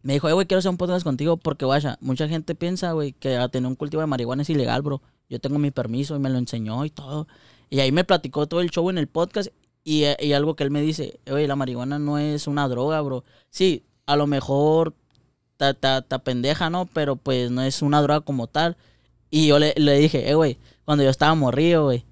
me 0.03 0.13
dijo, 0.15 0.29
eh, 0.29 0.33
güey, 0.33 0.47
quiero 0.47 0.59
hacer 0.59 0.71
un 0.71 0.77
podcast 0.77 1.05
contigo 1.05 1.37
porque, 1.37 1.65
vaya, 1.65 1.97
mucha 2.01 2.29
gente 2.29 2.55
piensa, 2.55 2.93
güey, 2.93 3.13
que 3.13 3.37
a 3.37 3.49
tener 3.49 3.69
un 3.69 3.77
cultivo 3.77 4.01
de 4.01 4.07
marihuana 4.07 4.43
es 4.43 4.51
ilegal, 4.51 4.83
bro. 4.83 5.01
Yo 5.29 5.41
tengo 5.41 5.59
mi 5.59 5.71
permiso 5.71 6.15
y 6.17 6.19
me 6.19 6.29
lo 6.31 6.39
enseñó 6.39 6.85
y 6.85 6.91
todo. 6.91 7.27
Y 7.71 7.81
ahí 7.81 7.91
me 7.93 8.05
platicó 8.05 8.47
todo 8.47 8.61
el 8.61 8.71
show 8.71 8.91
en 8.91 8.99
el 8.99 9.07
podcast 9.07 9.49
y, 9.85 10.05
y 10.21 10.33
algo 10.35 10.57
que 10.57 10.65
él 10.65 10.71
me 10.71 10.83
dice, 10.83 11.21
oye, 11.31 11.47
la 11.49 11.57
marihuana 11.57 11.99
no 11.99 12.19
es 12.19 12.47
una 12.47 12.69
droga, 12.69 13.01
bro. 13.01 13.25
Sí, 13.51 13.85
a 14.07 14.17
lo 14.17 14.27
mejor 14.27 14.95
ta, 15.57 15.73
ta, 15.75 16.03
ta 16.03 16.19
pendeja, 16.19 16.69
¿no? 16.69 16.87
Pero 16.87 17.17
pues 17.17 17.51
no 17.51 17.63
es 17.63 17.81
una 17.81 18.03
droga 18.03 18.21
como 18.21 18.47
tal. 18.47 18.77
Y 19.35 19.47
yo 19.47 19.59
le, 19.59 19.73
le 19.79 19.97
dije, 19.99 20.29
eh, 20.31 20.35
güey, 20.35 20.59
cuando 20.85 21.03
yo 21.03 21.11
estaba 21.11 21.35
morrido, 21.35 21.85
güey, 21.87 22.05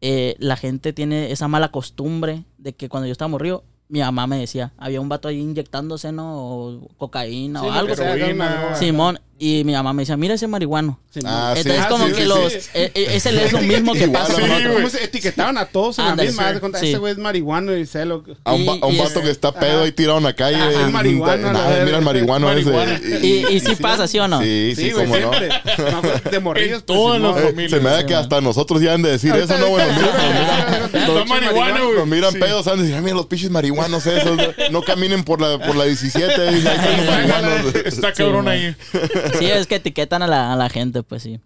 eh, 0.00 0.34
la 0.38 0.56
gente 0.56 0.94
tiene 0.94 1.30
esa 1.30 1.46
mala 1.46 1.70
costumbre 1.70 2.44
de 2.58 2.72
que 2.72 2.88
cuando 2.88 3.06
yo 3.06 3.12
estaba 3.12 3.28
morrido, 3.28 3.64
mi 3.88 4.00
mamá 4.00 4.26
me 4.26 4.38
decía, 4.38 4.72
había 4.78 4.98
un 5.00 5.10
vato 5.10 5.28
ahí 5.28 5.38
inyectándose, 5.40 6.10
¿no? 6.10 6.34
O 6.38 6.88
cocaína 6.96 7.60
Sí, 7.60 7.66
o 7.66 7.70
algo. 7.72 7.92
heroína. 7.92 8.74
Simón, 8.76 9.20
y 9.38 9.64
mi 9.64 9.72
mamá 9.72 9.92
me 9.92 10.02
decía, 10.02 10.16
mira 10.16 10.34
ese 10.34 10.46
marihuano. 10.46 10.98
Sí, 11.10 11.20
Ah, 11.24 11.52
sí. 11.54 11.60
Entonces, 11.60 11.82
Ah, 11.84 11.88
como 11.88 12.06
sí, 12.06 12.12
que 12.12 12.22
sí, 12.22 12.28
los. 12.28 12.52
sí. 12.52 12.58
eh, 12.74 12.90
eh, 12.94 13.06
ese 13.10 13.44
es 13.44 13.52
lo 13.52 13.60
mismo 13.62 13.92
que 13.92 14.04
Igual, 14.04 14.22
pasa 14.22 14.34
sí, 14.34 14.40
con 14.40 14.50
güey. 14.50 14.74
¿Cómo 14.74 14.88
se 14.90 15.04
etiquetaban 15.04 15.58
a 15.58 15.66
todos 15.66 15.98
en 15.98 16.04
la 16.06 16.10
Ándale, 16.12 16.28
misma? 16.30 16.42
sí. 16.42 16.48
haz 16.48 16.54
de 16.54 16.60
cuenta, 16.60 16.78
Sí. 16.80 16.88
Ese 16.88 16.98
güey 16.98 17.12
es 17.12 17.18
marihuano 17.18 17.76
y 17.76 17.86
sé 17.86 18.04
lo 18.04 18.24
que... 18.24 18.32
A 18.44 18.52
un, 18.52 18.66
va- 18.68 18.78
a 18.80 18.86
un 18.86 18.92
Y- 18.94 18.96
y 18.96 18.98
vato 19.00 19.18
es- 19.20 19.24
que 19.24 19.30
está 19.30 19.52
pedo 19.52 19.82
ahí 19.84 19.92
tirado 19.92 20.18
en 20.18 20.24
la 20.24 20.32
calle. 20.34 20.56
Ajá, 20.56 20.88
eh, 20.88 20.90
marihuana, 20.90 21.52
la 21.52 21.64
ah, 21.64 21.68
verga. 21.68 21.84
mira 21.84 21.98
el 21.98 22.04
marihuano 22.04 22.46
Marihuana. 22.48 22.94
ese. 22.94 23.26
Y, 23.26 23.46
y 23.54 23.60
sí 23.64 23.76
pasa, 23.76 24.08
¿sí 24.08 24.18
o 24.18 24.26
no? 24.26 24.40
Sí, 24.40 24.72
sí, 24.76 24.90
güey, 24.90 25.06
cómo 25.06 25.16
no. 25.20 25.32
siempre. 25.38 25.48
No, 26.24 26.30
De 26.30 26.38
morrillos. 26.40 26.80
En 26.80 26.86
todas 26.86 27.20
pues, 27.20 27.22
las 27.22 27.30
Simón. 27.34 27.38
Eh, 27.42 27.50
familias. 27.50 27.70
se 27.70 27.80
me 27.80 27.90
da 27.90 28.00
Sí, 28.00 28.06
que 28.06 28.14
man. 28.14 28.22
hasta 28.22 28.40
nosotros 28.40 28.80
ya 28.82 28.94
han 28.94 29.02
de 29.02 29.10
decir 29.12 29.34
eso, 29.36 29.58
¿no? 29.58 29.68
Bueno, 29.68 29.92
mira, 29.94 30.86
Está 31.06 31.24
marihuana, 31.26 31.80
güey. 31.80 31.96
nos 31.98 32.06
miran 32.06 32.32
Sí. 32.32 32.38
pedos, 32.38 32.66
han 32.66 32.76
de 32.76 32.82
decir, 32.82 32.96
"Ay, 32.96 33.02
mira 33.02 33.14
los 33.16 33.26
pinches 33.26 33.50
marihuanos 33.50 34.06
esos, 34.06 34.38
no 34.70 34.82
caminen 34.82 35.22
por 35.24 35.40
la, 35.40 35.58
por 35.64 35.76
la 35.76 35.84
17, 35.84 36.50
dicen, 36.50 36.66
ahí 36.68 36.76
están 36.76 36.96
los 36.96 37.06
marihuanos. 37.06 37.74
Está 37.74 38.12
cabrón 38.12 38.44
Sí, 38.46 38.50
ahí. 38.50 38.76
Sí, 39.38 39.46
es 39.46 39.66
que 39.66 39.76
etiquetan 39.76 40.22
a 40.22 40.26
la, 40.26 40.52
a 40.52 40.56
la 40.56 40.68
gente, 40.68 41.02
pues 41.02 41.22
sí. 41.22 41.40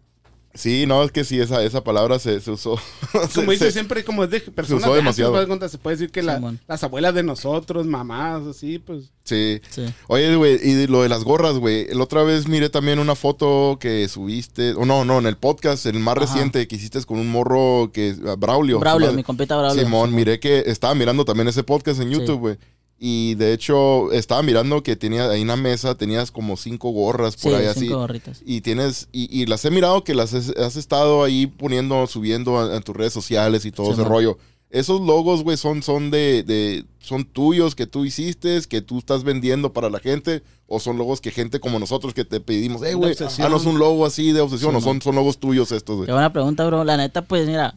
Sí, 0.55 0.87
no, 0.87 1.05
es 1.05 1.13
que 1.13 1.23
sí, 1.25 1.39
esa, 1.39 1.63
esa 1.63 1.85
palabra 1.85 2.19
se, 2.19 2.41
se 2.41 2.51
usó. 2.51 2.81
Como 3.13 3.27
Se- 3.29 3.43
dice 3.43 3.67
se- 3.67 3.73
siempre, 3.73 4.03
como 4.03 4.25
es 4.25 4.31
de 4.31 4.41
personas 4.41 4.83
usó 4.85 4.95
de 4.95 5.01
antes, 5.01 5.17
demasiado. 5.17 5.35
haz 5.37 5.41
de 5.43 5.47
cuenta, 5.47 5.69
se 5.69 5.79
puede 5.79 5.97
decir 5.97 6.11
que 6.11 6.23
la- 6.23 6.55
las 6.67 6.83
abuelas 6.83 7.15
de 7.15 7.23
nosotros, 7.23 7.87
mamás, 7.87 8.45
así, 8.45 8.79
pues... 8.81 9.13
Sí. 9.25 9.61
Sí. 9.71 9.85
Oye, 10.09 10.35
güey, 10.35 10.59
y 10.61 10.87
lo 10.89 11.03
de 11.03 11.11
las 11.11 11.23
gorras, 11.23 11.59
güey. 11.59 11.87
La 11.95 12.03
otra 12.03 12.25
vez 12.25 12.49
miré 12.49 12.71
también 12.71 12.99
una 12.99 13.15
foto 13.15 13.77
que 13.79 14.09
subiste, 14.09 14.73
o 14.73 14.85
no, 14.85 15.05
no, 15.05 15.19
en 15.21 15.27
el 15.27 15.37
podcast, 15.37 15.87
el 15.87 16.01
más 16.01 16.17
Ajá. 16.17 16.27
reciente 16.27 16.67
que 16.67 16.75
hiciste 16.77 17.05
con 17.05 17.19
un 17.19 17.31
morro 17.31 17.91
que 17.93 18.17
ah, 18.27 18.35
Braulio. 18.37 18.81
Braulio, 18.81 19.13
mi 19.13 19.23
compita 19.23 19.57
Braulio. 19.57 19.85
Simón, 19.85 20.13
miré 20.15 20.41
que 20.41 20.65
estaba 20.67 20.95
mirando 20.95 21.25
también 21.27 21.47
ese 21.47 21.63
podcast 21.63 22.01
en. 22.01 22.11
YouTube, 22.11 22.39
güey. 22.41 22.57
Y 23.01 23.37
de 23.37 23.53
hecho, 23.53 24.11
estaba 24.11 24.43
mirando 24.43 24.83
que 24.83 24.97
tenía 24.97 25.31
ahí 25.31 25.43
en 25.43 25.47
la 25.49 25.57
mesa, 25.57 25.95
tenías 25.97 26.33
como 26.33 26.57
cinco 26.57 26.91
gorras 26.91 27.37
por 27.37 27.53
Sí, 27.53 27.57
ahí 27.57 27.67
cinco 27.75 27.79
así. 27.79 27.89
gorritas. 27.89 28.43
Y 28.45 28.61
tienes, 28.61 29.09
y, 29.13 29.29
y 29.43 29.47
las 29.47 29.65
he 29.65 29.71
mirado 29.71 30.03
que 30.03 30.15
las 30.15 30.35
has, 30.35 30.49
has 30.51 30.75
estado 30.77 31.23
ahí 31.23 31.47
poniendo, 31.47 32.07
subiendo 32.09 32.59
a, 32.59 32.77
a 32.77 32.81
tus 32.81 32.97
redes 32.97 33.13
sociales 33.13 33.65
y 33.65 33.71
todo 33.71 33.87
Sí, 33.87 33.93
ese 33.93 34.03
man. 34.03 34.11
rollo. 34.11 34.39
Esos 34.71 35.01
logos, 35.01 35.45
güey, 35.45 35.57
son, 35.57 35.83
son 35.83 36.11
de, 36.11 36.43
de, 36.43 36.85
son 36.99 37.25
tuyos 37.25 37.75
que 37.75 37.87
tú 37.87 38.05
hiciste, 38.05 38.61
que 38.69 38.83
tú 38.83 38.99
estás 38.99 39.23
vendiendo 39.25 39.73
para 39.73 39.89
la 39.89 39.99
gente, 40.01 40.43
o 40.67 40.79
son 40.81 40.99
logos 40.99 41.21
que 41.23 41.31
gente 41.31 41.59
como 41.61 41.79
nosotros 41.79 42.13
que 42.13 42.25
te 42.27 42.41
pedimos, 42.41 42.83
eh, 42.83 42.87
De 42.89 42.95
güey, 42.95 43.13
haznos 43.19 43.65
un 43.65 43.79
logo 43.79 44.05
así 44.05 44.33
de 44.33 44.41
obsesión, 44.43 44.73
Sí, 44.73 44.77
o 44.77 44.81
son, 44.83 45.01
son 45.01 45.15
logos 45.15 45.39
tuyos 45.39 45.73
estos, 45.73 45.97
güey. 45.97 46.07
Qué 46.07 46.13
buena 46.13 46.33
pregunta, 46.35 46.67
bro. 46.67 46.85
La 46.85 46.99
neta, 46.99 47.23
pues 47.23 47.47
mira, 47.47 47.77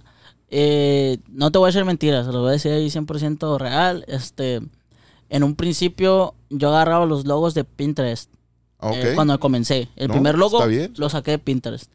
eh, 0.49 1.19
no 1.29 1.49
te 1.51 1.59
voy 1.59 1.67
a 1.67 1.69
echar 1.69 1.85
mentiras, 1.85 2.25
lo 2.27 2.41
voy 2.41 2.49
a 2.49 2.51
decir 2.53 2.71
ahí 2.73 2.87
100% 2.89 3.57
real. 3.57 4.03
Este, 4.09 4.59
en 5.31 5.43
un 5.43 5.55
principio 5.55 6.35
yo 6.49 6.69
agarraba 6.69 7.05
los 7.05 7.25
logos 7.25 7.53
de 7.53 7.63
Pinterest 7.63 8.29
eh, 8.81 9.13
cuando 9.15 9.39
comencé. 9.39 9.87
El 9.95 10.09
No, 10.09 10.15
primer 10.15 10.37
logo 10.37 10.61
lo 10.97 11.09
saqué 11.09 11.31
de 11.31 11.39
Pinterest. 11.39 11.89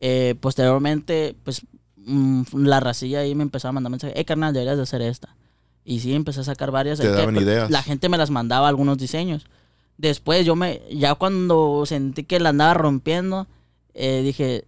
Eh, 0.00 0.34
posteriormente, 0.40 1.36
pues 1.44 1.62
mm, 1.96 2.42
la 2.64 2.80
racilla 2.80 3.20
ahí 3.20 3.36
me 3.36 3.44
empezó 3.44 3.68
a 3.68 3.72
mandar 3.72 3.92
mensajes, 3.92 4.18
eh, 4.18 4.24
carnal, 4.24 4.52
deberías 4.52 4.76
de 4.76 4.82
hacer 4.82 5.00
esta. 5.00 5.36
Y 5.84 6.00
sí, 6.00 6.12
empecé 6.12 6.40
a 6.40 6.44
sacar 6.44 6.72
varias. 6.72 6.98
Te 6.98 7.04
que, 7.04 7.10
daban 7.10 7.36
ideas. 7.36 7.70
La 7.70 7.84
gente 7.84 8.08
me 8.08 8.18
las 8.18 8.30
mandaba 8.30 8.66
algunos 8.66 8.98
diseños. 8.98 9.46
Después 9.96 10.44
yo 10.44 10.56
me, 10.56 10.82
ya 10.90 11.14
cuando 11.14 11.84
sentí 11.86 12.24
que 12.24 12.40
la 12.40 12.48
andaba 12.48 12.74
rompiendo, 12.74 13.46
eh, 13.94 14.22
dije, 14.24 14.64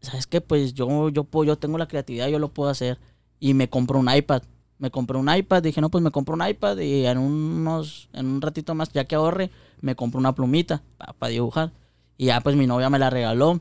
¿sabes 0.00 0.26
qué? 0.26 0.40
Pues 0.40 0.72
yo, 0.72 1.10
yo, 1.10 1.24
puedo, 1.24 1.44
yo 1.44 1.58
tengo 1.58 1.76
la 1.76 1.88
creatividad, 1.88 2.28
yo 2.28 2.38
lo 2.38 2.48
puedo 2.48 2.70
hacer. 2.70 2.98
Y 3.38 3.52
me 3.52 3.68
compro 3.68 3.98
un 3.98 4.10
iPad. 4.10 4.44
Me 4.80 4.90
compré 4.90 5.16
un 5.18 5.32
iPad, 5.32 5.62
dije, 5.62 5.80
no, 5.80 5.90
pues 5.90 6.02
me 6.02 6.10
compro 6.10 6.34
un 6.34 6.44
iPad 6.46 6.78
y 6.78 7.06
en 7.06 7.18
unos, 7.18 8.08
en 8.12 8.26
un 8.26 8.40
ratito 8.40 8.74
más, 8.74 8.90
ya 8.92 9.04
que 9.04 9.14
ahorre, 9.14 9.50
me 9.80 9.94
compro 9.94 10.18
una 10.18 10.34
plumita 10.34 10.82
para 11.18 11.30
dibujar. 11.30 11.70
Y 12.18 12.26
ya 12.26 12.40
pues 12.40 12.56
mi 12.56 12.66
novia 12.66 12.90
me 12.90 12.98
la 12.98 13.10
regaló. 13.10 13.60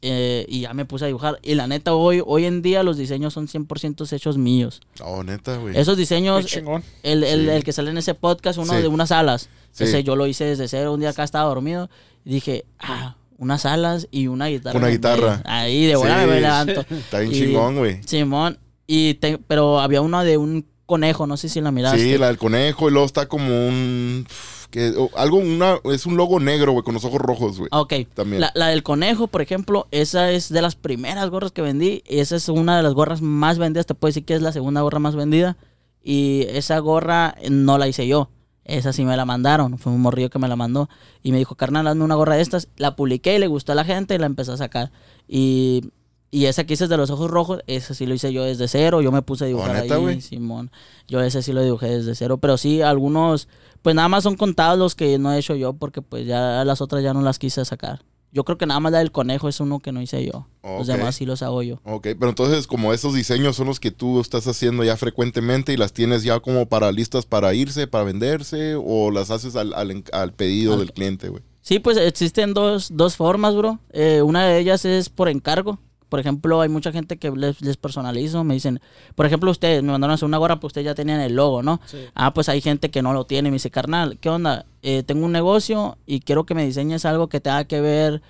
eh, 0.00 0.46
y 0.48 0.60
ya 0.60 0.74
me 0.74 0.84
puse 0.84 1.04
a 1.04 1.08
dibujar. 1.08 1.40
Y 1.42 1.56
la 1.56 1.66
neta, 1.66 1.92
hoy, 1.92 2.22
hoy 2.24 2.44
en 2.44 2.62
día 2.62 2.84
los 2.84 2.96
diseños 2.96 3.34
son 3.34 3.48
100% 3.48 4.12
hechos 4.12 4.38
míos. 4.38 4.80
Oh, 5.02 5.24
neta, 5.24 5.56
güey. 5.56 5.76
Esos 5.76 5.96
diseños, 5.96 6.54
el, 7.02 7.24
el, 7.24 7.40
Sí. 7.46 7.50
el 7.50 7.64
que 7.64 7.72
sale 7.72 7.90
en 7.90 7.98
ese 7.98 8.14
podcast, 8.14 8.60
uno 8.60 8.74
Sí. 8.74 8.80
de 8.82 8.86
unas 8.86 9.10
alas. 9.10 9.48
Sí. 9.72 9.82
Ese 9.84 10.04
yo 10.04 10.14
lo 10.14 10.28
hice 10.28 10.44
desde 10.44 10.68
cero. 10.68 10.94
Un 10.94 11.00
día 11.00 11.10
acá 11.10 11.24
estaba 11.24 11.48
dormido. 11.48 11.90
Y 12.24 12.30
dije, 12.34 12.64
ah, 12.78 13.16
unas 13.38 13.66
alas 13.66 14.06
y 14.12 14.28
una 14.28 14.46
guitarra. 14.46 14.78
Una 14.78 14.86
guitarra. 14.88 15.42
Ahí 15.44 15.86
de 15.86 15.96
buena 15.96 16.22
Sí. 16.22 16.28
me 16.28 16.40
levanto. 16.42 16.80
Está 16.90 17.18
bien 17.18 17.32
Y- 17.32 17.34
chingón, 17.40 17.76
güey. 17.78 18.00
Simón. 18.04 18.56
Y 18.90 19.14
te- 19.14 19.36
pero 19.38 19.78
había 19.80 20.00
una 20.00 20.24
de 20.24 20.38
un 20.38 20.64
conejo, 20.86 21.26
no 21.26 21.36
sé 21.36 21.50
si 21.50 21.60
la 21.60 21.70
miraste. 21.70 21.98
Sí, 21.98 22.16
la 22.16 22.28
del 22.28 22.38
conejo 22.38 22.88
y 22.88 22.92
luego 22.92 23.04
está 23.06 23.26
como 23.28 23.68
un... 23.68 24.26
Que, 24.70 24.94
algo, 25.16 25.36
una... 25.36 25.78
Es 25.84 26.06
un 26.06 26.16
logo 26.16 26.40
negro, 26.40 26.72
güey, 26.72 26.82
con 26.82 26.94
los 26.94 27.04
ojos 27.04 27.20
rojos, 27.20 27.58
güey. 27.58 27.68
Ok. 27.72 27.92
También. 28.14 28.40
La, 28.40 28.50
la 28.54 28.68
del 28.68 28.82
conejo, 28.82 29.26
por 29.28 29.42
ejemplo, 29.42 29.86
esa 29.90 30.30
es 30.30 30.48
de 30.48 30.62
las 30.62 30.74
primeras 30.74 31.28
gorras 31.28 31.52
que 31.52 31.60
vendí. 31.60 32.02
Esa 32.06 32.36
es 32.36 32.48
una 32.48 32.78
de 32.78 32.82
las 32.82 32.94
gorras 32.94 33.20
más 33.20 33.58
vendidas. 33.58 33.84
Te 33.84 33.94
puedo 33.94 34.08
decir 34.08 34.24
que 34.24 34.34
es 34.34 34.40
la 34.42 34.52
segunda 34.52 34.80
gorra 34.80 34.98
más 34.98 35.14
vendida. 35.14 35.58
Y 36.02 36.46
esa 36.48 36.78
gorra 36.78 37.34
no 37.50 37.76
la 37.76 37.88
hice 37.88 38.08
yo. 38.08 38.30
Esa 38.64 38.94
sí 38.94 39.04
me 39.04 39.16
la 39.16 39.26
mandaron. 39.26 39.78
Fue 39.78 39.92
un 39.92 40.00
morrillo 40.00 40.30
que 40.30 40.38
me 40.38 40.48
la 40.48 40.56
mandó. 40.56 40.88
Y 41.22 41.32
me 41.32 41.38
dijo, 41.38 41.54
carnal, 41.54 41.86
hazme 41.86 42.04
una 42.04 42.14
gorra 42.14 42.36
de 42.36 42.42
estas. 42.42 42.68
La 42.76 42.96
publiqué 42.96 43.34
y 43.34 43.38
le 43.38 43.46
gustó 43.46 43.72
a 43.72 43.74
la 43.74 43.84
gente 43.84 44.14
y 44.14 44.18
la 44.18 44.26
empecé 44.26 44.52
a 44.52 44.56
sacar. 44.56 44.90
Y, 45.26 45.90
y 46.30 46.44
esa 46.44 46.64
que 46.64 46.74
hice 46.74 46.88
de 46.88 46.96
los 46.96 47.10
ojos 47.10 47.30
rojos, 47.30 47.60
esa 47.66 47.94
sí 47.94 48.04
lo 48.04 48.14
hice 48.14 48.32
yo 48.32 48.44
desde 48.44 48.68
cero. 48.68 49.00
Yo 49.00 49.10
me 49.10 49.22
puse 49.22 49.44
a 49.44 49.46
dibujar 49.46 49.82
¿neta, 49.82 49.96
ahí? 49.96 50.20
Simón. 50.20 50.70
Yo 51.06 51.22
ese 51.22 51.42
sí 51.42 51.52
lo 51.52 51.62
dibujé 51.62 51.88
desde 51.88 52.14
cero. 52.14 52.36
Pero 52.38 52.58
sí, 52.58 52.82
algunos, 52.82 53.48
pues 53.80 53.96
nada 53.96 54.08
más 54.08 54.24
son 54.24 54.36
contados 54.36 54.78
los 54.78 54.94
que 54.94 55.18
no 55.18 55.32
he 55.32 55.38
hecho 55.38 55.54
yo. 55.54 55.72
Porque 55.72 56.02
pues 56.02 56.26
ya 56.26 56.64
las 56.64 56.82
otras 56.82 57.02
ya 57.02 57.14
no 57.14 57.22
las 57.22 57.38
quise 57.38 57.64
sacar. 57.64 58.02
Yo 58.30 58.44
creo 58.44 58.58
que 58.58 58.66
nada 58.66 58.78
más 58.78 58.92
la 58.92 58.98
del 58.98 59.10
conejo 59.10 59.48
es 59.48 59.58
uno 59.58 59.78
que 59.78 59.90
no 59.90 60.02
hice 60.02 60.22
yo. 60.22 60.46
Los 60.62 60.86
demás 60.86 61.14
sí 61.14 61.24
los 61.24 61.40
hago 61.40 61.62
yo. 61.62 61.80
Ok, 61.84 62.08
pero 62.18 62.28
entonces 62.28 62.66
como 62.66 62.92
esos 62.92 63.14
diseños 63.14 63.56
son 63.56 63.68
los 63.68 63.80
que 63.80 63.90
tú 63.90 64.20
estás 64.20 64.46
haciendo 64.46 64.84
ya 64.84 64.98
frecuentemente 64.98 65.72
y 65.72 65.78
las 65.78 65.94
tienes 65.94 66.24
ya 66.24 66.38
como 66.40 66.68
para 66.68 66.92
listas 66.92 67.24
para 67.24 67.54
irse, 67.54 67.86
para 67.86 68.04
venderse 68.04 68.74
o 68.76 69.10
las 69.10 69.30
haces 69.30 69.56
al, 69.56 69.72
al, 69.72 70.32
pedido 70.34 70.76
del 70.76 70.92
cliente, 70.92 71.30
güey. 71.30 71.42
Sí, 71.62 71.78
pues 71.78 71.96
existen 71.96 72.52
dos, 72.52 72.90
dos 72.92 73.16
formas, 73.16 73.56
bro. 73.56 73.78
Eh, 73.92 74.20
una 74.20 74.46
de 74.46 74.58
ellas 74.58 74.84
es 74.84 75.08
por 75.08 75.30
encargo. 75.30 75.78
Por 76.08 76.20
ejemplo, 76.20 76.60
hay 76.60 76.68
mucha 76.68 76.90
gente 76.92 77.18
que 77.18 77.30
les, 77.30 77.60
les 77.60 77.76
personalizo. 77.76 78.44
Me 78.44 78.54
dicen, 78.54 78.80
por 79.14 79.26
ejemplo, 79.26 79.50
ustedes 79.50 79.82
me 79.82 79.92
mandaron 79.92 80.12
a 80.12 80.14
hacer 80.14 80.26
una 80.26 80.38
gorra, 80.38 80.58
pues 80.60 80.70
ustedes 80.70 80.86
ya 80.86 80.94
tenían 80.94 81.20
el 81.20 81.34
logo, 81.34 81.62
¿no? 81.62 81.80
Ah, 82.14 82.32
pues 82.32 82.48
hay 82.48 82.60
gente 82.60 82.90
que 82.90 83.02
no 83.02 83.12
lo 83.12 83.24
tiene. 83.26 83.50
Me 83.50 83.56
dice, 83.56 83.70
carnal, 83.70 84.18
¿qué 84.18 84.28
onda? 84.28 84.64
Eh, 84.82 85.02
tengo 85.02 85.26
un 85.26 85.32
negocio 85.32 85.98
y 86.06 86.20
quiero 86.20 86.44
que 86.46 86.54
me 86.54 86.64
diseñes 86.64 87.04
algo 87.04 87.28
que 87.28 87.40
tenga 87.40 87.64
que 87.64 87.80
ver 87.80 88.22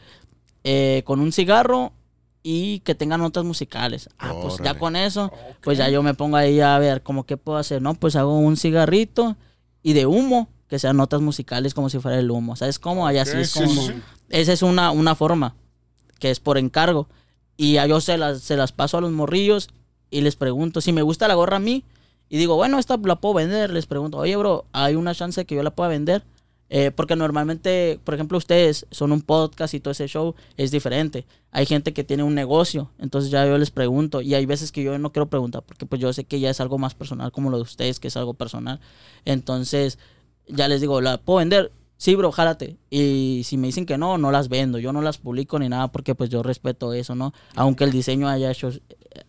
eh, 0.65 1.03
con 1.05 1.21
un 1.21 1.33
cigarro 1.33 1.93
y 2.43 2.81
que 2.81 2.95
tenga 2.95 3.19
notas 3.19 3.45
musicales. 3.45 4.09
Ah, 4.19 4.35
pues 4.41 4.57
ya 4.59 4.79
con 4.79 4.97
eso, 4.97 5.31
pues 5.61 5.77
ya 5.79 5.89
yo 5.89 6.03
me 6.03 6.15
pongo 6.15 6.37
ahí 6.37 6.61
a 6.61 6.79
ver, 6.79 7.03
como 7.03 7.25
qué 7.25 7.37
puedo 7.37 7.59
hacer, 7.59 7.83
¿no? 7.83 7.95
Pues 7.95 8.17
hago 8.17 8.39
un 8.39 8.57
cigarrito 8.57 9.37
y 9.83 9.93
de 9.93 10.07
humo, 10.07 10.49
que 10.69 10.79
sean 10.79 10.97
notas 10.97 11.21
musicales 11.21 11.75
como 11.75 11.91
si 11.91 11.99
fuera 11.99 12.19
el 12.19 12.31
humo. 12.31 12.57
¿Sabes 12.57 12.79
cómo? 12.79 13.07
Allá 13.07 13.25
sí 13.25 13.33
Ok, 13.33 13.39
es 13.39 13.51
sí, 13.51 13.61
como... 13.61 13.83
sí, 13.83 13.89
sí. 13.89 14.03
Esa 14.31 14.53
es 14.53 14.63
una, 14.63 14.91
una 14.91 15.15
forma, 15.15 15.55
que 16.19 16.31
es 16.31 16.41
por 16.41 16.59
encargo. 16.59 17.09
Y 17.59 17.75
yo 17.75 18.01
se 18.01 18.17
las, 18.17 18.41
se 18.41 18.57
las 18.57 18.73
paso 18.73 18.97
a 18.97 19.01
los 19.01 19.11
morrillos 19.11 19.69
y 20.11 20.21
les 20.23 20.37
pregunto 20.37 20.81
si 20.81 20.93
me 20.93 21.03
gusta 21.03 21.29
la 21.29 21.35
gorra 21.35 21.57
a 21.57 21.61
mí. 21.61 21.85
Y 22.31 22.39
digo, 22.39 22.55
bueno, 22.55 22.79
esta 22.79 22.97
la 22.97 23.17
puedo 23.17 23.35
vender. 23.35 23.71
Les 23.71 23.87
pregunto, 23.87 24.19
oye, 24.19 24.37
bro, 24.37 24.65
¿hay 24.73 24.95
una 24.95 25.13
chance 25.13 25.45
que 25.45 25.57
yo 25.57 25.63
la 25.65 25.75
pueda 25.75 25.89
vender? 25.89 26.23
Eh, 26.71 26.91
porque 26.91 27.17
normalmente, 27.17 27.99
por 28.05 28.15
ejemplo, 28.15 28.39
ustedes 28.39 28.87
son 28.91 29.11
un 29.11 29.23
podcast 29.23 29.75
y 29.75 29.81
todo 29.81 29.91
ese 29.91 30.07
show 30.07 30.37
es 30.57 30.71
diferente. 30.71 31.27
Hay 31.51 31.67
gente 31.67 31.93
que 31.93 32.05
tiene 32.05 32.23
un 32.23 32.35
negocio, 32.35 32.91
entonces 32.99 33.31
ya 33.31 33.45
yo 33.45 33.59
les 33.59 33.73
pregunto. 33.73 34.21
Y 34.21 34.35
hay 34.35 34.47
veces 34.47 34.71
que 34.71 34.85
yo 34.85 34.97
no 34.99 35.11
quiero 35.11 35.29
preguntar 35.29 35.63
porque 35.63 35.85
pues 35.85 36.01
yo 36.01 36.13
sé 36.13 36.25
que 36.25 36.39
ya 36.39 36.51
es 36.51 36.61
algo 36.61 36.79
más 36.79 36.95
personal 36.95 37.33
como 37.33 37.51
lo 37.51 37.57
de 37.57 37.65
ustedes, 37.65 37.99
que 37.99 38.09
es 38.09 38.17
algo 38.17 38.35
personal. 38.35 38.79
Entonces 39.25 39.99
ya 40.47 40.69
les 40.69 40.81
digo, 40.81 41.01
¿la 41.01 41.19
puedo 41.19 41.39
vender? 41.39 41.73
Sí, 41.99 42.15
bro, 42.15 42.31
jálate. 42.31 42.79
Y 42.91 43.43
si 43.45 43.57
me 43.57 43.67
dicen 43.67 43.85
que 43.85 43.99
no, 43.99 44.19
no 44.19 44.31
las 44.31 44.49
vendo. 44.49 44.79
Yo 44.79 44.93
no 44.93 45.03
las 45.03 45.19
publico 45.19 45.59
ni 45.59 45.69
nada 45.69 45.89
porque 45.89 46.15
pues 46.15 46.31
yo 46.31 46.45
respeto 46.45 46.93
eso, 46.93 47.17
¿no? 47.17 47.35
Aunque 47.57 47.85
el 47.85 47.91
diseño 47.91 48.29
haya 48.29 48.51
hecho, 48.51 48.71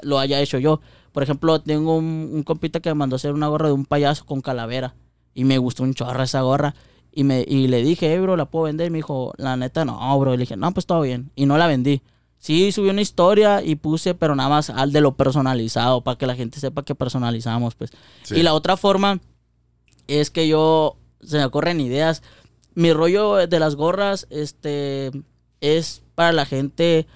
lo 0.03 0.19
haya 0.19 0.39
hecho 0.39 0.59
yo. 0.59 0.79
Por 1.11 1.23
ejemplo, 1.23 1.59
tengo 1.59 1.97
un, 1.97 2.29
un 2.31 2.43
compita 2.43 2.79
que 2.79 2.89
me 2.89 2.95
mandó 2.95 3.15
hacer 3.15 3.33
una 3.33 3.47
gorra 3.47 3.67
de 3.67 3.73
un 3.73 3.85
payaso 3.85 4.23
con 4.25 4.41
calavera. 4.41 4.95
Y 5.33 5.45
me 5.45 5.57
gustó 5.57 5.81
un 5.81 5.95
chorro 5.95 6.21
esa 6.21 6.41
gorra. 6.41 6.75
Y, 7.11 7.23
me, 7.23 7.43
y 7.47 7.67
le 7.67 7.81
dije, 7.81 8.13
eh, 8.13 8.19
bro, 8.19 8.37
¿la 8.37 8.45
puedo 8.45 8.65
vender? 8.65 8.87
Y 8.87 8.91
me 8.91 8.99
dijo, 8.99 9.33
la 9.37 9.57
neta, 9.57 9.83
no, 9.83 10.19
bro. 10.19 10.35
Y 10.35 10.37
le 10.37 10.41
dije, 10.41 10.55
no, 10.55 10.71
pues 10.71 10.85
todo 10.85 11.01
bien. 11.01 11.31
Y 11.35 11.47
no 11.47 11.57
la 11.57 11.65
vendí. 11.65 12.03
Sí, 12.37 12.71
subí 12.71 12.89
una 12.89 13.01
historia 13.01 13.63
y 13.63 13.75
puse, 13.75 14.13
pero 14.13 14.35
nada 14.35 14.47
más 14.47 14.69
al 14.69 14.93
de 14.93 15.01
lo 15.01 15.15
personalizado, 15.17 16.01
para 16.03 16.17
que 16.17 16.27
la 16.27 16.35
gente 16.35 16.59
sepa 16.59 16.85
que 16.85 16.95
personalizamos, 16.95 17.75
pues. 17.75 17.91
Sí. 18.23 18.35
Y 18.35 18.43
la 18.43 18.53
otra 18.53 18.77
forma 18.77 19.19
es 20.07 20.29
que 20.29 20.47
yo, 20.47 20.97
se 21.21 21.37
me 21.37 21.45
ocurren 21.45 21.81
ideas. 21.81 22.21
Mi 22.79 22.93
rollo 22.93 23.35
de 23.47 23.59
las 23.59 23.75
gorras, 23.75 24.25
este, 24.29 25.11
es 25.59 26.01
para 26.15 26.31
la 26.31 26.45
gente, 26.45 27.07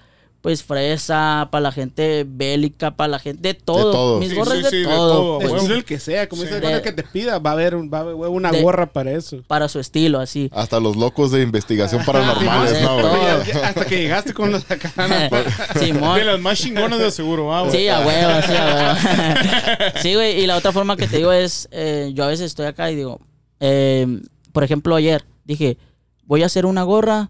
pues, 0.41 0.61
fresa, 0.61 1.47
para 1.51 1.61
la 1.61 1.71
gente 1.71 2.25
bélica, 2.27 2.97
para 2.97 3.07
la 3.07 3.19
gente, 3.19 3.41
de 3.41 3.53
todo. 3.53 3.91
todo. 3.93 4.19
Mis 4.19 4.31
Sí, 4.31 4.35
gorras 4.35 4.57
sí, 4.57 4.63
de, 4.63 4.69
sí, 4.69 4.77
de 4.79 4.83
todo, 4.83 5.13
todo, 5.13 5.39
pues, 5.39 5.51
El 5.51 5.55
estilo 5.57 5.75
el 5.75 5.85
que 5.85 5.99
sea, 5.99 6.27
como 6.27 6.41
Sí. 6.41 6.49
esa 6.49 6.59
De- 6.59 6.67
gorra 6.67 6.81
que 6.81 6.91
te 6.91 7.03
pida, 7.03 7.39
va 7.39 7.51
a 7.51 7.53
haber, 7.53 7.75
un- 7.75 7.89
va 7.89 7.99
a 7.99 8.01
haber 8.01 8.15
una 8.15 8.51
De- 8.51 8.61
gorra 8.61 8.87
para 8.87 9.11
eso. 9.11 9.41
para 9.47 9.69
su 9.69 9.79
estilo, 9.79 10.19
así. 10.19 10.49
Hasta 10.53 10.81
los 10.81 10.97
locos 10.97 11.31
de 11.31 11.41
investigación 11.43 12.03
paranormales, 12.05 12.77
sí, 12.77 12.83
¿no, 12.83 12.97
todo. 12.97 13.63
Hasta 13.63 13.85
que 13.85 13.97
llegaste 14.01 14.33
con 14.33 14.51
los 14.51 14.69
acá. 14.69 14.91
Simón. 15.79 16.17
De 16.19 16.25
las 16.25 16.41
más 16.41 16.59
chingonas 16.59 16.99
de 16.99 17.09
seguro, 17.09 17.55
ah, 17.55 17.61
güey. 17.61 17.71
Sí, 17.77 17.87
a 17.87 17.99
huevo, 18.01 18.41
sí, 18.45 18.53
a 18.53 18.65
huevo. 18.75 19.91
sí, 20.01 20.13
güey. 20.15 20.41
Y 20.43 20.45
la 20.47 20.57
otra 20.57 20.73
forma 20.73 20.97
que 20.97 21.07
te 21.07 21.15
digo 21.17 21.31
es, 21.31 21.69
eh, 21.71 22.11
yo 22.13 22.25
a 22.25 22.27
veces 22.27 22.47
estoy 22.47 22.65
acá 22.65 22.91
y 22.91 22.95
digo, 22.95 23.21
eh, 23.61 24.19
por 24.51 24.65
ejemplo, 24.65 24.95
ayer 24.97 25.23
dije, 25.45 25.77
voy 26.25 26.43
a 26.43 26.47
hacer 26.47 26.65
una 26.65 26.83
gorra 26.83 27.29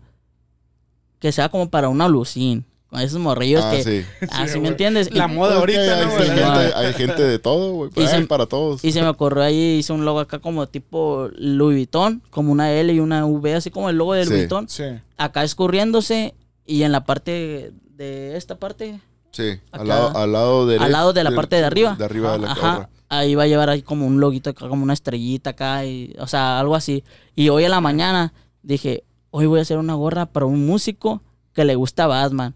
que 1.20 1.32
sea 1.32 1.50
como 1.50 1.70
para 1.70 1.90
una 1.90 2.08
lucín. 2.08 2.66
Con 2.90 3.02
esos 3.02 3.20
morrillos 3.20 3.64
Ah, 3.64 3.72
que... 3.72 3.84
sí. 3.84 4.06
Así 4.32 4.54
Sí, 4.54 4.60
me 4.60 4.68
entiendes. 4.68 5.12
La 5.16 5.26
Y- 5.26 5.34
moda 5.34 5.56
ahorita, 5.56 5.98
hay, 6.00 6.10
gente, 6.28 6.44
hay 6.76 6.94
gente 6.94 7.24
de 7.24 7.40
todo, 7.40 7.74
güey. 7.74 7.90
Para 8.28 8.46
todos. 8.46 8.84
Y 8.86 8.92
se 8.92 9.02
me 9.02 9.08
ocurrió 9.08 9.42
ahí, 9.42 9.78
hice 9.80 9.94
un 9.94 10.06
logo 10.06 10.20
acá 10.20 10.38
como 10.38 10.68
tipo 10.68 11.28
Louis 11.36 11.76
Vuitton, 11.78 12.22
como 12.30 12.52
una 12.52 12.72
L 12.72 12.94
y 12.94 13.00
una 13.00 13.26
V, 13.26 13.56
así 13.56 13.72
como 13.72 13.90
el 13.90 13.98
logo 13.98 14.14
de 14.14 14.26
Sí. 14.26 14.30
Louis 14.30 14.42
Vuitton. 14.44 14.70
Sí. 14.70 14.84
Acá 15.18 15.44
escurriéndose 15.44 16.36
y 16.68 16.84
en 16.84 16.92
la 16.92 17.04
parte 17.04 17.72
de 17.96 18.38
esta 18.38 18.60
parte, 18.60 19.00
Sí, 19.32 19.60
al 19.72 19.88
lado, 19.88 20.16
al 20.16 20.32
lado 20.32 20.68
derecho. 20.68 20.86
al 20.86 20.92
lado 20.92 21.14
de 21.14 21.24
la 21.24 21.32
parte 21.32 21.56
de 21.56 21.64
arriba. 21.66 21.96
De 21.98 22.06
arriba 22.06 22.34
de 22.34 22.38
la 22.40 22.52
Ajá. 22.52 22.74
gorra. 22.76 22.90
Ahí 23.10 23.36
va 23.36 23.44
a 23.44 23.48
llevar 23.48 23.70
ahí 23.70 23.82
como 23.82 24.08
un 24.08 24.20
loguito 24.20 24.50
acá, 24.50 24.68
como 24.68 24.84
una 24.84 24.94
estrellita 24.94 25.52
acá, 25.52 25.86
y, 25.86 26.16
o 26.20 26.28
sea, 26.28 26.60
algo 26.60 26.76
así. 26.76 27.04
Y 27.36 27.50
hoy 27.50 27.66
en 27.66 27.72
la 27.72 27.82
mañana 27.82 28.34
dije, 28.64 29.04
hoy 29.30 29.46
voy 29.46 29.60
a 29.60 29.62
hacer 29.64 29.78
una 29.78 29.94
gorra 29.94 30.26
para 30.26 30.46
un 30.46 30.66
músico 30.66 31.22
que 31.54 31.66
le 31.66 31.76
gusta 31.76 32.08
Batman. 32.08 32.56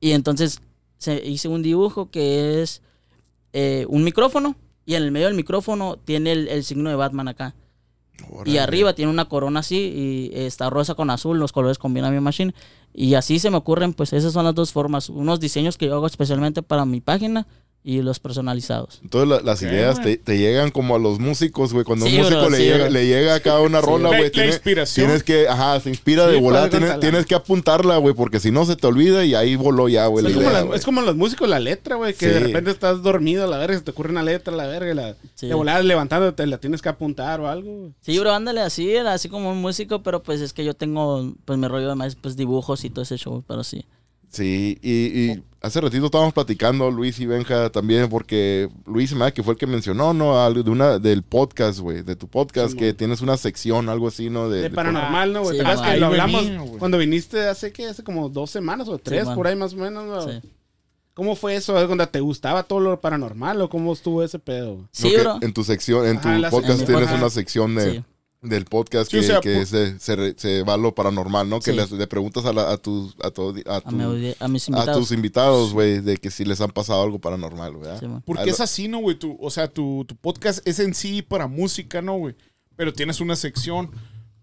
Y 0.00 0.12
entonces 0.12 0.60
se, 0.98 1.24
hice 1.24 1.48
un 1.48 1.62
dibujo 1.62 2.10
que 2.10 2.62
es 2.62 2.82
eh, 3.52 3.86
un 3.88 4.04
micrófono 4.04 4.56
y 4.84 4.94
en 4.94 5.02
el 5.02 5.10
medio 5.10 5.26
del 5.26 5.36
micrófono 5.36 5.96
tiene 5.96 6.32
el, 6.32 6.48
el 6.48 6.64
signo 6.64 6.90
de 6.90 6.96
Batman 6.96 7.28
acá. 7.28 7.54
Y 8.44 8.58
arriba 8.58 8.94
tiene 8.94 9.10
una 9.10 9.26
corona 9.26 9.60
así 9.60 9.76
y 9.76 10.30
está 10.32 10.70
rosa 10.70 10.94
con 10.94 11.10
azul, 11.10 11.38
los 11.38 11.52
colores 11.52 11.78
combinan 11.78 12.12
bien 12.12 12.22
machine. 12.22 12.54
Y 12.94 13.14
así 13.14 13.38
se 13.38 13.50
me 13.50 13.58
ocurren, 13.58 13.92
pues 13.92 14.12
esas 14.12 14.32
son 14.32 14.44
las 14.44 14.54
dos 14.54 14.72
formas. 14.72 15.10
Unos 15.10 15.38
diseños 15.38 15.76
que 15.76 15.86
yo 15.86 15.94
hago 15.94 16.06
especialmente 16.06 16.62
para 16.62 16.86
mi 16.86 17.00
página 17.00 17.46
y 17.88 18.02
los 18.02 18.18
personalizados. 18.18 18.98
Entonces 19.04 19.28
la- 19.28 19.40
las 19.42 19.62
ideas 19.62 20.02
te, 20.02 20.16
te 20.16 20.36
llegan 20.38 20.72
como 20.72 20.96
a 20.96 20.98
los 20.98 21.20
músicos, 21.20 21.72
güey. 21.72 21.84
Cuando 21.84 22.04
Sí, 22.06 22.16
un 22.16 22.22
músico 22.22 22.40
bro, 22.40 22.50
le, 22.50 22.56
sí, 22.56 22.62
llega, 22.64 22.76
bro. 22.78 22.90
le 22.90 23.06
llega 23.06 23.36
a 23.36 23.60
una 23.60 23.80
Sí. 23.80 23.86
rola, 23.86 24.10
La- 24.10 24.18
güey. 24.18 24.30
tiene- 24.32 24.48
inspiración. 24.48 25.06
Tienes 25.06 25.22
que, 25.22 25.46
ajá, 25.48 25.78
se 25.78 25.90
inspira 25.90 26.26
Sí, 26.26 26.32
de 26.32 26.40
volar. 26.40 26.68
Tienes, 26.68 27.26
que 27.26 27.36
apuntarla, 27.36 27.98
güey, 27.98 28.12
porque 28.12 28.40
si 28.40 28.50
no 28.50 28.66
se 28.66 28.74
te 28.74 28.88
olvida 28.88 29.24
y 29.24 29.36
ahí 29.36 29.54
voló 29.54 29.88
ya, 29.88 30.06
güey. 30.08 30.24
la 30.24 30.62
Es 30.62 30.80
es 30.80 30.84
como 30.84 31.00
los 31.02 31.14
músicos, 31.14 31.48
la 31.48 31.60
letra, 31.60 31.94
güey, 31.94 32.12
que 32.14 32.26
Sí. 32.26 32.32
de 32.34 32.40
repente 32.40 32.72
estás 32.72 33.02
dormido 33.04 33.44
a 33.44 33.46
la 33.46 33.56
verga, 33.58 33.76
se 33.78 33.84
te 33.84 33.92
ocurre 33.92 34.10
una 34.10 34.24
letra 34.24 34.52
a 34.52 34.56
la 34.56 34.66
verga, 34.66 34.92
la, 34.92 35.14
Sí. 35.36 35.46
de 35.46 35.54
volada 35.54 35.80
levantándote, 35.84 36.44
la 36.48 36.58
tienes 36.58 36.82
que 36.82 36.88
apuntar 36.88 37.40
o 37.40 37.46
algo. 37.48 37.92
Sí, 38.00 38.18
bro, 38.18 38.32
ándale 38.32 38.62
así, 38.62 38.96
así 38.96 39.28
como 39.28 39.52
un 39.52 39.58
músico, 39.58 40.02
pero 40.02 40.24
pues 40.24 40.40
es 40.40 40.52
que 40.52 40.64
yo 40.64 40.74
tengo, 40.74 41.34
pues 41.44 41.56
mi 41.56 41.68
rollo 41.68 41.88
de 41.88 41.94
más, 41.94 42.16
pues 42.16 42.34
dibujos 42.36 42.84
y 42.84 42.90
todo 42.90 43.02
ese 43.04 43.16
show, 43.16 43.44
pero 43.46 43.62
sí. 43.62 43.84
Sí, 44.28 44.76
y, 44.82 44.90
y 45.30 45.42
hace 45.66 45.80
ratito 45.80 46.06
estábamos 46.06 46.32
platicando, 46.32 46.90
Luis 46.90 47.18
y 47.20 47.26
Benja 47.26 47.70
también, 47.70 48.08
porque 48.08 48.68
Luis 48.86 49.12
me 49.14 49.32
que 49.32 49.42
fue 49.42 49.54
el 49.54 49.58
que 49.58 49.66
mencionó, 49.66 50.14
¿no? 50.14 50.40
Algo 50.42 50.62
de 50.62 50.70
una, 50.70 50.98
del 50.98 51.22
podcast, 51.22 51.80
güey, 51.80 52.02
de 52.02 52.16
tu 52.16 52.28
podcast, 52.28 52.72
Sí, 52.72 52.78
que 52.78 52.86
man. 52.86 52.96
tienes 52.96 53.20
una 53.20 53.36
sección, 53.36 53.88
algo 53.88 54.08
así, 54.08 54.30
¿no? 54.30 54.48
De, 54.48 54.56
De, 54.58 54.62
de- 54.64 54.70
paranormal, 54.70 55.32
¿no, 55.32 55.42
güey? 55.42 55.58
Sí, 55.58 55.62
¿Te 55.62 55.68
acuerdas 55.68 55.82
man. 55.84 55.92
que 55.94 56.00
lo 56.00 56.06
hablamos 56.06 56.44
venía, 56.46 56.78
cuando 56.78 56.98
viniste 56.98 57.46
hace, 57.46 57.72
¿qué? 57.72 57.86
Hace 57.86 58.02
como 58.02 58.28
dos 58.28 58.50
semanas 58.50 58.88
o 58.88 58.98
tres, 58.98 59.26
por 59.28 59.46
ahí 59.46 59.56
más 59.56 59.74
o 59.74 59.76
menos, 59.76 60.04
¿no? 60.06 60.22
Sí. 60.32 60.40
¿Cómo 61.14 61.34
fue 61.34 61.56
eso? 61.56 61.72
¿Cuando 61.86 62.06
te 62.08 62.20
gustaba 62.20 62.62
todo 62.64 62.78
lo 62.80 63.00
paranormal 63.00 63.60
o 63.62 63.70
cómo 63.70 63.92
estuvo 63.94 64.22
ese 64.22 64.38
pedo? 64.38 64.86
Sí, 64.92 65.10
que 65.10 65.20
bro. 65.22 65.38
En 65.40 65.52
tu 65.54 65.64
sección, 65.64 66.06
en 66.06 66.20
tu 66.20 66.28
Ajá, 66.28 66.50
podcast 66.50 66.84
tienes 66.84 67.10
una 67.10 67.30
sección 67.30 67.74
de, 67.74 67.92
Sí. 67.92 68.04
Del 68.42 68.64
podcast 68.66 69.10
Sí, 69.10 69.16
o 69.16 69.20
que, 69.20 69.26
sea, 69.26 69.40
que 69.40 69.66
se, 69.66 69.98
se, 69.98 70.34
se 70.38 70.62
va 70.62 70.74
a 70.74 70.76
lo 70.76 70.94
paranormal, 70.94 71.48
¿no? 71.48 71.58
Que 71.60 71.72
Sí. 71.72 71.76
les- 71.76 71.90
le 71.90 72.06
preguntas 72.06 72.44
a, 72.44 72.52
la- 72.52 72.70
a 72.70 72.76
tus 72.76 73.14
a, 73.22 73.30
tu- 73.30 73.54
a, 73.66 73.76
A, 73.76 73.80
tu- 73.80 73.88
a 74.40 74.48
mis 74.48 74.68
a 74.68 74.70
invitados. 74.70 74.98
tus 74.98 75.12
invitados, 75.12 75.72
güey, 75.72 76.00
de 76.00 76.16
que 76.18 76.30
si 76.30 76.44
les 76.44 76.60
han 76.60 76.70
pasado 76.70 77.02
algo 77.02 77.18
paranormal, 77.18 77.76
¿verdad? 77.76 77.98
Sí, 78.00 78.06
man. 78.06 78.22
Porque 78.24 78.50
es 78.50 78.60
así, 78.60 78.88
¿no, 78.88 78.98
güey? 78.98 79.18
O 79.40 79.50
sea, 79.50 79.68
tu, 79.68 80.04
tu 80.06 80.14
podcast 80.16 80.66
es 80.66 80.78
en 80.78 80.94
sí 80.94 81.22
para 81.22 81.46
música, 81.48 82.02
¿no, 82.02 82.18
güey? 82.18 82.34
Pero 82.76 82.92
tienes 82.92 83.20
una 83.20 83.36
sección 83.36 83.90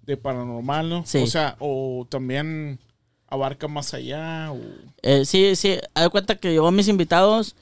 de 0.02 0.18
paranormal, 0.18 0.90
¿no? 0.90 1.04
Sí. 1.06 1.20
O 1.20 1.28
sea, 1.28 1.56
o 1.60 2.06
también 2.10 2.80
abarca 3.28 3.68
más 3.68 3.94
allá, 3.94 4.52
o... 4.52 4.60
Eh, 5.02 5.24
sí, 5.26 5.56
sí, 5.56 5.78
haz 5.94 6.10
cuenta 6.10 6.36
que 6.36 6.54
yo, 6.54 6.70
mis 6.72 6.88
invitados, 6.88 7.56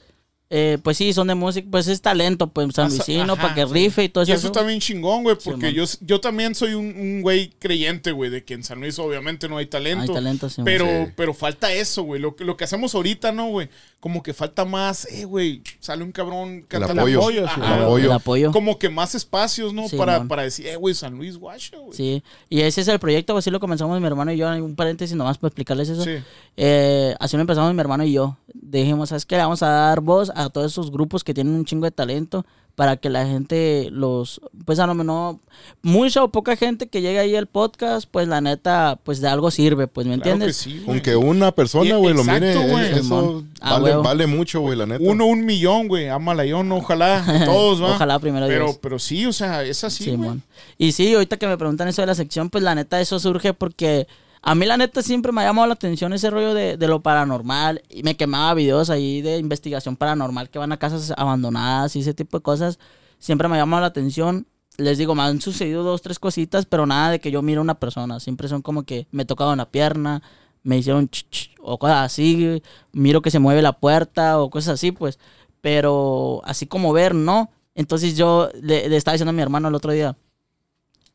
eh, 0.54 0.76
pues 0.82 0.98
sí, 0.98 1.14
son 1.14 1.28
de 1.28 1.34
música, 1.34 1.66
pues 1.70 1.88
es 1.88 2.02
talento, 2.02 2.46
pues 2.48 2.68
San 2.74 2.90
Luisino, 2.90 3.36
para 3.36 3.54
que 3.54 3.64
rife 3.64 4.04
y 4.04 4.08
todo 4.10 4.22
Y 4.24 4.32
eso. 4.32 4.34
eso 4.48 4.52
también 4.52 4.80
chingón, 4.80 5.22
güey, 5.22 5.34
porque 5.42 5.72
yo, 5.72 5.84
yo 6.02 6.20
también 6.20 6.54
soy 6.54 6.74
un, 6.74 6.94
un 6.94 7.22
güey 7.22 7.54
creyente, 7.58 8.12
güey, 8.12 8.28
de 8.30 8.44
que 8.44 8.52
en 8.52 8.62
San 8.62 8.78
Luis 8.80 8.98
obviamente 8.98 9.48
no 9.48 9.56
hay 9.56 9.64
talento. 9.66 10.02
Hay 10.02 10.08
talento, 10.14 10.50
sí. 10.50 10.60
Pero, 10.62 10.84
Sí. 10.84 11.12
pero 11.16 11.32
falta 11.32 11.72
eso, 11.72 12.02
güey. 12.02 12.20
Lo 12.20 12.36
lo 12.38 12.56
que 12.58 12.64
hacemos 12.64 12.94
ahorita, 12.94 13.32
¿no, 13.32 13.48
güey? 13.48 13.70
Como 14.02 14.20
que 14.20 14.34
falta 14.34 14.64
más, 14.64 15.04
eh, 15.12 15.24
güey, 15.24 15.62
sale 15.78 16.02
un 16.02 16.10
cabrón 16.10 16.64
cantando 16.66 17.02
apoyo, 17.02 17.20
apoyo, 17.20 17.46
sí. 17.46 17.60
Ajá. 17.62 17.76
el 17.76 17.82
apoyo. 17.84 18.04
El 18.06 18.12
apoyo. 18.12 18.50
Como 18.50 18.76
que 18.76 18.88
más 18.88 19.14
espacios, 19.14 19.72
¿no? 19.72 19.88
Sí, 19.88 19.96
para, 19.96 20.24
para 20.24 20.42
decir, 20.42 20.66
eh, 20.66 20.74
güey, 20.74 20.92
San 20.92 21.16
Luis, 21.16 21.36
guacho, 21.36 21.80
güey. 21.80 21.96
Sí, 21.96 22.24
y 22.48 22.62
ese 22.62 22.80
es 22.80 22.88
el 22.88 22.98
proyecto, 22.98 23.36
así 23.36 23.48
lo 23.48 23.60
comenzamos 23.60 24.00
mi 24.00 24.06
hermano 24.08 24.32
y 24.32 24.38
yo, 24.38 24.48
un 24.48 24.74
paréntesis 24.74 25.16
nomás 25.16 25.38
para 25.38 25.50
explicarles 25.50 25.88
eso. 25.88 26.02
Sí. 26.02 26.16
Eh, 26.56 27.14
así 27.20 27.36
lo 27.36 27.42
empezamos 27.42 27.72
mi 27.72 27.80
hermano 27.80 28.02
y 28.02 28.12
yo. 28.12 28.38
Dijimos, 28.52 29.10
¿sabes 29.10 29.24
qué? 29.24 29.36
Le 29.36 29.42
vamos 29.42 29.62
a 29.62 29.68
dar 29.68 30.00
voz 30.00 30.32
a 30.34 30.50
todos 30.50 30.72
esos 30.72 30.90
grupos 30.90 31.22
que 31.22 31.32
tienen 31.32 31.54
un 31.54 31.64
chingo 31.64 31.84
de 31.84 31.92
talento 31.92 32.44
para 32.74 32.96
que 32.96 33.10
la 33.10 33.26
gente 33.26 33.88
los, 33.90 34.40
pues 34.64 34.78
a 34.78 34.86
lo 34.86 34.94
menos, 34.94 35.36
mucha 35.82 36.24
o 36.24 36.28
poca 36.28 36.56
gente 36.56 36.86
que 36.86 37.02
llegue 37.02 37.18
ahí 37.18 37.36
al 37.36 37.46
podcast, 37.46 38.08
pues 38.10 38.28
la 38.28 38.40
neta, 38.40 38.98
pues 39.04 39.20
de 39.20 39.28
algo 39.28 39.50
sirve, 39.50 39.86
pues, 39.86 40.06
¿me 40.06 40.14
Claro 40.14 40.22
que 40.22 40.30
entiendes? 40.30 40.56
sí, 40.56 40.72
güey. 40.78 40.86
Con 40.86 41.00
que 41.00 41.16
una 41.16 41.52
persona, 41.52 41.96
güey, 41.96 42.14
lo 42.14 42.24
mire, 42.24 42.54
eh, 42.54 42.92
eso. 42.98 43.44
Ah, 43.60 43.78
vale, 43.78 44.26
mucho, 44.26 44.60
güey, 44.60 44.76
la 44.76 44.86
neta. 44.86 45.04
Uno, 45.04 45.26
un 45.26 45.44
millón, 45.44 45.86
güey. 45.86 46.08
Ámala 46.08 46.46
yo, 46.46 46.62
no, 46.62 46.76
ojalá. 46.76 47.24
Todos, 47.44 47.82
¿va? 47.82 47.94
Ojalá 47.94 48.18
primero 48.18 48.46
pero, 48.46 48.64
Dios. 48.66 48.78
pero 48.80 48.98
sí, 48.98 49.26
o 49.26 49.32
sea, 49.32 49.62
es 49.64 49.84
así, 49.84 50.04
güey. 50.04 50.16
Simón. 50.16 50.42
Y 50.78 50.92
sí, 50.92 51.12
ahorita 51.12 51.36
que 51.36 51.46
me 51.46 51.58
preguntan 51.58 51.88
eso 51.88 52.02
de 52.02 52.06
la 52.06 52.14
sección, 52.14 52.48
pues 52.48 52.64
la 52.64 52.74
neta 52.74 53.00
eso 53.00 53.18
surge 53.20 53.52
porque 53.52 54.06
a 54.42 54.54
mí 54.56 54.66
la 54.66 54.76
neta 54.76 55.02
siempre 55.02 55.30
me 55.30 55.40
ha 55.40 55.44
llamado 55.44 55.68
la 55.68 55.74
atención 55.74 56.12
ese 56.12 56.28
rollo 56.28 56.52
de, 56.52 56.76
de 56.76 56.88
lo 56.88 57.00
paranormal. 57.00 57.82
Y 57.88 58.02
me 58.02 58.16
quemaba 58.16 58.54
videos 58.54 58.90
ahí 58.90 59.22
de 59.22 59.38
investigación 59.38 59.96
paranormal 59.96 60.50
que 60.50 60.58
van 60.58 60.72
a 60.72 60.78
casas 60.78 61.12
abandonadas 61.16 61.94
y 61.94 62.00
ese 62.00 62.12
tipo 62.12 62.38
de 62.38 62.42
cosas. 62.42 62.78
Siempre 63.18 63.46
me 63.48 63.54
ha 63.54 63.58
llamado 63.58 63.82
la 63.82 63.86
atención. 63.86 64.46
Les 64.78 64.98
digo, 64.98 65.14
me 65.14 65.22
han 65.22 65.40
sucedido 65.40 65.84
dos, 65.84 66.02
tres 66.02 66.18
cositas, 66.18 66.66
pero 66.66 66.86
nada 66.86 67.10
de 67.10 67.20
que 67.20 67.30
yo 67.30 67.40
mire 67.40 67.58
a 67.58 67.62
una 67.62 67.78
persona. 67.78 68.18
Siempre 68.18 68.48
son 68.48 68.62
como 68.62 68.82
que 68.82 69.06
me 69.12 69.24
tocaban 69.24 69.58
la 69.58 69.70
pierna, 69.70 70.22
me 70.64 70.78
hicieron 70.78 71.08
ch, 71.08 71.28
ch, 71.30 71.50
o 71.60 71.78
cosas 71.78 71.98
así. 72.06 72.62
Miro 72.92 73.22
que 73.22 73.30
se 73.30 73.38
mueve 73.38 73.62
la 73.62 73.78
puerta 73.78 74.40
o 74.40 74.50
cosas 74.50 74.74
así, 74.74 74.90
pues. 74.90 75.20
Pero 75.60 76.42
así 76.44 76.66
como 76.66 76.92
ver, 76.92 77.14
no. 77.14 77.50
Entonces 77.76 78.16
yo 78.16 78.50
le, 78.60 78.94
estaba 78.96 79.14
diciendo 79.14 79.30
a 79.30 79.34
mi 79.34 79.42
hermano 79.42 79.68
el 79.68 79.74
otro 79.76 79.92
día, 79.92 80.16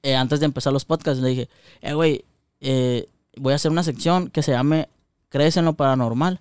eh, 0.02 0.16
antes 0.16 0.40
de 0.40 0.46
empezar 0.46 0.72
los 0.72 0.86
podcasts, 0.86 1.22
le 1.22 1.30
dije, 1.30 1.50
eh, 1.82 1.94
güey, 1.94 2.24
eh, 2.62 3.10
voy 3.39 3.54
a 3.54 3.56
hacer 3.58 3.71
una 3.71 3.84
sección 3.84 4.30
que 4.30 4.43
se 4.43 4.52
llame 4.52 4.89
Crees 5.30 5.58
en 5.58 5.65
lo 5.65 5.73
paranormal. 5.73 6.39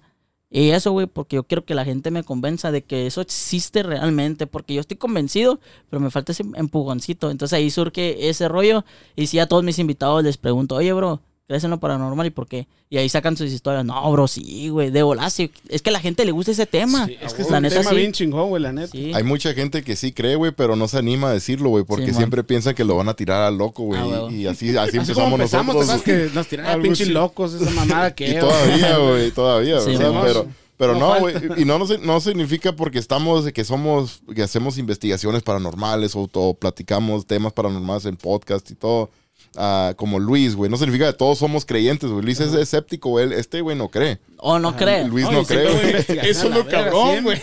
Y 0.49 0.71
eso, 0.71 0.93
güey, 0.93 1.07
porque 1.07 1.37
yo 1.37 1.45
quiero 1.45 1.65
que 1.65 1.75
la 1.75 1.85
gente 1.85 2.11
me 2.11 2.23
convenza 2.23 2.71
de 2.71 2.83
que 2.83 3.07
eso 3.07 3.21
existe 3.21 3.83
realmente, 3.83 4.47
porque 4.47 4.75
yo 4.75 4.81
estoy 4.81 4.97
convencido, 4.97 5.59
pero 5.91 6.01
me 6.01 6.11
falta 6.11 6.33
ese 6.33 6.45
empujoncito. 6.55 7.31
Entonces 7.31 7.57
ahí 7.57 7.71
surge 7.71 8.29
ese 8.29 8.49
rollo. 8.49 8.85
Y 9.17 9.27
si 9.27 9.39
a 9.41 9.49
todos 9.49 9.65
mis 9.65 9.79
invitados 9.79 10.23
les 10.23 10.39
pregunto, 10.39 10.77
oye, 10.77 10.93
bro, 10.93 11.21
¿crees 11.47 11.65
en 11.65 11.71
lo 11.71 11.79
paranormal 11.79 12.27
y 12.27 12.31
por 12.31 12.47
qué? 12.49 12.67
Y 12.91 12.99
ahí 12.99 13.09
sacan 13.09 13.37
sus 13.37 13.51
historias. 13.51 13.85
No, 13.85 14.11
bro, 14.13 14.29
sí, 14.29 14.69
güey, 14.69 14.91
de 14.91 15.03
volar, 15.03 15.31
sí. 15.31 15.51
Es 15.69 15.83
que 15.83 15.91
a 15.91 15.93
la 15.93 16.01
gente 16.01 16.25
le 16.25 16.33
gusta 16.33 16.53
ese 16.53 16.67
tema. 16.67 17.07
Sí, 17.07 17.17
es 17.21 17.35
que 17.35 17.43
es 17.43 17.51
la 17.51 17.57
un 17.59 17.63
neta 17.65 17.79
tema 17.79 17.91
sí. 17.91 17.97
bien 17.97 18.13
chingón, 18.13 18.49
güey, 18.49 18.63
la 18.63 18.73
neta. 18.73 18.89
Sí. 18.89 19.13
Hay 19.15 19.23
mucha 19.23 19.55
gente 19.55 19.83
que 19.83 19.97
sí 19.97 20.13
cree, 20.13 20.37
güey, 20.37 20.53
pero 20.53 20.77
no 20.77 20.87
se 20.89 20.99
anima 20.99 21.31
a 21.31 21.33
decirlo, 21.33 21.71
güey, 21.71 21.85
porque 21.85 22.13
siempre 22.13 22.45
piensan 22.45 22.75
que 22.75 22.85
lo 22.85 22.97
van 22.97 23.09
a 23.09 23.15
tirar 23.15 23.43
al 23.43 23.57
loco, 23.59 23.85
güey. 23.85 24.01
Ah, 24.01 24.29
y, 24.31 24.43
y 24.43 24.47
así, 24.47 24.77
así 24.77 24.97
empezamos 24.97 25.33
empezamos, 25.33 25.75
¿te 25.75 25.81
nosotros. 25.81 26.03
que 26.03 26.31
nos 26.35 26.47
tiraban 26.47 26.73
Algo 26.73 26.83
pinches 26.85 27.09
locos 27.09 27.55
esa 27.55 27.71
mamada 27.71 28.15
que 28.15 28.31
Y 28.31 28.39
todavía, 28.39 28.99
güey, 28.99 29.31
todavía, 29.31 29.81
Sí, 29.81 29.97
man. 29.97 30.23
pero, 30.25 30.47
pero 30.77 30.95
No 30.95 31.15
no, 31.15 31.21
güey, 31.21 31.35
y 31.57 31.65
no, 31.65 31.79
no, 31.79 31.87
no 32.03 32.21
significa 32.21 32.75
porque 32.75 32.99
estamos, 32.99 33.51
que 33.53 33.65
somos, 33.65 34.21
que 34.35 34.43
hacemos 34.43 34.79
investigaciones 34.79 35.43
paranormales 35.43 36.15
o, 36.17 36.29
o 36.33 36.55
platicamos 36.55 37.27
temas 37.27 37.53
paranormales 37.53 38.05
en 38.07 38.17
podcast 38.17 38.71
y 38.71 38.75
todo, 38.75 39.11
ah, 39.57 39.95
como 39.97 40.19
Luis, 40.19 40.55
güey, 40.55 40.71
no 40.71 40.77
significa 40.77 41.11
que 41.11 41.19
todos 41.19 41.39
somos 41.39 41.65
creyentes, 41.65 42.11
güey, 42.11 42.25
Luis 42.25 42.41
es 42.41 42.53
escéptico, 42.55 43.11
güey, 43.11 43.27
él- 43.27 43.33
este 43.33 43.61
güey 43.61 43.77
no 43.77 43.89
cree. 43.89 44.19
O 44.49 44.61
no 44.61 44.77
cree. 44.77 45.05
Luis 45.09 45.29
no 45.29 45.43
cree. 45.45 45.99
Eso 46.31 46.49
es 46.49 46.55
lo 46.55 46.67
cabrón, 46.69 47.25
güey. 47.25 47.37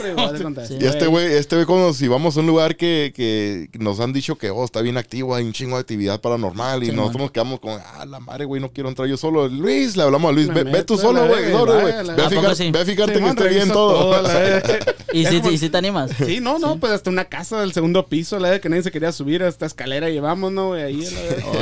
Y 0.80 0.86
este 0.86 1.08
güey, 1.08 1.34
este 1.34 1.56
güey, 1.56 1.66
cuando 1.66 1.94
si 1.94 2.08
vamos 2.08 2.38
a 2.38 2.40
un 2.40 2.48
lugar 2.48 2.78
que, 2.78 3.12
que 3.14 3.68
nos 3.78 4.00
han 4.00 4.14
dicho 4.14 4.38
que 4.38 4.50
oh, 4.52 4.64
está 4.64 4.82
bien 4.82 4.96
activo, 4.98 5.36
hay 5.36 5.44
un 5.44 5.52
chingo 5.52 5.76
de 5.76 5.82
actividad 5.82 6.22
paranormal, 6.22 6.84
y 6.84 6.92
nosotros 6.92 7.24
nos 7.24 7.32
quedamos 7.32 7.60
con, 7.60 7.74
ah, 7.74 8.06
la 8.06 8.22
madre, 8.22 8.46
güey, 8.46 8.62
no 8.62 8.72
quiero 8.72 8.88
entrar 8.88 9.08
yo 9.10 9.18
solo. 9.18 9.50
Luis, 9.50 9.98
le 9.98 10.04
hablamos 10.04 10.30
a 10.30 10.32
Luis, 10.32 10.48
ve, 10.48 10.64
ve 10.64 10.84
tú 10.84 10.98
solo, 10.98 11.28
güey, 11.28 11.44
Ve 11.44 11.54
a 11.54 12.26
¿A 12.26 12.30
poco 12.30 12.30
fijar- 12.30 12.56
sí? 12.56 12.72
ve 12.72 12.80
a 12.80 12.86
fijarte 12.86 13.20
que 13.20 13.28
esté 13.28 13.50
bien 13.50 13.70
todo. 13.70 14.24
¿Y 15.14 15.26
si, 15.26 15.40
como- 15.42 15.52
y 15.52 15.58
si 15.58 15.70
te 15.70 15.78
animas? 15.78 16.12
Sí, 16.26 16.40
no, 16.40 16.58
no, 16.58 16.78
pues 16.80 16.94
hasta 16.94 17.10
una 17.10 17.26
casa 17.26 17.60
del 17.60 17.74
segundo 17.74 18.06
piso, 18.08 18.40
la 18.40 18.52
de 18.52 18.60
que 18.62 18.70
nadie 18.70 18.84
se 18.84 18.92
quería 18.92 19.12
subir 19.12 19.44
a 19.44 19.48
esta 19.48 19.66
escalera 19.66 20.10
llevamos, 20.10 20.52
¿no, 20.52 20.70
güey? 20.70 20.84
Ahí, 20.84 21.08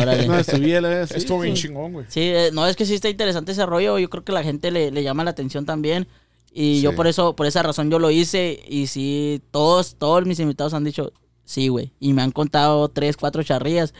la. 0.05 0.15
No, 0.21 0.43
subí, 0.43 0.71
la 0.79 1.07
sí, 1.07 1.15
Estuvo 1.17 1.39
bien 1.41 1.55
chingón, 1.55 1.93
güey. 1.93 2.05
Sí, 2.09 2.21
eh, 2.21 2.49
no, 2.53 2.67
es 2.67 2.75
que 2.75 2.85
sí 2.85 2.93
está 2.93 3.09
interesante 3.09 3.51
ese 3.51 3.65
rollo. 3.65 3.97
Yo 3.97 4.09
creo 4.09 4.23
que 4.23 4.31
la 4.31 4.43
gente 4.43 4.71
le, 4.71 4.91
le 4.91 5.03
llama 5.03 5.23
la 5.23 5.30
atención 5.31 5.65
también. 5.65 6.07
Y 6.53 6.81
yo 6.81 6.95
por 6.95 7.07
eso, 7.07 7.35
por 7.35 7.45
esa 7.45 7.63
razón 7.63 7.89
yo 7.89 7.99
lo 7.99 8.11
hice. 8.11 8.63
Y 8.67 8.87
sí, 8.87 9.41
todos, 9.51 9.95
todos 9.95 10.25
mis 10.25 10.39
invitados 10.39 10.73
han 10.73 10.83
dicho, 10.83 11.13
sí, 11.45 11.69
güey. 11.69 11.91
Y 11.99 12.13
me 12.13 12.21
han 12.21 12.31
contado 12.31 12.89
tres, 12.89 13.17
cuatro 13.17 13.43
charrillas. 13.43 13.93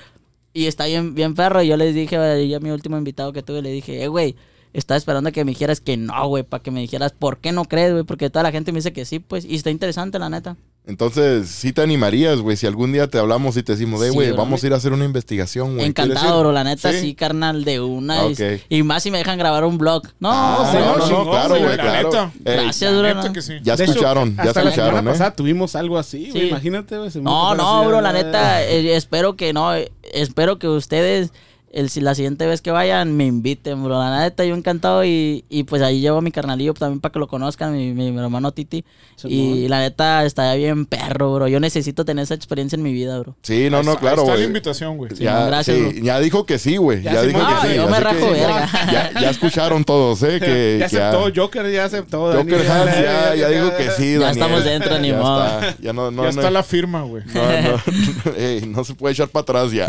Y 0.54 0.66
está 0.66 0.86
bien, 0.86 1.16
bien 1.16 1.34
perro. 1.34 1.64
Y 1.64 1.68
yo 1.68 1.78
les 1.78 1.96
dije, 1.96 2.18
a 2.18 2.60
mi 2.60 2.72
último 2.72 2.98
invitado 2.98 3.32
que 3.34 3.42
tuve, 3.42 3.62
le 3.62 3.72
dije, 3.72 4.04
eh, 4.04 4.08
güey, 4.08 4.36
estaba 4.74 4.98
esperando 4.98 5.30
a 5.30 5.32
que 5.32 5.46
me 5.46 5.52
dijeras 5.52 5.80
que 5.82 5.98
no, 5.98 6.28
güey, 6.28 6.44
para 6.44 6.62
que 6.62 6.72
me 6.72 6.82
dijeras 6.82 7.14
por 7.14 7.40
qué 7.40 7.52
no 7.52 7.66
crees, 7.66 7.94
güey. 7.94 8.04
Porque 8.04 8.30
toda 8.30 8.44
la 8.44 8.52
gente 8.52 8.72
me 8.72 8.80
dice 8.80 8.94
que 8.94 9.06
sí, 9.06 9.20
pues. 9.20 9.46
Y 9.46 9.56
está 9.56 9.70
interesante, 9.70 10.20
la 10.20 10.30
neta. 10.30 10.58
Entonces, 10.88 11.48
sí 11.48 11.74
te 11.74 11.82
animarías, 11.84 12.40
güey, 12.40 12.58
si 12.58 12.66
algún 12.66 12.92
día 12.92 13.08
te 13.08 13.20
hablamos 13.20 13.56
y 13.56 13.62
te 13.62 13.74
decimos, 13.74 14.02
Sí, 14.04 14.10
güey, 14.10 14.32
vamos 14.32 14.64
a 14.64 14.68
ir 14.68 14.74
a 14.74 14.78
hacer 14.78 14.92
una 14.94 15.06
investigación, 15.06 15.76
güey. 15.76 15.94
¿quieres 15.94 16.12
Encantado, 16.16 16.40
bro, 16.42 16.52
la 16.52 16.64
neta, 16.64 16.92
Sí. 16.92 17.00
sí, 17.02 17.14
carnal, 17.16 17.64
de 17.64 17.80
una. 17.80 18.28
Y- 18.28 18.34
Ok. 18.34 18.40
Y, 18.68 18.82
más 18.84 19.04
si 19.04 19.12
me 19.12 19.20
dejan 19.20 19.38
grabar 19.38 19.64
un 19.64 19.78
blog. 19.78 20.02
No, 20.20 20.32
Ah, 20.34 20.70
sí, 20.72 20.78
no, 20.80 20.98
no, 21.24 21.30
claro, 21.30 21.50
güey, 21.56 21.78
la 21.78 21.84
claro. 21.84 22.10
neta. 22.10 22.32
Ey, 22.46 22.64
Gracias, 22.64 22.92
La 22.94 23.00
bro. 23.00 23.08
neta 23.16 23.28
no. 23.28 23.34
que 23.34 23.42
sí. 23.44 23.54
ya 23.62 23.76
De 23.76 23.84
hecho, 23.84 23.92
escucharon, 23.94 24.36
ya 24.36 24.44
hasta 24.44 24.64
la 24.64 24.70
escucharon, 24.72 24.92
semana 24.96 25.10
¿eh? 25.10 25.14
pasada 25.14 25.36
tuvimos 25.36 25.76
algo 25.76 25.98
así, 26.00 26.30
güey, 26.32 26.42
Sí. 26.44 26.50
imagínate, 26.50 26.98
güey. 26.98 27.10
No, 27.22 27.54
no, 27.54 27.86
bro, 27.86 28.02
la 28.02 28.12
neta, 28.12 28.64
eh, 28.64 28.96
espero 28.96 29.36
que 29.36 29.54
no, 29.54 29.76
eh, 29.76 29.92
espero 30.12 30.58
que 30.58 30.68
ustedes, 30.68 31.32
el, 31.74 31.90
si 31.90 32.02
la 32.02 32.14
siguiente 32.16 32.46
vez 32.46 32.62
que 32.62 32.72
vayan, 32.72 33.16
me 33.16 33.26
inviten, 33.26 33.84
bro. 33.84 33.98
La 34.00 34.20
neta, 34.22 34.44
yo 34.46 34.56
encantado 34.56 35.06
y, 35.06 35.46
y 35.50 35.64
pues 35.64 35.82
ahí 35.82 36.02
llevo 36.02 36.18
a 36.18 36.22
mi 36.22 36.32
carnalillo 36.32 36.74
también 36.74 37.00
para 37.00 37.14
que 37.14 37.20
lo 37.20 37.28
conozcan, 37.28 37.74
mi, 37.74 37.94
mi, 37.94 38.12
mi 38.12 38.20
hermano 38.20 38.52
Titi. 38.52 38.84
Y 39.24 39.68
la 39.68 39.80
neta, 39.80 40.26
estaría 40.26 40.56
bien 40.56 40.86
perro, 40.86 41.34
bro. 41.36 41.48
Yo 41.48 41.60
necesito 41.60 42.04
tener 42.06 42.24
esa 42.24 42.34
experiencia 42.34 42.76
en 42.76 42.84
mi 42.84 42.92
vida, 42.92 43.18
bro. 43.20 43.36
Sí, 43.44 43.70
no, 43.70 43.84
no, 43.84 43.98
claro, 43.98 44.24
ahí 44.24 44.28
está 44.30 44.38
la 44.40 44.44
invitación, 44.46 44.98
güey. 44.98 45.16
Sí, 45.16 45.24
Ya, 45.24 45.46
gracias, 45.46 45.78
sí, 45.94 46.02
ya 46.02 46.20
dijo 46.20 46.46
que 46.46 46.58
sí, 46.60 46.78
güey. 46.78 47.02
Ya 47.04 47.14
Ya, 47.14 47.22
sí, 47.22 47.28
dijo 47.28 47.40
ah, 47.42 47.60
que 47.62 47.70
sí. 47.70 47.76
yo 47.76 47.88
me 47.88 48.00
rajo, 48.00 48.18
que 48.20 48.32
verga. 48.32 48.70
Ya, 48.92 49.12
ya 49.22 49.30
escucharon 49.30 49.84
todos, 49.84 50.24
¿eh? 50.24 50.40
Que, 50.40 50.78
Ya 50.80 50.88
que 50.88 50.96
ya- 50.96 51.10
aceptó, 51.10 51.42
Joker 51.42 51.72
ya 51.72 51.86
aceptó. 51.86 52.34
Joker 52.34 52.70
Hans 52.72 52.86
verga, 52.96 53.36
ya, 53.36 53.36
ya 53.36 53.50
dijo 53.50 53.78
que 53.78 53.90
sí, 53.92 54.14
Ya 54.14 54.20
Daniel. 54.20 54.32
estamos 54.32 54.64
dentro, 54.66 55.00
ni 55.00 55.08
ya 55.10 55.18
modo. 55.18 55.44
está, 55.46 55.78
Ya 55.82 55.94
no, 55.94 56.12
no, 56.12 56.24
ya 56.24 56.32
no, 56.32 56.40
está 56.42 56.52
la 56.52 56.64
firma, 56.64 57.04
güey. 57.04 57.24
no, 57.34 57.42
no, 57.62 58.66
no 58.78 58.84
se 58.84 58.96
puede 58.96 59.14
echar 59.14 59.28
para 59.30 59.42
atrás 59.44 59.72
ya. 59.72 59.88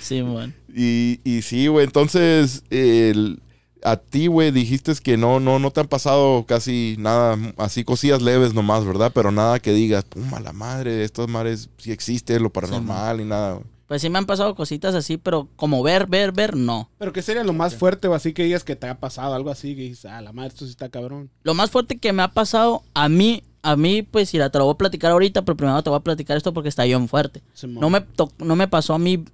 Sí, 0.00 0.22
man. 0.22 0.52
Y, 0.74 1.20
y 1.24 1.42
sí, 1.42 1.66
güey, 1.68 1.84
entonces, 1.86 2.62
el- 2.70 3.40
a 3.82 3.96
ti, 3.96 4.26
güey, 4.26 4.50
dijiste 4.50 4.92
que 5.02 5.16
no, 5.16 5.38
no, 5.38 5.58
no 5.60 5.70
te 5.70 5.80
han 5.80 5.86
pasado 5.86 6.44
casi 6.46 6.96
nada, 6.98 7.36
así 7.56 7.84
cosillas 7.84 8.20
leves 8.20 8.52
nomás, 8.52 8.84
¿verdad? 8.84 9.12
Pero 9.14 9.30
nada 9.30 9.60
que 9.60 9.72
digas, 9.72 10.04
puma, 10.04 10.40
la 10.40 10.52
madre, 10.52 11.04
estas 11.04 11.28
madres 11.28 11.68
sí 11.78 11.92
existe, 11.92 12.40
lo 12.40 12.50
paranormal 12.50 13.20
y 13.20 13.24
nada. 13.24 13.52
güey. 13.54 13.64
Pues 13.86 14.02
sí 14.02 14.10
me 14.10 14.18
han 14.18 14.26
pasado 14.26 14.56
cositas 14.56 14.96
así, 14.96 15.16
pero 15.16 15.46
como 15.54 15.80
ver, 15.84 16.08
ver, 16.08 16.32
ver, 16.32 16.56
no. 16.56 16.90
Pero 16.98 17.12
¿qué 17.12 17.22
sería 17.22 17.44
lo 17.44 17.52
más 17.52 17.76
fuerte 17.76 18.08
o 18.08 18.14
así 18.14 18.32
que 18.32 18.42
digas 18.42 18.64
que 18.64 18.74
te 18.74 18.88
ha 18.88 18.98
pasado? 18.98 19.32
Algo 19.34 19.50
así 19.50 19.76
que 19.76 19.82
dices, 19.82 20.06
ah, 20.06 20.20
la 20.20 20.32
madre, 20.32 20.48
esto 20.48 20.64
sí 20.64 20.72
está 20.72 20.88
cabrón. 20.88 21.30
Lo 21.44 21.54
más 21.54 21.70
fuerte 21.70 21.96
que 21.98 22.12
me 22.12 22.24
ha 22.24 22.28
pasado 22.32 22.82
a 22.94 23.08
mí, 23.08 23.44
a 23.62 23.76
mí, 23.76 24.02
pues, 24.02 24.30
si 24.30 24.38
la 24.38 24.50
te 24.50 24.58
lo 24.58 24.64
voy 24.64 24.74
a 24.74 24.78
platicar 24.78 25.12
ahorita, 25.12 25.42
pero 25.42 25.56
primero 25.56 25.80
te 25.84 25.90
voy 25.90 25.98
a 25.98 26.02
platicar 26.02 26.36
esto 26.36 26.52
porque 26.52 26.68
está 26.68 26.82
bien 26.82 27.06
fuerte. 27.06 27.42
No 27.64 27.88
me, 27.88 28.04
no 28.38 28.56
me 28.56 28.66
pasó 28.66 28.94
a 28.94 28.98
mí 28.98 29.24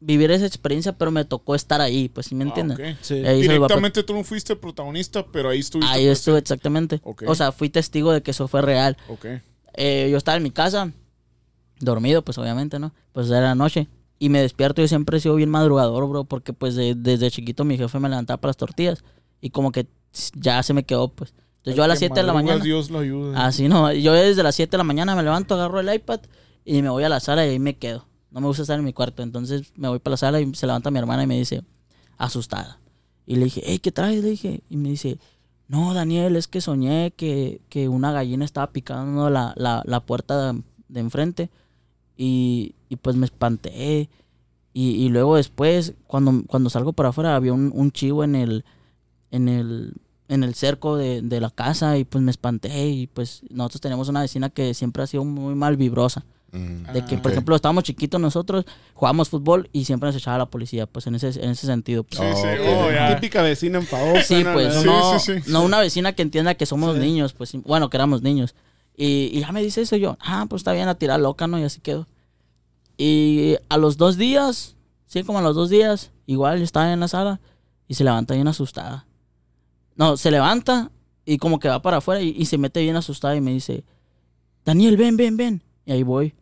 vivir 0.00 0.30
esa 0.30 0.46
experiencia, 0.46 0.92
pero 0.96 1.10
me 1.10 1.24
tocó 1.24 1.54
estar 1.54 1.80
ahí, 1.80 2.08
pues, 2.08 2.26
¿sí 2.26 2.34
me 2.34 2.44
Ah, 2.44 2.48
entiendes? 2.48 2.78
ok. 2.78 2.98
Sí. 3.02 3.14
Directamente 3.16 4.02
tú 4.02 4.14
no 4.14 4.22
fuiste 4.24 4.52
el 4.52 4.58
protagonista, 4.58 5.26
pero 5.26 5.48
ahí 5.50 5.58
estuviste. 5.60 5.92
Ahí 5.92 6.06
estuve 6.06 6.38
exactamente. 6.38 7.00
Ok. 7.04 7.24
O 7.26 7.34
sea, 7.34 7.50
fui 7.52 7.68
testigo 7.68 8.12
de 8.12 8.22
que 8.22 8.30
eso 8.30 8.46
fue 8.48 8.62
real. 8.62 8.96
Ok. 9.08 9.26
Eh, 9.74 10.08
yo 10.10 10.16
estaba 10.16 10.36
en 10.36 10.42
mi 10.42 10.50
casa, 10.50 10.92
dormido, 11.80 12.22
pues 12.22 12.38
obviamente, 12.38 12.78
¿no? 12.78 12.92
Pues 13.12 13.28
era 13.30 13.40
la 13.42 13.54
noche. 13.54 13.88
Y 14.18 14.30
me 14.30 14.40
despierto, 14.40 14.82
yo 14.82 14.88
siempre 14.88 15.18
he 15.18 15.20
sido 15.20 15.36
bien 15.36 15.48
madrugador, 15.48 16.08
bro, 16.08 16.24
porque 16.24 16.52
pues 16.52 16.74
de- 16.74 16.94
desde 16.96 17.30
chiquito 17.30 17.64
mi 17.64 17.76
jefe 17.78 17.98
me 18.00 18.08
levantaba 18.08 18.40
para 18.40 18.48
las 18.50 18.56
tortillas. 18.56 19.04
Y 19.40 19.50
como 19.50 19.70
que 19.70 19.86
ya 20.34 20.60
se 20.64 20.74
me 20.74 20.82
quedó, 20.84 21.08
pues. 21.08 21.34
Entonces 21.58 21.76
yo 21.76 21.84
a 21.84 21.88
las 21.88 21.96
que 21.98 22.06
7 22.06 22.20
de 22.20 22.26
la 22.26 22.32
mañana. 22.32 22.62
Dios 22.64 22.90
lo 22.90 22.98
ayuda. 22.98 23.46
Así 23.46 23.68
no, 23.68 23.92
yo 23.92 24.12
desde 24.12 24.42
las 24.42 24.56
7 24.56 24.72
de 24.72 24.78
la 24.78 24.84
mañana 24.84 25.14
me 25.14 25.22
levanto, 25.22 25.54
agarro 25.54 25.78
el 25.78 25.92
iPad 25.94 26.20
y 26.64 26.82
me 26.82 26.88
voy 26.88 27.04
a 27.04 27.08
la 27.08 27.20
sala 27.20 27.46
y 27.46 27.50
ahí 27.50 27.58
me 27.60 27.76
quedo. 27.76 28.06
No 28.30 28.40
me 28.40 28.46
gusta 28.46 28.62
estar 28.62 28.78
en 28.78 28.84
mi 28.84 28.92
cuarto. 28.92 29.22
Entonces 29.22 29.72
me 29.76 29.88
voy 29.88 29.98
para 29.98 30.12
la 30.12 30.16
sala 30.18 30.40
y 30.40 30.54
se 30.54 30.66
levanta 30.66 30.90
mi 30.90 30.98
hermana 30.98 31.22
y 31.22 31.26
me 31.26 31.38
dice, 31.38 31.62
asustada. 32.16 32.78
Y 33.26 33.36
le 33.36 33.44
dije, 33.44 33.62
hey, 33.64 33.78
¿qué 33.78 33.92
traes? 33.92 34.22
Le 34.22 34.30
dije. 34.30 34.62
Y 34.68 34.76
me 34.76 34.90
dice, 34.90 35.18
no, 35.66 35.92
Daniel, 35.94 36.36
es 36.36 36.48
que 36.48 36.60
soñé 36.60 37.12
que, 37.12 37.60
que 37.68 37.88
una 37.88 38.12
gallina 38.12 38.44
estaba 38.44 38.70
picando 38.72 39.28
la, 39.30 39.52
la, 39.56 39.82
la 39.86 40.00
puerta 40.00 40.52
de, 40.52 40.62
de 40.88 41.00
enfrente. 41.00 41.50
Y, 42.16 42.74
y 42.88 42.96
pues 42.96 43.16
me 43.16 43.26
espanté. 43.26 44.08
Y, 44.72 44.90
y 44.90 45.08
luego 45.08 45.36
después, 45.36 45.94
cuando, 46.06 46.42
cuando 46.46 46.70
salgo 46.70 46.92
para 46.92 47.10
afuera, 47.10 47.36
había 47.36 47.52
un, 47.52 47.72
un 47.74 47.90
chivo 47.92 48.24
en 48.24 48.34
el, 48.34 48.64
en 49.30 49.48
el, 49.48 49.94
en 50.28 50.44
el 50.44 50.54
cerco 50.54 50.96
de, 50.96 51.22
de 51.22 51.40
la 51.40 51.50
casa 51.50 51.98
y 51.98 52.04
pues 52.04 52.22
me 52.22 52.30
espanté. 52.30 52.88
Y 52.88 53.06
pues 53.06 53.42
nosotros 53.50 53.80
tenemos 53.80 54.08
una 54.08 54.20
vecina 54.20 54.50
que 54.50 54.74
siempre 54.74 55.02
ha 55.02 55.06
sido 55.06 55.24
muy 55.24 55.54
mal 55.54 55.76
vibrosa. 55.76 56.24
Mm. 56.50 56.92
De 56.92 57.04
que, 57.04 57.16
Ah, 57.16 57.22
por 57.22 57.26
ok. 57.30 57.32
ejemplo, 57.32 57.56
estábamos 57.56 57.84
chiquitos 57.84 58.18
nosotros, 58.20 58.64
jugábamos 58.94 59.28
fútbol 59.28 59.68
y 59.72 59.84
siempre 59.84 60.08
nos 60.08 60.16
echaba 60.16 60.38
la 60.38 60.46
policía, 60.46 60.86
pues 60.86 61.06
en 61.06 61.14
ese, 61.16 61.28
en 61.44 61.50
ese 61.50 61.66
sentido. 61.66 62.04
pues. 62.04 62.18
Sí, 62.18 62.24
sí. 62.40 62.48
Ok. 62.60 62.66
Oh, 62.86 62.90
ya. 62.90 63.14
Típica 63.16 63.42
vecina 63.42 63.78
enfadosa. 63.78 64.22
Sí, 64.22 64.42
¿no? 64.44 64.52
pues 64.54 64.74
Sí, 64.74 64.84
no, 64.86 65.18
sí, 65.18 65.32
sí. 65.42 65.50
no 65.50 65.62
una 65.62 65.78
vecina 65.78 66.12
que 66.14 66.22
entienda 66.22 66.54
que 66.54 66.64
somos 66.66 66.96
niños, 66.96 67.32
pues 67.34 67.52
bueno, 67.64 67.90
que 67.90 67.96
éramos 67.98 68.22
niños. 68.22 68.54
Y, 68.96 69.30
y 69.32 69.40
ya 69.40 69.52
me 69.52 69.62
dice 69.62 69.82
eso 69.82 69.96
yo, 69.96 70.16
ah, 70.20 70.46
pues 70.48 70.60
está 70.60 70.72
bien, 70.72 70.88
a 70.88 70.94
tirar 70.96 71.20
loca, 71.20 71.46
¿no? 71.46 71.58
Y 71.58 71.62
así 71.64 71.80
quedó. 71.80 72.08
Y 72.96 73.56
a 73.68 73.76
los 73.76 73.96
dos 73.96 74.16
días, 74.16 74.74
sí, 75.06 75.22
como 75.22 75.38
a 75.38 75.42
los 75.42 75.54
dos 75.54 75.70
días, 75.70 76.10
igual 76.26 76.60
estaba 76.62 76.92
en 76.92 77.00
la 77.00 77.08
sala 77.08 77.40
y 77.86 77.94
se 77.94 78.04
levanta 78.04 78.34
bien 78.34 78.48
asustada. 78.48 79.06
No, 79.96 80.16
se 80.16 80.30
levanta 80.30 80.90
y 81.24 81.38
como 81.38 81.58
que 81.60 81.68
va 81.68 81.80
para 81.82 81.98
afuera 81.98 82.20
y, 82.22 82.30
y 82.36 82.46
se 82.46 82.58
mete 82.58 82.80
bien 82.80 82.96
asustada 82.96 83.36
y 83.36 83.40
me 83.40 83.52
dice, 83.52 83.84
Daniel, 84.64 84.96
ven, 84.96 85.16
ven, 85.16 85.36
ven. 85.36 85.62
Y 85.88 85.92
ahí 85.92 86.02
voy. 86.02 86.34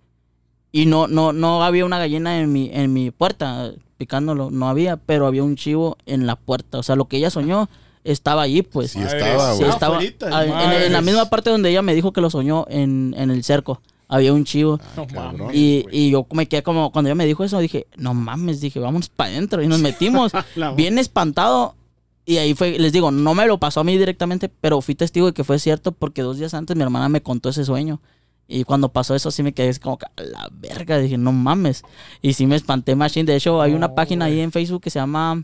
Y 0.72 0.86
no, 0.86 1.06
no, 1.06 1.32
no 1.32 1.62
había 1.62 1.84
una 1.84 2.00
gallina 2.00 2.40
en 2.40 2.52
mi, 2.52 2.68
en 2.72 2.92
mi 2.92 3.12
puerta 3.12 3.72
picándolo, 3.96 4.50
no 4.50 4.68
había, 4.68 4.96
pero 4.96 5.28
había 5.28 5.44
un 5.44 5.54
chivo 5.54 5.96
en 6.04 6.26
la 6.26 6.34
puerta. 6.34 6.78
O 6.78 6.82
sea, 6.82 6.96
lo 6.96 7.04
que 7.06 7.16
ella 7.16 7.30
soñó 7.30 7.68
estaba 8.02 8.42
allí, 8.42 8.62
pues. 8.62 8.90
Sí 8.90 9.00
estaba, 9.00 9.52
Sí, 9.52 9.58
güey. 9.58 9.70
Ah, 9.70 9.72
estaba 9.72 9.98
ah, 9.98 10.44
en, 10.74 10.82
en 10.82 10.92
la 10.92 11.00
misma 11.00 11.30
parte 11.30 11.50
donde 11.50 11.70
ella 11.70 11.80
me 11.80 11.94
dijo 11.94 12.12
que 12.12 12.20
lo 12.20 12.28
soñó 12.28 12.66
en, 12.68 13.14
en 13.16 13.30
el 13.30 13.44
cerco. 13.44 13.80
Había 14.08 14.32
un 14.32 14.44
chivo. 14.44 14.80
No 14.96 15.06
cabrón. 15.06 15.38
mames, 15.38 15.56
Y, 15.56 15.86
y 15.92 16.10
yo 16.10 16.26
me 16.32 16.48
quedé 16.48 16.64
como, 16.64 16.90
cuando 16.90 17.08
ella 17.08 17.14
me 17.14 17.26
dijo 17.26 17.44
eso, 17.44 17.60
dije, 17.60 17.86
no 17.96 18.14
mames, 18.14 18.60
dije, 18.60 18.80
vamos 18.80 19.08
para 19.08 19.30
adentro. 19.30 19.62
Y 19.62 19.68
nos 19.68 19.78
metimos, 19.80 20.32
bien 20.74 20.98
espantado. 20.98 21.76
Y 22.24 22.38
ahí 22.38 22.54
fue, 22.54 22.80
les 22.80 22.92
digo, 22.92 23.12
no 23.12 23.34
me 23.34 23.46
lo 23.46 23.58
pasó 23.58 23.78
a 23.78 23.84
mí 23.84 23.96
directamente, 23.96 24.48
pero 24.48 24.80
fui 24.80 24.96
testigo 24.96 25.26
de 25.28 25.32
que 25.32 25.44
fue 25.44 25.60
cierto 25.60 25.92
porque 25.92 26.22
dos 26.22 26.38
días 26.38 26.54
antes 26.54 26.76
mi 26.76 26.82
hermana 26.82 27.08
me 27.08 27.22
contó 27.22 27.50
ese 27.50 27.64
sueño. 27.64 28.00
Y 28.48 28.64
cuando 28.64 28.92
pasó 28.92 29.14
eso 29.14 29.30
sí 29.30 29.42
me 29.42 29.52
quedé 29.52 29.78
como 29.80 29.98
que 29.98 30.06
a 30.06 30.22
la 30.22 30.48
verga, 30.52 30.98
dije, 30.98 31.18
no 31.18 31.32
mames. 31.32 31.82
Y 32.22 32.34
sí 32.34 32.46
me 32.46 32.56
espanté 32.56 32.94
machine. 32.94 33.24
De 33.24 33.36
hecho, 33.36 33.60
hay 33.60 33.74
una 33.74 33.94
página 33.94 34.26
ahí 34.26 34.40
en 34.40 34.52
Facebook 34.52 34.82
que 34.82 34.90
se 34.90 34.98
llama 34.98 35.42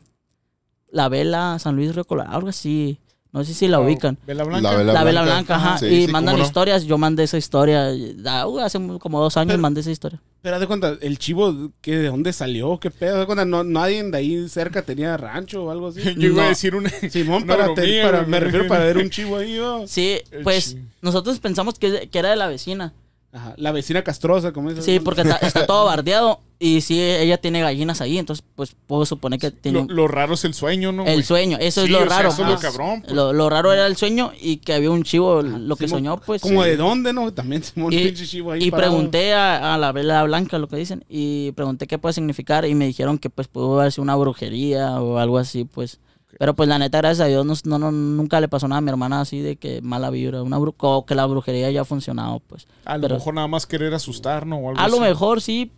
La 0.88 1.08
Vela 1.08 1.58
San 1.58 1.74
Luis 1.74 1.94
Río 1.94 2.04
Colorado, 2.04 2.36
algo 2.36 2.48
así. 2.48 2.98
No 3.32 3.42
sé 3.44 3.54
si 3.54 3.66
la 3.66 3.80
Oh, 3.80 3.84
ubican. 3.84 4.18
Vela 4.26 4.44
Blanca. 4.44 4.70
La 4.72 4.76
vela 4.76 4.92
La 4.92 5.04
vela 5.04 5.22
blanca. 5.22 5.56
blanca, 5.56 5.70
ajá. 5.70 5.78
Sí, 5.78 5.86
y 5.86 6.06
sí, 6.06 6.12
mandan 6.12 6.36
no. 6.36 6.42
historias. 6.44 6.84
Yo 6.84 6.98
mandé 6.98 7.22
esa 7.22 7.38
historia. 7.38 7.88
ah, 8.26 8.46
uh, 8.46 8.58
hace 8.60 8.78
como 8.98 9.20
dos 9.22 9.36
años 9.38 9.52
Pero- 9.52 9.62
mandé 9.62 9.80
esa 9.80 9.90
historia. 9.90 10.20
Pero 10.42 10.56
haz 10.56 10.60
de 10.60 10.66
cuenta, 10.66 10.96
el 11.00 11.18
chivo, 11.18 11.70
¿qué, 11.80 11.96
¿de 11.96 12.08
dónde 12.08 12.32
salió? 12.32 12.78
¿Qué 12.80 12.90
pedo? 12.90 13.20
De 13.20 13.26
cuenta, 13.26 13.44
no, 13.44 13.62
nadie 13.64 14.02
de 14.02 14.16
ahí 14.18 14.48
cerca 14.48 14.82
tenía 14.82 15.16
rancho 15.16 15.64
o 15.64 15.70
algo 15.70 15.88
así. 15.88 16.00
Yo 16.18 16.28
iba 16.28 16.42
a 16.42 16.44
No. 16.44 16.48
decir 16.50 16.74
una. 16.74 16.90
Simón, 16.90 17.44
para, 17.46 17.66
te- 17.74 17.80
bromilla, 17.82 18.02
para- 18.02 18.22
me 18.24 18.40
refiero 18.40 18.66
para 18.68 18.84
ver 18.84 18.98
un 18.98 19.08
chivo 19.08 19.36
ahí, 19.38 19.54
¿no? 19.56 19.86
Sí, 19.86 20.18
El 20.30 20.42
pues 20.42 20.76
nosotros 21.00 21.38
pensamos 21.38 21.78
que, 21.78 22.08
que 22.10 22.18
era 22.18 22.30
de 22.30 22.36
la 22.36 22.48
vecina. 22.48 22.92
Ajá, 23.34 23.54
la 23.56 23.72
vecina 23.72 24.02
castrosa, 24.02 24.52
como 24.52 24.68
dices. 24.68 24.84
Sí, 24.84 25.00
porque 25.00 25.22
está, 25.22 25.36
está 25.36 25.66
todo 25.66 25.86
bardeado. 25.86 26.40
Y 26.58 26.82
sí, 26.82 27.00
ella 27.02 27.38
tiene 27.38 27.60
gallinas 27.60 28.00
ahí. 28.02 28.18
Entonces, 28.18 28.44
pues 28.54 28.76
puedo 28.86 29.04
suponer 29.06 29.40
que 29.40 29.50
tiene 29.50 29.80
Lo, 29.80 29.86
lo 29.92 30.06
raro 30.06 30.34
es 30.34 30.44
el 30.44 30.54
sueño, 30.54 30.92
¿no? 30.92 31.04
el 31.06 31.24
sueño. 31.24 31.56
Eso 31.58 31.80
Sí, 31.80 31.86
es 31.86 31.92
lo 31.92 31.98
sea, 32.00 32.08
raro. 32.08 32.28
eso 32.28 32.42
es 32.44 32.48
lo 32.50 32.58
cabrón, 32.58 33.00
pues. 33.02 33.12
Lo, 33.14 33.32
lo 33.32 33.48
raro 33.48 33.72
era 33.72 33.86
el 33.86 33.96
sueño 33.96 34.32
y 34.40 34.58
que 34.58 34.74
había 34.74 34.90
un 34.90 35.02
chivo. 35.02 35.40
lo 35.42 35.74
que 35.76 35.88
Simón, 35.88 36.00
soñó, 36.04 36.16
pues. 36.18 36.42
Como 36.42 36.62
sí. 36.62 36.68
de 36.68 36.76
dónde, 36.76 37.12
¿no? 37.14 37.32
También 37.32 37.64
Simón, 37.64 37.92
Y, 37.92 38.04
pinche 38.04 38.26
chivo 38.26 38.52
ahí 38.52 38.62
y 38.64 38.70
parado. 38.70 38.92
pregunté 38.92 39.32
a, 39.32 39.74
a 39.74 39.78
la 39.78 39.90
vela 39.92 40.22
blanca 40.24 40.58
lo 40.58 40.68
que 40.68 40.76
dicen 40.76 41.04
y 41.08 41.50
pregunté 41.52 41.86
qué 41.88 41.98
puede 41.98 42.12
significar 42.12 42.64
y 42.66 42.74
me 42.76 42.86
dijeron 42.86 43.18
que 43.18 43.28
pues 43.30 43.48
pudo 43.48 43.80
haber 43.80 43.90
sido 43.90 44.02
una 44.04 44.14
brujería 44.14 45.00
o 45.00 45.16
algo 45.18 45.38
así 45.38 45.64
pues 45.64 45.98
pero 46.38 46.54
pues 46.54 46.68
la 46.68 46.78
neta 46.78 46.98
gracias 46.98 47.20
a 47.20 47.28
Dios 47.28 47.44
no, 47.46 47.54
no- 47.64 47.78
no- 47.78 47.92
nunca 47.92 48.40
le 48.40 48.48
pasó 48.48 48.66
nada 48.68 48.78
a 48.78 48.80
mi 48.82 48.90
hermana 48.90 49.20
así 49.20 49.40
de 49.40 49.56
que 49.56 49.80
mala 49.82 50.10
vibra 50.10 50.42
una 50.42 50.58
bru- 50.58 50.74
o 50.78 51.04
que 51.06 51.14
la 51.14 51.26
brujería 51.26 51.70
ya 51.70 51.82
ha 51.82 51.84
funcionado 51.84 52.40
pues. 52.40 52.66
A 52.84 52.96
lo 52.96 53.02
pero- 53.02 53.14
mejor 53.16 53.34
nada 53.34 53.46
más 53.48 53.66
querer 53.66 53.92
asustar, 53.94 54.46
¿no? 54.46 54.56
O 54.56 54.68
algo 54.70 54.80
a 54.80 54.88
lo 54.88 54.94
así. 54.96 55.00
mejor 55.04 55.40
sí 55.40 55.72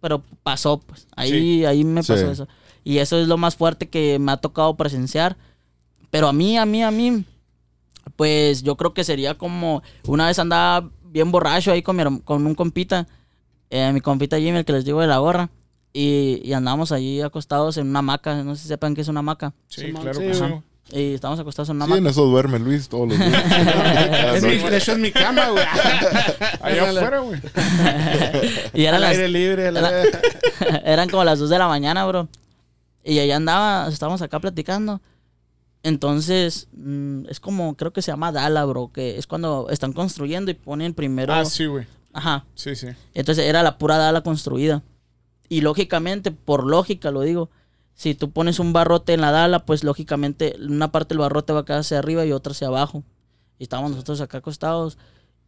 pero 0.00 0.22
pasó 0.42 0.78
pues. 0.78 1.06
Ahí 1.16 1.64
ahí 1.64 1.82
me 1.84 2.00
pasó 2.02 2.16
Sí. 2.16 2.24
eso. 2.24 2.48
Y 2.84 2.98
eso 2.98 3.18
es 3.18 3.26
lo 3.28 3.36
más 3.36 3.56
fuerte 3.56 3.88
que 3.88 4.18
me 4.20 4.30
ha 4.32 4.36
tocado 4.38 4.76
presenciar. 4.76 5.36
Pero 6.10 6.28
a 6.28 6.32
mí 6.32 6.56
a 6.56 6.64
mí 6.64 6.82
a 6.82 6.90
mí 6.90 7.24
pues 8.16 8.62
yo 8.62 8.76
creo 8.76 8.94
que 8.94 9.04
sería 9.04 9.34
como 9.36 9.82
una 10.06 10.26
vez 10.28 10.38
andaba 10.38 10.88
bien 11.04 11.30
borracho 11.30 11.72
ahí 11.72 11.82
con, 11.82 11.96
mi 11.96 12.20
con 12.22 12.46
un 12.46 12.54
compita, 12.54 13.06
eh, 13.70 13.90
mi 13.92 14.00
compita 14.00 14.38
Jimmy, 14.38 14.58
el 14.58 14.64
que 14.64 14.72
les 14.72 14.84
digo 14.84 15.00
de 15.00 15.06
la 15.06 15.18
gorra, 15.18 15.50
y, 15.92 16.40
y 16.44 16.52
andábamos 16.52 16.92
allí 16.92 17.20
acostados 17.22 17.76
en 17.78 17.88
una 17.88 18.00
hamaca, 18.00 18.42
no 18.44 18.54
sé 18.56 18.62
si 18.62 18.68
sepan 18.68 18.94
qué 18.94 19.00
es 19.00 19.08
una 19.08 19.20
hamaca, 19.20 19.52
Sí, 19.68 19.92
claro 19.92 20.18
que 20.20 20.34
sí. 20.34 20.44
y 20.92 21.14
estábamos 21.14 21.40
acostados 21.40 21.68
en 21.70 21.76
una 21.76 21.86
Sí, 21.86 21.92
en 21.94 22.06
eso 22.06 22.24
duerme 22.26 22.58
Luis 22.58 22.88
todos 22.88 23.08
los 23.08 23.18
días. 23.18 23.42
Ah, 23.52 24.32
Es 24.36 24.42
mi, 24.42 24.56
de 24.56 24.76
hecho, 24.76 24.92
es 24.92 24.98
mi 24.98 25.10
cama, 25.10 25.48
güey. 25.50 25.64
Allá 26.60 26.90
afuera, 26.90 27.18
güey. 27.20 27.40
Y 28.74 28.84
eran, 28.84 29.00
las, 29.00 29.10
aire 29.12 29.28
libre. 29.28 29.66
era- 29.66 30.02
eran 30.84 31.08
como 31.08 31.24
las 31.24 31.38
2 31.38 31.50
de 31.50 31.58
la 31.58 31.68
mañana, 31.68 32.04
bro. 32.06 32.28
Y 33.04 33.18
allá 33.20 33.36
andaba, 33.36 33.88
estábamos 33.88 34.20
acá 34.22 34.38
platicando. 34.40 35.00
Entonces, 35.82 36.68
mm, 36.72 37.26
es 37.28 37.40
como, 37.40 37.76
creo 37.76 37.92
que 37.92 38.02
se 38.02 38.10
llama 38.10 38.32
Dala, 38.32 38.64
bro, 38.64 38.90
que 38.92 39.16
es 39.16 39.26
cuando 39.26 39.68
están 39.70 39.92
construyendo 39.92 40.50
y 40.50 40.54
ponen 40.54 40.92
primero... 40.92 41.32
Ah, 41.32 41.44
sí, 41.44 41.66
güey. 41.66 41.86
Ajá, 42.12 42.44
Sí, 42.54 42.74
sí. 42.74 42.88
Entonces 43.14 43.44
era 43.46 43.62
la 43.62 43.78
pura 43.78 43.96
dala 43.96 44.22
construida. 44.22 44.82
Y 45.48 45.60
lógicamente, 45.62 46.30
por 46.30 46.64
lógica 46.66 47.10
lo 47.10 47.22
digo, 47.22 47.50
si 47.94 48.14
tú 48.14 48.30
pones 48.30 48.58
un 48.58 48.72
barrote 48.72 49.14
en 49.14 49.20
la 49.20 49.30
dala, 49.32 49.64
pues 49.64 49.82
lógicamente 49.84 50.56
una 50.68 50.92
parte 50.92 51.14
del 51.14 51.18
barrote 51.20 51.52
va 51.52 51.60
a 51.60 51.64
quedar 51.64 51.80
hacia 51.80 51.98
arriba 51.98 52.24
y 52.26 52.32
otra 52.32 52.52
hacia 52.52 52.68
abajo. 52.68 53.02
Y 53.58 53.64
estábamos 53.64 53.90
nosotros 53.92 54.20
acá 54.20 54.38
acostados. 54.38 54.98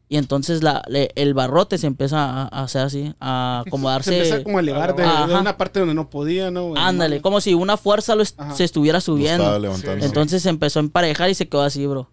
Y 0.09 0.17
entonces 0.17 0.65
la, 0.65 0.83
le- 0.89 1.13
el 1.15 1.35
barrote 1.35 1.79
se 1.79 1.87
empieza 1.87 2.19
a, 2.25 2.43
a 2.49 2.65
hacer 2.65 2.83
así, 2.83 3.15
a 3.21 3.61
Se 3.65 3.69
acomodarse. 3.69 4.17
empieza 4.17 4.43
como 4.43 4.59
a 4.59 4.61
elevar 4.61 4.97
de, 4.97 5.05
una 5.37 5.57
parte 5.57 5.79
donde 5.79 5.95
no 5.95 6.11
podía, 6.11 6.51
¿no? 6.51 6.75
Ándale, 6.77 7.21
como 7.23 7.41
si 7.41 7.55
una 7.55 7.77
fuerza 7.77 8.17
lo 8.17 8.23
est- 8.23 8.41
Ajá. 8.41 8.55
se 8.55 8.65
estuviera 8.65 9.01
subiendo. 9.01 9.57
levantando. 9.59 10.05
Entonces 10.05 10.43
se 10.43 10.49
empezó 10.49 10.81
a 10.81 10.83
emparejar 10.83 11.31
y 11.31 11.35
se 11.35 11.49
quedó 11.49 11.63
así, 11.63 11.87
bro. 11.87 12.11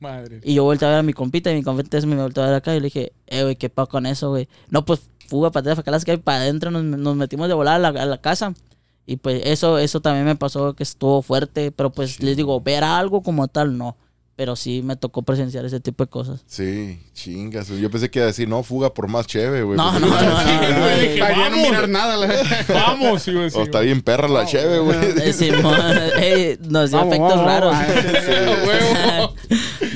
Madre. 0.00 0.40
Y 0.42 0.54
yo 0.54 0.64
volteé 0.64 0.88
a 0.88 0.92
ver 0.92 1.00
a 1.00 1.02
mi 1.02 1.12
compita 1.12 1.50
y 1.52 1.54
mi 1.56 1.62
compita 1.62 2.00
me 2.06 2.16
volteó 2.16 2.42
a 2.42 2.46
ver 2.46 2.54
acá 2.54 2.74
y 2.74 2.80
le 2.80 2.84
dije, 2.86 3.12
eh, 3.26 3.42
güey, 3.42 3.56
¿qué 3.56 3.68
pasa 3.68 3.90
con 3.90 4.06
eso, 4.06 4.30
güey? 4.30 4.48
No, 4.70 4.86
pues 4.86 5.00
fuga, 5.28 5.50
patada, 5.50 5.76
facalas 5.76 6.04
que 6.04 6.12
hay 6.12 6.16
para 6.16 6.38
adentro, 6.38 6.70
nos, 6.70 6.82
nos 6.84 7.16
metimos 7.16 7.48
de 7.48 7.54
volar 7.54 7.76
a 7.76 7.78
la, 7.92 8.02
a 8.02 8.06
la 8.06 8.18
casa. 8.18 8.54
Y 9.06 9.16
pues 9.18 9.42
eso, 9.44 9.78
eso 9.78 10.00
también 10.00 10.24
me 10.24 10.34
pasó 10.34 10.74
que 10.74 10.82
estuvo 10.82 11.22
fuerte, 11.22 11.70
pero 11.70 11.90
pues 11.92 12.20
les 12.22 12.36
digo, 12.36 12.60
ver 12.60 12.82
algo 12.82 13.22
como 13.22 13.46
tal, 13.48 13.76
no. 13.78 13.96
Pero 14.34 14.54
sí 14.54 14.82
me 14.82 14.96
tocó 14.96 15.22
presenciar 15.22 15.64
ese 15.64 15.80
tipo 15.80 16.04
de 16.04 16.10
cosas. 16.10 16.42
Sí, 16.46 17.00
chingas. 17.14 17.68
Yo 17.68 17.90
pensé 17.90 18.10
que 18.10 18.18
iba 18.18 18.24
a 18.24 18.26
decir, 18.26 18.46
no, 18.46 18.62
fuga 18.62 18.92
por 18.92 19.08
más 19.08 19.26
chévere, 19.26 19.62
güey. 19.62 19.78
No, 19.78 19.92
no, 19.92 20.00
no, 20.00 20.06
no, 20.08 20.20
no, 20.20 21.18
Para 21.18 21.36
no 21.36 21.40
vamos. 21.42 21.58
mirar 21.70 21.88
nada. 21.88 22.16
la- 22.18 22.64
Vamos, 22.68 23.22
sí, 23.22 23.32
güey. 23.32 23.48
sí, 23.50 23.56
O 23.58 23.62
está 23.62 23.80
bien 23.80 24.02
perra 24.02 24.28
la 24.28 24.44
chévere, 24.44 24.80
güey. 24.80 24.98
Eh, 25.16 25.32
eh, 26.18 26.58
nos 26.68 26.90
dio 26.90 27.00
efectos 27.00 27.44
raros. 27.44 27.74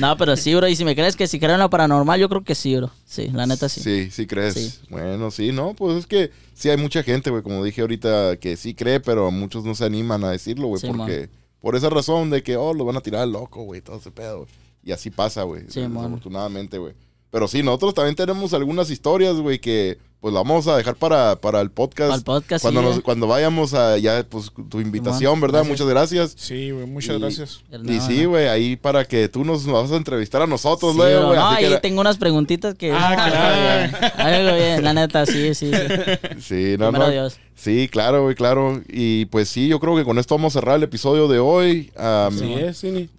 No, 0.01 0.17
pero 0.17 0.35
sí, 0.35 0.53
bro. 0.55 0.67
Y 0.67 0.75
si 0.75 0.83
me 0.83 0.95
crees 0.95 1.15
que 1.15 1.27
si 1.27 1.39
creo 1.39 1.53
en 1.53 1.59
lo 1.59 1.69
paranormal, 1.69 2.19
yo 2.19 2.27
creo 2.27 2.43
que 2.43 2.55
sí, 2.55 2.75
bro. 2.75 2.91
Sí, 3.05 3.29
la 3.29 3.45
neta 3.45 3.69
sí. 3.69 3.81
Sí, 3.81 4.11
sí 4.11 4.27
crees. 4.27 4.53
Sí. 4.55 4.79
Bueno, 4.89 5.31
sí, 5.31 5.51
no, 5.51 5.73
pues 5.73 5.97
es 5.97 6.07
que 6.07 6.31
sí 6.53 6.69
hay 6.69 6.77
mucha 6.77 7.03
gente, 7.03 7.29
güey, 7.29 7.43
como 7.43 7.63
dije 7.63 7.81
ahorita, 7.81 8.37
que 8.37 8.57
sí 8.57 8.73
cree, 8.73 8.99
pero 8.99 9.31
muchos 9.31 9.63
no 9.63 9.75
se 9.75 9.85
animan 9.85 10.23
a 10.23 10.31
decirlo, 10.31 10.67
güey, 10.67 10.81
Sí, 10.81 10.87
porque 10.87 11.29
por 11.59 11.75
esa 11.75 11.89
razón 11.89 12.29
de 12.29 12.43
que, 12.43 12.57
oh, 12.57 12.73
lo 12.73 12.83
van 12.85 12.97
a 12.97 13.01
tirar 13.01 13.27
loco, 13.27 13.63
güey, 13.63 13.81
todo 13.81 13.97
ese 13.97 14.11
pedo. 14.11 14.47
Y 14.83 14.91
así 14.91 15.11
pasa, 15.11 15.43
güey, 15.43 15.63
Sí, 15.69 15.81
desafortunadamente, 15.81 16.77
güey. 16.77 16.93
Pero 17.29 17.47
sí, 17.47 17.63
nosotros 17.63 17.93
también 17.93 18.15
tenemos 18.15 18.53
algunas 18.53 18.89
historias, 18.89 19.35
güey, 19.35 19.59
que 19.59 19.97
pues 20.21 20.33
la 20.35 20.41
vamos 20.41 20.67
a 20.67 20.77
dejar 20.77 20.95
para, 20.95 21.35
para 21.35 21.61
el 21.61 21.71
podcast. 21.71 22.09
Para 22.09 22.15
el 22.17 22.23
podcast, 22.23 22.61
Cuando, 22.61 22.81
sí, 22.81 22.85
nos- 22.87 22.97
eh. 22.99 23.01
cuando 23.01 23.25
vayamos 23.27 23.73
a 23.73 23.97
ya, 23.97 24.23
pues 24.29 24.51
tu 24.69 24.79
invitación, 24.79 25.41
¿verdad? 25.41 25.63
gracias. 25.65 25.69
Muchas 25.71 25.87
gracias. 25.87 26.33
Sí, 26.37 26.69
güey, 26.69 26.85
muchas 26.85 27.15
Y- 27.17 27.19
gracias. 27.19 27.63
Y 27.85 27.99
sí, 28.01 28.25
güey, 28.25 28.47
ahí 28.47 28.75
para 28.75 29.03
que 29.05 29.27
tú 29.29 29.43
nos 29.43 29.65
vas 29.65 29.91
a 29.91 29.95
entrevistar 29.97 30.43
a 30.43 30.47
nosotros, 30.47 30.91
Sí, 30.93 30.97
güey. 30.99 31.13
no, 31.15 31.33
así 31.33 31.65
ahí 31.65 31.71
que- 31.71 31.79
tengo 31.79 32.01
unas 32.01 32.17
preguntitas 32.19 32.75
que... 32.75 32.91
Ah, 32.93 33.89
claro. 34.15 34.55
Bien, 34.55 34.83
la 34.83 34.93
neta, 34.93 35.25
sí, 35.25 35.55
sí, 35.55 35.71
sí. 35.71 36.39
Sí, 36.39 36.75
no, 36.77 36.91
Primero 36.91 37.05
no. 37.05 37.09
Dios. 37.09 37.39
Sí, 37.55 37.89
claro, 37.91 38.21
güey, 38.23 38.35
claro. 38.35 38.81
Y 38.87 39.25
pues 39.25 39.49
sí, 39.49 39.67
yo 39.67 39.79
creo 39.79 39.95
que 39.95 40.03
con 40.03 40.19
esto 40.19 40.35
vamos 40.35 40.55
a 40.55 40.59
cerrar 40.59 40.75
el 40.77 40.83
episodio 40.83 41.27
de 41.27 41.39
hoy. 41.39 41.91
Am, 41.97 42.37
Sí, 42.37 42.53
es, 42.53 42.79
Cini. 42.79 43.09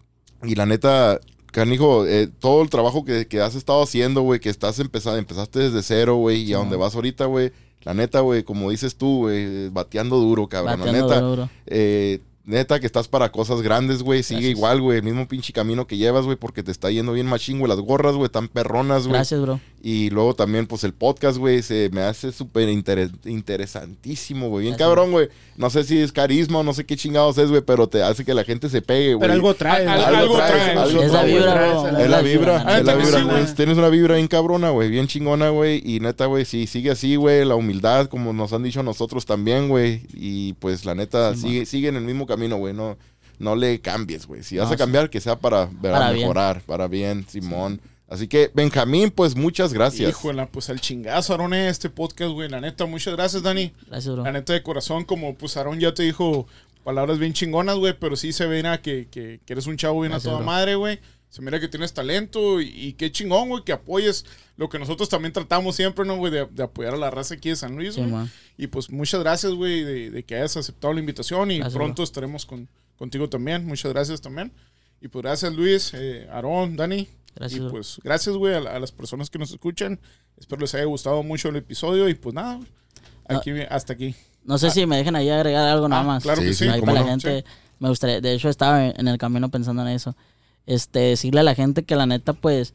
Y 0.44 0.54
la 0.54 0.66
neta, 0.66 1.20
canijo, 1.52 2.04
eh, 2.06 2.28
todo 2.40 2.62
el 2.62 2.70
trabajo 2.70 3.04
que, 3.04 3.28
que 3.28 3.40
has 3.40 3.54
estado 3.54 3.82
haciendo, 3.82 4.22
güey, 4.22 4.40
que 4.40 4.48
estás 4.50 4.80
empezando, 4.80 5.18
empezaste 5.18 5.60
desde 5.60 5.82
cero, 5.82 6.16
güey, 6.16 6.42
y 6.42 6.52
a 6.54 6.58
donde 6.58 6.76
vas 6.76 6.94
ahorita, 6.96 7.26
güey, 7.26 7.52
la 7.82 7.94
neta, 7.94 8.20
güey, 8.20 8.42
como 8.42 8.70
dices 8.70 8.96
tú, 8.96 9.18
güey, 9.20 9.68
bateando 9.68 10.16
duro, 10.16 10.48
cabrón. 10.48 10.80
la 10.84 10.92
neta, 10.92 11.20
duro, 11.20 11.28
duro. 11.28 11.50
eh, 11.66 12.20
neta 12.44 12.80
que 12.80 12.86
estás 12.86 13.08
para 13.08 13.30
cosas 13.30 13.62
grandes, 13.62 14.02
güey. 14.02 14.22
Sigue 14.22 14.40
Gracias. 14.40 14.56
igual, 14.58 14.80
güey, 14.80 14.98
el 14.98 15.04
mismo 15.04 15.28
pinche 15.28 15.52
camino 15.52 15.86
que 15.86 15.96
llevas, 15.96 16.24
güey, 16.24 16.36
porque 16.36 16.62
te 16.62 16.70
está 16.72 16.90
yendo 16.90 17.12
bien 17.12 17.26
machín, 17.26 17.58
güey. 17.58 17.68
Las 17.70 17.80
gorras, 17.80 18.14
güey, 18.16 18.28
tan 18.30 18.48
perronas, 18.48 19.02
güey. 19.04 19.14
Gracias, 19.14 19.40
bro. 19.40 19.60
Y 19.84 20.10
luego 20.10 20.34
también, 20.34 20.66
pues 20.66 20.84
el 20.84 20.92
podcast, 20.92 21.38
güey, 21.38 21.60
se 21.62 21.90
me 21.92 22.02
hace 22.02 22.30
súper 22.30 22.68
inter- 22.68 23.10
interesantísimo, 23.24 24.48
güey. 24.48 24.62
Bien 24.64 24.72
Gracias. 24.74 24.88
cabrón, 24.88 25.10
güey. 25.12 25.28
No 25.56 25.70
sé 25.70 25.84
si 25.84 25.98
es 25.98 26.12
carisma 26.12 26.60
o 26.60 26.62
no 26.62 26.72
sé 26.72 26.84
qué 26.86 26.96
chingados 26.96 27.36
es, 27.38 27.50
güey, 27.50 27.62
pero 27.62 27.88
te 27.88 28.02
hace 28.02 28.24
que 28.24 28.32
la 28.34 28.44
gente 28.44 28.68
se 28.68 28.80
pegue, 28.82 29.14
güey. 29.14 29.20
Pero 29.20 29.32
algo 29.34 29.54
trae. 29.54 29.86
Algo 29.86 30.36
trae, 30.36 30.70
algo 30.76 31.02
Es 31.02 31.12
la 31.12 31.20
trae, 31.20 31.32
vibra, 31.34 31.54
güey. 31.74 31.90
bro. 31.92 31.98
Es 32.00 32.10
la 32.10 32.20
vibra, 32.22 32.64
la 32.64 32.78
es 32.78 32.84
la 32.84 32.94
vibra, 32.94 33.18
sí, 33.18 33.24
güey. 33.24 33.42
güey. 33.42 33.54
Tienes 33.54 33.78
una 33.78 33.88
vibra 33.88 34.14
bien 34.16 34.28
cabrona, 34.28 34.70
güey, 34.70 34.88
bien 34.88 35.06
chingona, 35.08 35.50
güey. 35.50 35.82
Y 35.84 36.00
neta, 36.00 36.26
güey, 36.26 36.44
sí, 36.44 36.66
sigue 36.66 36.90
así, 36.90 37.16
güey. 37.16 37.44
La 37.44 37.54
humildad, 37.56 38.06
como 38.06 38.32
nos 38.32 38.52
han 38.52 38.62
dicho 38.62 38.82
nosotros 38.82 39.26
también, 39.26 39.68
güey. 39.68 40.02
Y 40.14 40.54
pues 40.54 40.84
la 40.84 40.94
neta, 40.94 41.34
Sí, 41.34 41.40
sigue, 41.42 41.66
sigue 41.66 41.88
en 41.88 41.96
el 41.96 42.04
mismo 42.04 42.26
camino, 42.26 42.31
güey. 42.58 42.74
No, 42.74 42.96
no 43.38 43.56
le 43.56 43.80
cambies, 43.80 44.26
güey. 44.26 44.42
Si 44.42 44.56
vas 44.58 44.68
No, 44.68 44.74
a 44.74 44.76
cambiar, 44.76 45.10
que 45.10 45.20
sea 45.20 45.38
para, 45.38 45.68
para 45.68 45.92
Para 45.94 46.10
bien. 46.10 46.20
mejorar, 46.22 46.60
para 46.62 46.88
bien, 46.88 47.26
Simón. 47.28 47.80
Así 48.08 48.28
que, 48.28 48.50
Benjamín, 48.52 49.10
pues 49.10 49.34
muchas 49.36 49.72
gracias. 49.72 50.10
Híjole, 50.10 50.46
pues 50.46 50.68
al 50.68 50.80
chingazo, 50.80 51.32
Aaron, 51.32 51.54
eh, 51.54 51.68
este 51.68 51.88
podcast, 51.88 52.32
güey. 52.32 52.48
La 52.50 52.60
neta, 52.60 52.84
muchas 52.84 53.14
gracias, 53.16 53.42
Dani. 53.42 53.72
Gracias, 53.86 54.14
bro. 54.14 54.22
La 54.22 54.32
neta 54.32 54.52
de 54.52 54.62
corazón, 54.62 55.04
como 55.04 55.34
pues 55.34 55.56
Aaron 55.56 55.80
ya 55.80 55.94
te 55.94 56.02
dijo 56.02 56.46
palabras 56.84 57.18
bien 57.18 57.32
chingonas, 57.32 57.76
güey, 57.76 57.94
pero 57.98 58.16
sí 58.16 58.32
se 58.32 58.46
ve 58.46 58.62
que, 58.82 59.08
que, 59.10 59.40
que 59.46 59.52
eres 59.52 59.66
un 59.66 59.76
chavo 59.78 60.00
bien 60.00 60.10
Gracias, 60.10 60.26
a 60.26 60.30
toda 60.30 60.38
bro. 60.42 60.46
madre, 60.46 60.74
güey. 60.74 61.00
Se 61.32 61.40
mira 61.40 61.58
que 61.58 61.66
tienes 61.66 61.94
talento 61.94 62.60
y, 62.60 62.66
y 62.68 62.92
qué 62.92 63.10
chingón, 63.10 63.48
güey, 63.48 63.64
que 63.64 63.72
apoyes 63.72 64.26
lo 64.58 64.68
que 64.68 64.78
nosotros 64.78 65.08
también 65.08 65.32
tratamos 65.32 65.74
siempre, 65.74 66.04
¿no, 66.04 66.16
güey? 66.18 66.30
De, 66.30 66.44
de 66.46 66.62
apoyar 66.62 66.92
a 66.92 66.98
la 66.98 67.10
raza 67.10 67.34
aquí 67.36 67.48
de 67.48 67.56
San 67.56 67.74
Luis, 67.74 67.94
Sí, 67.94 68.02
güey. 68.02 68.26
Y 68.58 68.66
pues 68.66 68.90
muchas 68.90 69.20
gracias, 69.20 69.52
güey, 69.54 69.82
de, 69.82 70.10
de 70.10 70.22
que 70.24 70.34
hayas 70.36 70.58
aceptado 70.58 70.92
la 70.92 71.00
invitación 71.00 71.50
y 71.50 71.56
Gracias, 71.58 71.74
pronto 71.74 72.02
estaremos 72.02 72.44
con, 72.44 72.68
contigo 72.96 73.30
también. 73.30 73.64
Muchas 73.64 73.90
gracias 73.94 74.20
también. 74.20 74.52
Y 75.00 75.08
pues 75.08 75.22
gracias, 75.22 75.54
Luis, 75.54 75.92
eh, 75.94 76.28
Aarón, 76.30 76.76
Dani. 76.76 77.08
Gracias, 77.34 77.58
y 77.58 77.62
bro. 77.62 77.70
pues 77.70 77.98
gracias, 78.04 78.36
güey, 78.36 78.54
a, 78.54 78.60
la- 78.60 78.70
a 78.72 78.78
las 78.78 78.92
personas 78.92 79.30
que 79.30 79.38
nos 79.38 79.50
escuchan. 79.52 79.98
Espero 80.36 80.60
les 80.60 80.74
haya 80.74 80.84
gustado 80.84 81.22
mucho 81.22 81.48
el 81.48 81.56
episodio 81.56 82.10
y 82.10 82.14
pues 82.14 82.34
nada, 82.34 82.56
güey, 82.56 82.68
aquí, 83.28 83.50
hasta 83.70 83.94
aquí. 83.94 84.14
No 84.44 84.58
sé 84.58 84.70
si 84.70 84.84
me 84.84 84.98
dejen 84.98 85.16
ahí 85.16 85.30
agregar 85.30 85.66
algo 85.66 85.88
nada 85.88 86.02
Ah, 86.02 86.04
más. 86.04 86.22
claro 86.22 86.42
Sí, 86.42 86.48
que 86.48 86.52
sí, 86.54 86.64
sí. 86.64 86.70
Ahí 86.70 86.80
para 86.80 86.92
la 86.92 87.00
no, 87.00 87.06
gente, 87.06 87.44
me 87.78 87.88
gustaría, 87.88 88.20
de 88.20 88.34
hecho 88.34 88.50
estaba 88.50 88.86
en 88.88 89.08
el 89.08 89.16
camino 89.16 89.50
pensando 89.50 89.80
en 89.82 89.88
eso. 89.88 90.14
Este, 90.66 91.00
decirle 91.00 91.40
a 91.40 91.44
la 91.44 91.54
gente 91.54 91.82
que 91.84 91.96
la 91.96 92.06
neta, 92.06 92.32
pues, 92.32 92.74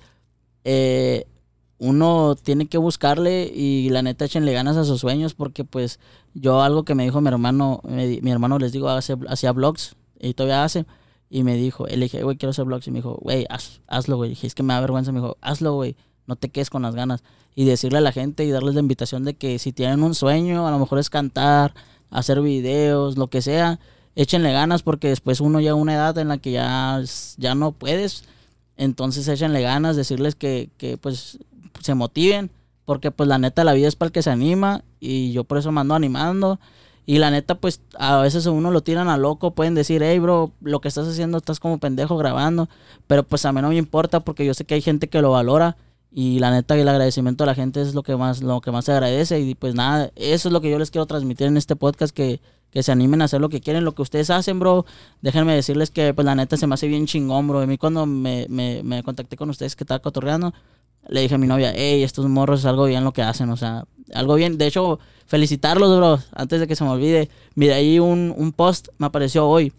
eh, 0.63 1.25
uno 1.79 2.35
tiene 2.35 2.67
que 2.67 2.77
buscarle 2.77 3.51
y 3.53 3.89
la 3.89 4.01
neta 4.01 4.25
échenle 4.25 4.51
ganas 4.53 4.77
a 4.77 4.83
sus 4.83 4.99
sueños 4.99 5.35
porque 5.35 5.63
pues 5.63 5.99
yo 6.33 6.61
algo 6.61 6.83
que 6.83 6.95
me 6.95 7.03
dijo 7.03 7.21
mi 7.21 7.27
hermano, 7.27 7.81
me 7.87 8.19
mi 8.21 8.31
hermano 8.31 8.57
les 8.57 8.71
digo, 8.71 8.89
hace, 8.89 9.15
hacía 9.29 9.51
vlogs 9.51 9.95
y 10.19 10.33
todavía 10.33 10.63
hace. 10.63 10.85
Y 11.29 11.43
me 11.43 11.55
dijo, 11.55 11.87
él 11.87 11.99
dije, 11.99 12.23
güey, 12.23 12.37
quiero 12.37 12.51
hacer 12.51 12.65
vlogs. 12.65 12.87
Y 12.87 12.91
me 12.91 12.99
dijo, 12.99 13.19
güey, 13.21 13.45
haz- 13.49 13.81
hazlo, 13.87 14.15
güey. 14.15 14.29
Dije, 14.29 14.47
es 14.47 14.55
que 14.55 14.63
me 14.63 14.73
da 14.73 14.79
vergüenza. 14.79 15.11
Me 15.11 15.19
dijo, 15.19 15.35
hazlo, 15.41 15.73
güey. 15.73 15.97
No 16.25 16.37
te 16.37 16.47
quedes 16.49 16.69
con 16.69 16.83
las 16.83 16.95
ganas. 16.95 17.21
Y 17.53 17.65
decirle 17.65 17.97
a 17.97 18.01
la 18.01 18.13
gente 18.13 18.45
y 18.45 18.49
darles 18.49 18.75
la 18.75 18.79
invitación 18.79 19.25
de 19.25 19.33
que 19.35 19.59
si 19.59 19.73
tienen 19.73 20.03
un 20.03 20.15
sueño, 20.15 20.65
a 20.67 20.71
lo 20.71 20.79
mejor 20.79 20.99
es 20.99 21.09
cantar, 21.09 21.73
hacer 22.09 22.41
videos, 22.41 23.17
lo 23.17 23.27
que 23.27 23.41
sea, 23.41 23.79
échenle 24.17 24.51
ganas 24.51 24.81
porque 24.81 25.07
después 25.07 25.39
uno 25.39 25.59
llega 25.61 25.73
a 25.73 25.75
una 25.75 25.93
edad 25.93 26.17
en 26.17 26.27
la 26.27 26.39
que 26.39 26.51
ya, 26.51 26.99
ya 27.37 27.55
no 27.55 27.71
puedes. 27.71 28.23
Entonces 28.75 29.27
échenle 29.27 29.61
ganas, 29.61 29.95
decirles 29.95 30.35
que, 30.35 30.69
que 30.77 30.97
pues 30.97 31.37
se 31.79 31.93
motiven. 31.93 32.49
Porque 32.83 33.11
pues 33.11 33.29
la 33.29 33.37
neta 33.37 33.63
la 33.63 33.73
vida 33.73 33.87
es 33.87 33.95
para 33.95 34.07
el 34.07 34.13
que 34.13 34.21
se 34.21 34.29
anima 34.29 34.81
y 34.99 35.33
yo 35.33 35.43
por 35.43 35.57
eso 35.57 35.71
me 35.71 35.81
ando 35.81 35.93
animando. 35.93 36.59
Y 37.05 37.19
la 37.19 37.31
neta, 37.31 37.55
pues 37.55 37.81
a 37.97 38.17
veces 38.17 38.45
uno 38.47 38.71
lo 38.71 38.81
tiran 38.81 39.07
a 39.07 39.17
loco, 39.17 39.51
pueden 39.51 39.75
decir, 39.75 40.03
hey, 40.03 40.19
bro, 40.19 40.51
lo 40.61 40.81
que 40.81 40.87
estás 40.87 41.07
haciendo 41.07 41.37
estás 41.37 41.59
como 41.59 41.77
pendejo 41.77 42.17
grabando. 42.17 42.69
Pero 43.05 43.23
pues 43.23 43.45
a 43.45 43.51
mí 43.51 43.61
no 43.61 43.69
me 43.69 43.77
importa 43.77 44.21
porque 44.21 44.45
yo 44.45 44.53
sé 44.53 44.65
que 44.65 44.73
hay 44.75 44.81
gente 44.81 45.07
que 45.07 45.21
lo 45.21 45.31
valora. 45.31 45.77
Y 46.11 46.39
la 46.39 46.51
neta, 46.51 46.75
el 46.75 46.87
agradecimiento 46.87 47.43
a 47.43 47.47
la 47.47 47.55
gente 47.55 47.81
es 47.81 47.93
lo 47.93 48.01
que 48.03 48.15
más, 48.15 48.41
lo 48.41 48.61
que 48.61 48.71
más 48.71 48.85
se 48.85 48.91
agradece. 48.91 49.39
Y 49.39 49.55
pues 49.55 49.75
nada, 49.75 50.11
eso 50.15 50.49
es 50.49 50.53
lo 50.53 50.61
que 50.61 50.69
yo 50.69 50.79
les 50.79 50.91
quiero 50.91 51.05
transmitir 51.05 51.47
en 51.47 51.57
este 51.57 51.75
podcast, 51.75 52.15
que, 52.15 52.39
que 52.71 52.83
se 52.83 52.91
animen 52.91 53.21
a 53.21 53.25
hacer 53.25 53.41
lo 53.41 53.49
que 53.49 53.61
quieren, 53.61 53.85
lo 53.85 53.93
que 53.93 54.01
ustedes 54.01 54.29
hacen, 54.29 54.59
bro. 54.59 54.85
Déjenme 55.21 55.53
decirles 55.53 55.91
que 55.91 56.13
pues 56.13 56.25
la 56.25 56.35
neta 56.35 56.57
se 56.57 56.67
me 56.67 56.73
hace 56.73 56.87
bien 56.87 57.05
chingón, 57.05 57.47
bro. 57.47 57.59
A 57.59 57.67
mí 57.67 57.77
cuando 57.77 58.05
me, 58.05 58.47
me, 58.49 58.81
me 58.83 59.03
contacté 59.03 59.37
con 59.37 59.49
ustedes 59.49 59.75
que 59.75 59.83
estaba 59.83 59.99
cotorreando, 59.99 60.53
le 61.09 61.21
dije 61.21 61.35
a 61.35 61.37
mi 61.37 61.47
novia, 61.47 61.73
hey, 61.75 62.03
estos 62.03 62.27
morros 62.27 62.61
es 62.61 62.65
algo 62.65 62.85
bien 62.85 63.03
lo 63.03 63.13
que 63.13 63.21
hacen, 63.21 63.49
o 63.49 63.57
sea, 63.57 63.85
algo 64.13 64.35
bien. 64.35 64.57
De 64.57 64.67
hecho, 64.67 64.99
felicitarlos, 65.25 65.97
bro, 65.97 66.19
antes 66.33 66.59
de 66.59 66.67
que 66.67 66.75
se 66.75 66.83
me 66.83 66.89
olvide. 66.89 67.29
Mira, 67.55 67.75
ahí 67.75 67.99
un, 67.99 68.33
un 68.35 68.51
post 68.53 68.89
me 68.97 69.07
apareció 69.07 69.47
hoy, 69.47 69.73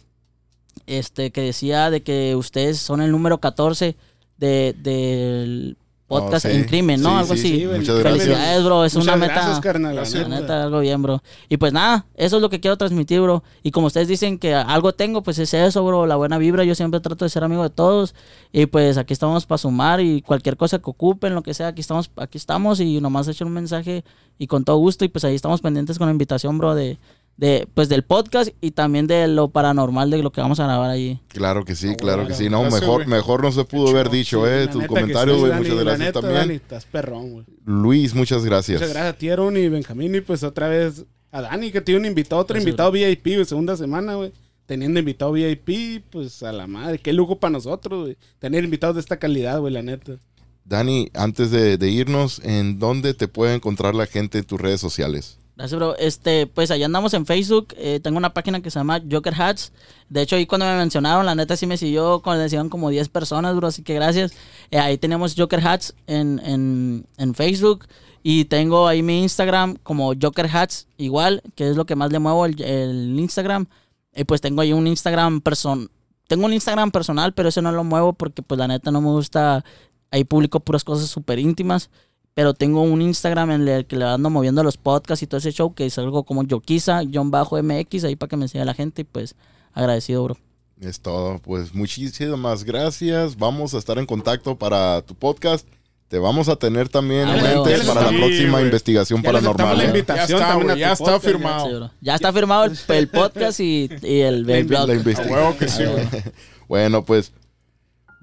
este, 0.87 1.31
que 1.31 1.43
decía 1.43 1.91
de 1.91 2.03
que 2.03 2.37
ustedes 2.37 2.79
son 2.79 3.01
el 3.01 3.11
número 3.11 3.39
14 3.39 3.97
de, 4.37 4.75
del 4.79 5.77
podcast 6.09 6.47
Oh, 6.47 6.49
sí. 6.49 6.57
en 6.57 6.65
crimen, 6.65 7.01
¿no? 7.03 7.11
Sí, 7.11 7.17
algo 7.17 7.37
sí, 7.37 7.55
así. 7.69 7.79
muchas. 7.79 8.03
Felicidades, 8.03 8.65
bro, 8.65 8.85
es 8.85 8.95
Muchas 8.97 9.07
una 9.09 9.17
meta. 9.17 9.35
gracias, 9.35 9.61
carnal, 9.61 9.95
la 9.95 10.01
Gracias, 10.01 10.23
La 10.23 10.29
neta. 10.29 10.41
neta, 10.41 10.63
algo 10.65 10.81
bien, 10.81 11.03
bro. 11.03 11.23
Y 11.49 11.59
pues 11.59 11.73
nada, 11.73 12.07
eso 12.17 12.37
es 12.37 12.43
lo 12.43 12.49
que 12.51 12.59
quiero 12.61 12.77
transmitir, 12.77 13.21
bro. 13.21 13.45
Y 13.63 13.71
como 13.71 13.87
ustedes 13.89 14.09
dicen 14.09 14.39
que 14.39 14.55
algo 14.55 14.93
tengo, 14.95 15.23
pues 15.23 15.39
es 15.39 15.53
eso, 15.55 15.85
bro. 15.85 16.07
La 16.07 16.17
buena 16.17 16.39
vibra. 16.39 16.65
Yo 16.65 16.75
siempre 16.75 16.99
trato 17.01 17.25
de 17.25 17.29
ser 17.29 17.45
amigo 17.45 17.63
de 17.63 17.71
todos. 17.71 18.15
Y 18.53 18.67
pues 18.67 18.97
aquí 18.97 19.13
estamos 19.13 19.45
para 19.47 19.59
sumar 19.59 20.01
y 20.01 20.23
cualquier 20.23 20.57
cosa 20.57 20.79
que 20.79 20.89
ocupen, 20.91 21.35
lo 21.35 21.43
que 21.43 21.53
sea, 21.55 21.69
aquí 21.69 21.83
estamos, 21.83 22.11
aquí 22.17 22.39
estamos. 22.39 22.81
Y 22.81 23.01
nomás 23.01 23.29
echen 23.29 23.47
un 23.47 23.53
mensaje 23.53 24.03
y 24.39 24.47
con 24.47 24.65
todo 24.65 24.79
gusto. 24.79 25.05
Y 25.05 25.09
pues 25.09 25.25
ahí 25.25 25.35
estamos 25.35 25.61
pendientes 25.61 25.99
con 25.99 26.07
la 26.07 26.13
invitación, 26.13 26.57
bro, 26.59 26.75
de, 26.75 26.99
de 27.39 27.69
pues 27.73 27.89
del 27.89 28.03
podcast 28.03 28.51
y 28.61 28.73
también 28.73 29.07
de 29.07 29.29
lo 29.29 29.49
paranormal 29.49 30.11
de 30.11 30.23
lo 30.23 30.33
que 30.33 30.41
vamos 30.41 30.59
a 30.59 30.65
grabar 30.65 30.91
ahí. 30.91 31.21
Claro 31.29 31.65
que 31.65 31.77
sí, 31.77 31.95
claro 31.95 32.27
que 32.27 32.35
sí. 32.35 32.51
No, 32.51 32.63
gracias, 32.63 32.83
mejor, 32.83 33.07
mejor 33.07 33.43
no 33.45 33.53
se 33.53 33.65
pudo 33.65 33.89
haber 33.91 34.11
dicho, 34.11 34.45
Sí, 34.45 34.51
eh. 34.53 34.69
Tus 34.71 34.87
comentarios, 34.87 35.39
güey. 35.39 35.53
Muchas 35.53 35.75
la 35.75 35.83
gracias 35.83 36.01
neta, 36.01 36.21
también. 36.21 36.41
Dani, 36.41 36.55
estás 36.55 36.85
perrón, 36.85 37.31
güey. 37.31 37.45
Luis, 37.65 38.13
muchas 38.13 38.45
gracias. 38.45 38.81
Muchas 38.81 38.93
gracias 38.93 39.15
a 39.15 39.17
ti, 39.17 39.31
Aaron 39.31 39.57
y 39.57 39.69
Benjamín. 39.69 40.17
Y 40.17 40.21
pues 40.21 40.43
otra 40.43 40.67
vez 40.67 41.05
a 41.31 41.43
Dani, 41.43 41.71
que 41.71 41.81
tiene 41.81 42.01
un 42.01 42.07
invitado, 42.07 42.43
otro 42.43 42.59
invitado 42.59 42.91
VIP, 42.91 43.25
güey, 43.27 43.45
segunda 43.45 43.77
semana, 43.77 44.17
güey. 44.17 44.33
Teniendo 44.67 44.99
invitado 44.99 45.31
VIP, 45.31 46.03
pues 46.11 46.43
a 46.43 46.51
la 46.51 46.67
madre. 46.67 46.99
Qué 46.99 47.13
lujo 47.13 47.39
para 47.39 47.53
nosotros, 47.53 48.03
güey. 48.03 48.17
Tener 48.41 48.65
invitados 48.65 48.97
de 48.97 49.01
esta 49.01 49.17
calidad, 49.19 49.61
güey, 49.61 49.73
la 49.73 49.83
neta. 49.83 50.17
Dani, 50.65 51.09
antes 51.15 51.53
de, 51.53 51.79
de 51.79 51.89
irnos, 51.89 52.41
¿en 52.45 52.81
dónde 52.81 53.15
te 53.15 53.29
puede 53.29 53.55
encontrar 53.55 53.95
la 53.95 54.07
gente 54.07 54.39
en 54.39 54.45
tus 54.45 54.61
redes 54.61 54.81
sociales? 54.81 55.38
Gracias, 55.59 55.77
bro. 55.77 55.97
Este, 55.97 56.47
pues 56.47 56.71
allá 56.71 56.87
andamos 56.87 57.15
en 57.15 57.27
Facebook. 57.27 57.75
eh, 57.77 57.99
tengo 58.01 58.17
una 58.17 58.33
página 58.33 58.63
que 58.63 58.71
se 58.71 58.79
llama 58.79 59.03
Joker 59.11 59.35
Hats. 59.35 59.73
De 60.09 60.23
hecho, 60.23 60.37
ahí 60.37 60.47
cuando 60.47 60.65
me 60.67 60.77
mencionaron, 60.77 61.27
la 61.27 61.35
neta 61.35 61.57
sí 61.57 61.67
me 61.67 61.77
siguió, 61.77 62.21
cuando 62.23 62.45
decían 62.45 62.69
como 62.69 62.91
10 62.91 63.09
personas, 63.09 63.57
bro. 63.57 63.67
Así 63.67 63.83
que 63.83 63.95
gracias. 63.95 64.33
Eh, 64.71 64.79
ahí 64.79 64.99
tenemos 64.99 65.35
Joker 65.37 65.59
Hats 65.67 65.95
en, 66.07 66.41
en, 66.45 67.07
en 67.17 67.35
Facebook. 67.35 67.87
Y 68.23 68.45
tengo 68.45 68.87
ahí 68.87 69.03
mi 69.03 69.21
Instagram 69.23 69.77
como 69.83 70.13
Joker 70.21 70.47
Hats, 70.47 70.87
igual, 70.97 71.43
que 71.57 71.69
es 71.69 71.77
lo 71.77 71.87
que 71.87 71.97
más 71.97 72.13
le 72.13 72.21
muevo, 72.21 72.47
el, 72.47 72.61
el 72.63 73.19
Instagram. 73.19 73.67
Y 74.15 74.23
pues 74.25 74.41
tengo 74.41 74.61
ahí 74.63 74.73
un 74.73 74.87
Instagram 74.87 75.41
person 75.41 75.91
Tengo 76.29 76.47
un 76.47 76.53
Instagram 76.53 76.93
personal, 76.93 77.33
pero 77.35 77.49
ese 77.49 77.63
no 77.63 77.73
lo 77.73 77.83
muevo 77.83 78.13
porque 78.13 78.43
pues 78.43 78.59
la 78.59 78.69
neta 78.69 78.93
no 78.93 79.01
me 79.01 79.09
gusta. 79.09 79.65
Ahí 80.13 80.23
publico 80.23 80.61
puras 80.61 80.85
cosas 80.85 81.11
súper 81.11 81.41
íntimas. 81.41 81.91
Pero 82.39 82.55
tengo 82.55 82.83
un 82.83 83.03
Instagram 83.03 83.51
en 83.51 83.67
el 83.67 83.85
que 83.85 83.97
le 83.97 84.05
ando 84.05 84.31
moviendo 84.31 84.63
los 84.63 84.77
podcasts 84.77 85.25
y 85.25 85.27
todo 85.27 85.39
ese 85.39 85.51
show, 85.51 85.75
que 85.75 85.87
es 85.87 85.99
algo 85.99 86.23
como 86.23 86.45
Yoquiza, 86.45 87.01
John 87.13 87.33
Bajo 87.33 87.61
MX, 87.61 88.05
ahí 88.05 88.15
para 88.15 88.31
que 88.31 88.37
me 88.37 88.47
siga 88.47 88.65
la 88.65 88.75
gente. 88.75 89.03
Y 89.03 89.05
pues 89.05 89.35
agradecido, 89.73 90.23
bro. 90.23 90.37
Es 90.81 91.01
todo. 91.01 91.41
Pues 91.41 91.75
muchísimas 91.75 92.63
gracias. 92.63 93.37
Vamos 93.37 93.75
a 93.75 93.79
estar 93.79 93.99
en 93.99 94.07
contacto 94.07 94.57
para 94.57 95.03
tu 95.03 95.17
podcast. 95.17 95.67
Te 96.07 96.21
vamos 96.21 96.49
a 96.49 96.55
tener 96.55 96.89
también 96.89 97.27
Ah, 97.27 97.37
en 97.39 97.43
mente 97.43 97.85
para 97.85 98.03
la 98.03 98.11
sí, 98.11 98.17
próxima 98.19 98.61
investigación 98.61 99.21
Ya 99.21 99.33
paranormal. 99.33 99.77
la 99.77 99.83
¿eh? 99.83 99.87
invitación 99.89 100.39
Ya 100.39 100.45
está, 100.45 100.49
también 100.49 100.71
a 100.71 100.77
ya 100.77 101.21
firmado. 101.21 101.91
Ya 102.01 102.15
está 102.15 102.33
firmado 102.33 102.65
el, 102.67 102.79
el 102.87 103.09
podcast 103.09 103.59
y, 103.59 103.91
y 104.01 104.21
el, 104.21 104.49
el 104.49 104.65
blog. 104.65 104.87
La 104.87 104.93
A 104.95 104.97
investigación. 104.97 105.37
huevo 105.41 105.57
que 105.59 105.67
sí, 105.67 105.83
güey. 105.85 106.07
Bueno, 106.69 107.03
pues 107.05 107.33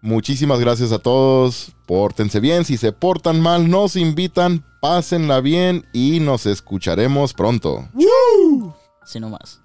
Muchísimas 0.05 0.59
gracias 0.59 0.91
a 0.91 0.99
todos. 0.99 1.71
Pórtense 1.87 2.39
bien. 2.39 2.63
Si 2.63 2.77
se 2.77 2.91
portan 2.91 3.41
mal, 3.41 3.67
nos 3.67 3.95
invitan. 3.95 4.63
Pásenla 4.79 5.41
bien 5.41 5.83
y 5.93 6.19
nos 6.19 6.45
escucharemos 6.45 7.33
pronto. 7.33 7.89
Así 9.01 9.19
nomás. 9.19 9.64